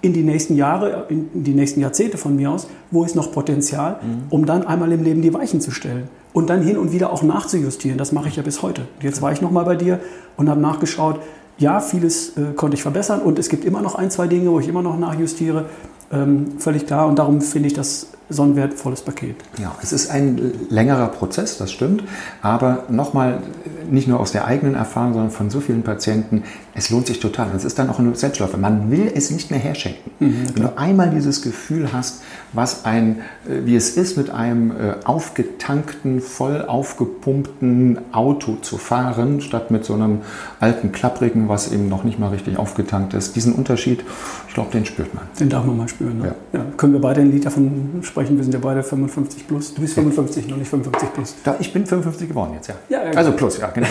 in 0.00 0.12
die 0.12 0.22
nächsten 0.22 0.54
Jahre, 0.56 1.06
in 1.08 1.28
die 1.32 1.54
nächsten 1.54 1.80
Jahrzehnte 1.80 2.18
von 2.18 2.36
mir 2.36 2.50
aus, 2.50 2.68
wo 2.90 3.04
ist 3.04 3.16
noch 3.16 3.32
Potenzial, 3.32 3.98
mhm. 4.02 4.22
um 4.30 4.46
dann 4.46 4.66
einmal 4.66 4.92
im 4.92 5.02
Leben 5.02 5.22
die 5.22 5.34
Weichen 5.34 5.60
zu 5.60 5.70
stellen 5.70 6.08
und 6.32 6.50
dann 6.50 6.62
hin 6.62 6.78
und 6.78 6.92
wieder 6.92 7.12
auch 7.12 7.22
nachzujustieren. 7.22 7.98
Das 7.98 8.12
mache 8.12 8.28
ich 8.28 8.36
ja 8.36 8.42
bis 8.42 8.62
heute. 8.62 8.82
Jetzt 9.00 9.22
war 9.22 9.32
ich 9.32 9.40
nochmal 9.40 9.64
bei 9.64 9.76
dir 9.76 10.00
und 10.36 10.48
habe 10.48 10.60
nachgeschaut. 10.60 11.20
Ja, 11.58 11.80
vieles 11.80 12.36
äh, 12.36 12.52
konnte 12.54 12.76
ich 12.76 12.82
verbessern 12.82 13.20
und 13.20 13.38
es 13.38 13.48
gibt 13.48 13.64
immer 13.64 13.82
noch 13.82 13.96
ein, 13.96 14.10
zwei 14.10 14.28
Dinge, 14.28 14.50
wo 14.50 14.60
ich 14.60 14.68
immer 14.68 14.82
noch 14.82 14.98
nachjustiere. 14.98 15.64
Ähm, 16.12 16.58
völlig 16.58 16.86
klar 16.86 17.08
und 17.08 17.18
darum 17.18 17.40
finde 17.40 17.66
ich 17.66 17.74
das 17.74 18.08
so 18.30 18.42
ein 18.42 18.56
wertvolles 18.56 19.02
Paket. 19.02 19.36
Ja, 19.60 19.74
es 19.82 19.92
ist 19.92 20.10
ein 20.10 20.52
längerer 20.68 21.08
Prozess, 21.08 21.56
das 21.58 21.72
stimmt. 21.72 22.04
Aber 22.42 22.84
nochmal, 22.88 23.42
nicht 23.90 24.06
nur 24.06 24.20
aus 24.20 24.32
der 24.32 24.44
eigenen 24.44 24.74
Erfahrung, 24.74 25.14
sondern 25.14 25.30
von 25.30 25.50
so 25.50 25.60
vielen 25.60 25.82
Patienten, 25.82 26.42
es 26.74 26.90
lohnt 26.90 27.06
sich 27.06 27.20
total. 27.20 27.48
Es 27.56 27.64
ist 27.64 27.78
dann 27.78 27.88
auch 27.88 27.98
ein 27.98 28.14
Selbstläufer. 28.14 28.58
Man 28.58 28.90
will 28.90 29.10
es 29.14 29.30
nicht 29.30 29.50
mehr 29.50 29.58
herschenken. 29.58 30.12
Mhm, 30.20 30.46
Wenn 30.54 30.62
du 30.62 30.78
einmal 30.78 31.10
dieses 31.10 31.42
Gefühl 31.42 31.92
hast, 31.92 32.22
was 32.52 32.84
ein, 32.84 33.20
äh, 33.48 33.64
wie 33.64 33.76
es 33.76 33.96
ist, 33.96 34.16
mit 34.16 34.30
einem 34.30 34.70
äh, 34.70 34.94
aufgetankten, 35.04 36.20
voll 36.20 36.64
aufgepumpten 36.66 37.98
Auto 38.12 38.56
zu 38.56 38.78
fahren, 38.78 39.40
statt 39.40 39.70
mit 39.70 39.84
so 39.84 39.94
einem 39.94 40.20
alten, 40.60 40.92
klapprigen, 40.92 41.48
was 41.48 41.72
eben 41.72 41.88
noch 41.88 42.04
nicht 42.04 42.18
mal 42.18 42.28
richtig 42.28 42.58
aufgetankt 42.58 43.14
ist. 43.14 43.36
Diesen 43.36 43.54
Unterschied, 43.54 44.04
ich 44.48 44.54
glaube, 44.54 44.70
den 44.72 44.84
spürt 44.84 45.14
man. 45.14 45.24
Den 45.38 45.50
darf 45.50 45.64
man 45.64 45.76
mal 45.76 45.88
spüren. 45.88 46.18
Ne? 46.18 46.34
Ja. 46.52 46.60
Ja. 46.60 46.66
Können 46.76 46.94
wir 46.94 47.00
beide 47.00 47.20
ein 47.20 47.30
Lied 47.30 47.44
davon 47.44 48.00
sprechen? 48.02 48.36
Wir 48.36 48.44
sind 48.44 48.54
ja 48.54 48.60
beide 48.60 48.82
55 48.82 49.46
plus. 49.46 49.74
Du 49.74 49.82
bist 49.82 49.94
55, 49.94 50.44
ja. 50.44 50.50
noch 50.50 50.56
nicht 50.56 50.68
55 50.68 51.12
plus. 51.12 51.34
Da, 51.44 51.56
ich 51.60 51.72
bin 51.72 51.86
55 51.86 52.28
geworden 52.28 52.52
jetzt, 52.54 52.68
ja. 52.68 52.74
ja, 52.88 53.00
also 53.14 53.32
plus, 53.32 53.58
ja, 53.58 53.68
genau. 53.68 53.86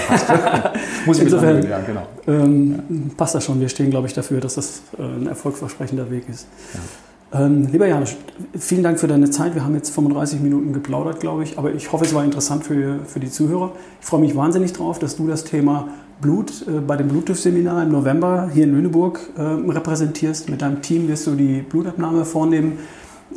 Muss 1.05 1.17
ich 1.17 1.25
Insofern, 1.25 1.67
ja, 1.67 1.79
genau. 1.81 2.07
Ähm, 2.27 3.11
passt 3.15 3.35
das 3.35 3.45
schon. 3.45 3.59
Wir 3.59 3.69
stehen, 3.69 3.91
glaube 3.91 4.07
ich, 4.07 4.13
dafür, 4.13 4.41
dass 4.41 4.55
das 4.55 4.81
äh, 4.97 5.03
ein 5.03 5.27
erfolgsversprechender 5.27 6.09
Weg 6.09 6.27
ist. 6.27 6.47
Ähm, 7.33 7.67
lieber 7.69 7.87
Janusz, 7.87 8.15
vielen 8.57 8.83
Dank 8.83 8.99
für 8.99 9.07
deine 9.07 9.29
Zeit. 9.29 9.53
Wir 9.53 9.65
haben 9.65 9.75
jetzt 9.75 9.89
35 9.89 10.39
Minuten 10.39 10.71
geplaudert, 10.71 11.19
glaube 11.19 11.43
ich, 11.43 11.57
aber 11.57 11.73
ich 11.73 11.91
hoffe, 11.91 12.05
es 12.05 12.13
war 12.13 12.23
interessant 12.23 12.63
für, 12.63 12.99
für 13.05 13.19
die 13.19 13.29
Zuhörer. 13.29 13.73
Ich 13.99 14.07
freue 14.07 14.21
mich 14.21 14.35
wahnsinnig 14.35 14.71
drauf, 14.71 14.97
dass 14.97 15.17
du 15.17 15.27
das 15.27 15.43
Thema 15.43 15.89
Blut 16.21 16.65
äh, 16.67 16.79
bei 16.79 16.95
dem 16.95 17.09
Bluttüff-Seminar 17.09 17.83
im 17.83 17.91
November 17.91 18.49
hier 18.53 18.63
in 18.63 18.71
Lüneburg 18.71 19.19
äh, 19.37 19.41
repräsentierst. 19.41 20.49
Mit 20.49 20.61
deinem 20.61 20.81
Team 20.81 21.09
wirst 21.09 21.27
du 21.27 21.35
die 21.35 21.61
Blutabnahme 21.61 22.23
vornehmen, 22.23 22.79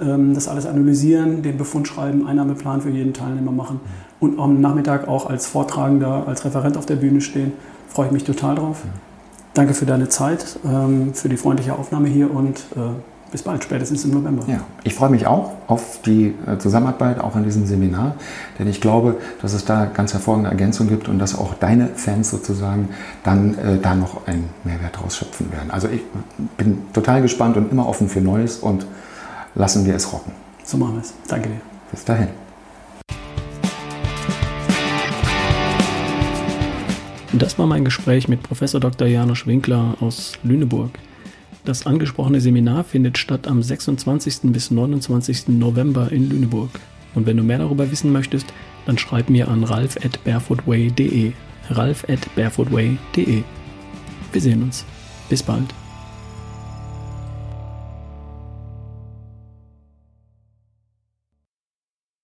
ähm, 0.01 0.35
das 0.35 0.47
alles 0.47 0.67
analysieren, 0.67 1.43
den 1.43 1.59
Befund 1.59 1.89
schreiben, 1.89 2.29
Einnahmeplan 2.29 2.83
für 2.83 2.91
jeden 2.91 3.13
Teilnehmer 3.13 3.51
machen 3.51 3.81
und 4.21 4.39
am 4.39 4.61
Nachmittag 4.61 5.09
auch 5.09 5.29
als 5.29 5.49
Vortragender, 5.49 6.29
als 6.29 6.45
Referent 6.45 6.77
auf 6.77 6.87
der 6.87 6.97
Bühne 6.97 7.21
stehen. 7.21 7.55
Freue 7.89 8.07
ich 8.07 8.13
mich 8.13 8.23
total 8.23 8.55
drauf. 8.55 8.83
Danke 9.53 9.75
für 9.75 9.85
deine 9.85 10.09
Zeit, 10.09 10.61
ähm, 10.65 11.13
für 11.13 11.29
die 11.29 11.37
freundliche 11.37 11.73
Aufnahme 11.73 12.07
hier 12.07 12.33
und 12.33 12.59
äh, 12.77 12.93
bis 13.31 13.43
bald, 13.43 13.63
spätestens 13.63 14.05
im 14.05 14.11
November. 14.11 14.45
Ja, 14.49 14.61
ich 14.83 14.95
freue 14.95 15.11
mich 15.11 15.27
auch 15.27 15.53
auf 15.67 16.01
die 16.05 16.35
äh, 16.47 16.59
Zusammenarbeit, 16.59 17.21
auch 17.21 17.37
in 17.37 17.45
diesem 17.45 17.67
Seminar, 17.67 18.15
denn 18.59 18.67
ich 18.67 18.81
glaube, 18.81 19.17
dass 19.41 19.53
es 19.53 19.65
da 19.65 19.87
ganz 19.87 20.13
hervorragende 20.13 20.51
Ergänzungen 20.51 20.91
gibt 20.91 21.09
und 21.09 21.19
dass 21.19 21.39
auch 21.39 21.55
deine 21.55 21.89
Fans 21.95 22.31
sozusagen 22.31 22.89
dann 23.23 23.57
äh, 23.59 23.79
da 23.81 23.95
noch 23.95 24.27
einen 24.27 24.51
Mehrwert 24.65 25.03
rausschöpfen 25.03 25.53
werden. 25.53 25.71
Also 25.71 25.89
ich 25.89 26.03
bin 26.57 26.79
total 26.93 27.23
gespannt 27.23 27.57
und 27.57 27.71
immer 27.71 27.89
offen 27.89 28.09
für 28.09 28.21
Neues 28.21 28.59
und 28.59 28.87
lassen 29.55 29.87
wir 29.87 29.95
es 29.95 30.13
rocken. 30.13 30.33
So 30.65 30.77
machen 30.77 30.95
wir 30.95 31.01
es. 31.03 31.15
Danke 31.29 31.49
dir. 31.49 31.61
Bis 31.91 32.05
dahin. 32.05 32.29
Das 37.33 37.59
war 37.59 37.67
mein 37.67 37.85
Gespräch 37.85 38.27
mit 38.27 38.43
Professor 38.43 38.81
Dr. 38.81 39.07
Janusz 39.07 39.47
Winkler 39.47 39.95
aus 40.01 40.33
Lüneburg. 40.43 40.91
Das 41.65 41.87
angesprochene 41.87 42.41
Seminar 42.41 42.85
findet 42.85 43.19
statt 43.19 43.47
am 43.47 43.63
26. 43.63 44.53
bis 44.53 44.71
29. 44.71 45.49
November 45.49 46.11
in 46.11 46.29
Lüneburg. 46.29 46.71
Und 47.15 47.27
wenn 47.27 47.37
du 47.37 47.43
mehr 47.43 47.59
darüber 47.59 47.91
wissen 47.91 48.13
möchtest, 48.13 48.47
dann 48.87 48.99
schreib 48.99 49.29
mir 49.29 49.49
an 49.49 49.65
ralf 49.65 49.97
at 50.05 50.23
barefootway.de. 50.25 51.33
ralf 51.71 52.05
at 52.09 52.35
barefootway.de. 52.35 53.43
Wir 54.33 54.41
sehen 54.41 54.63
uns. 54.63 54.85
Bis 55.29 55.43
bald. 55.43 55.67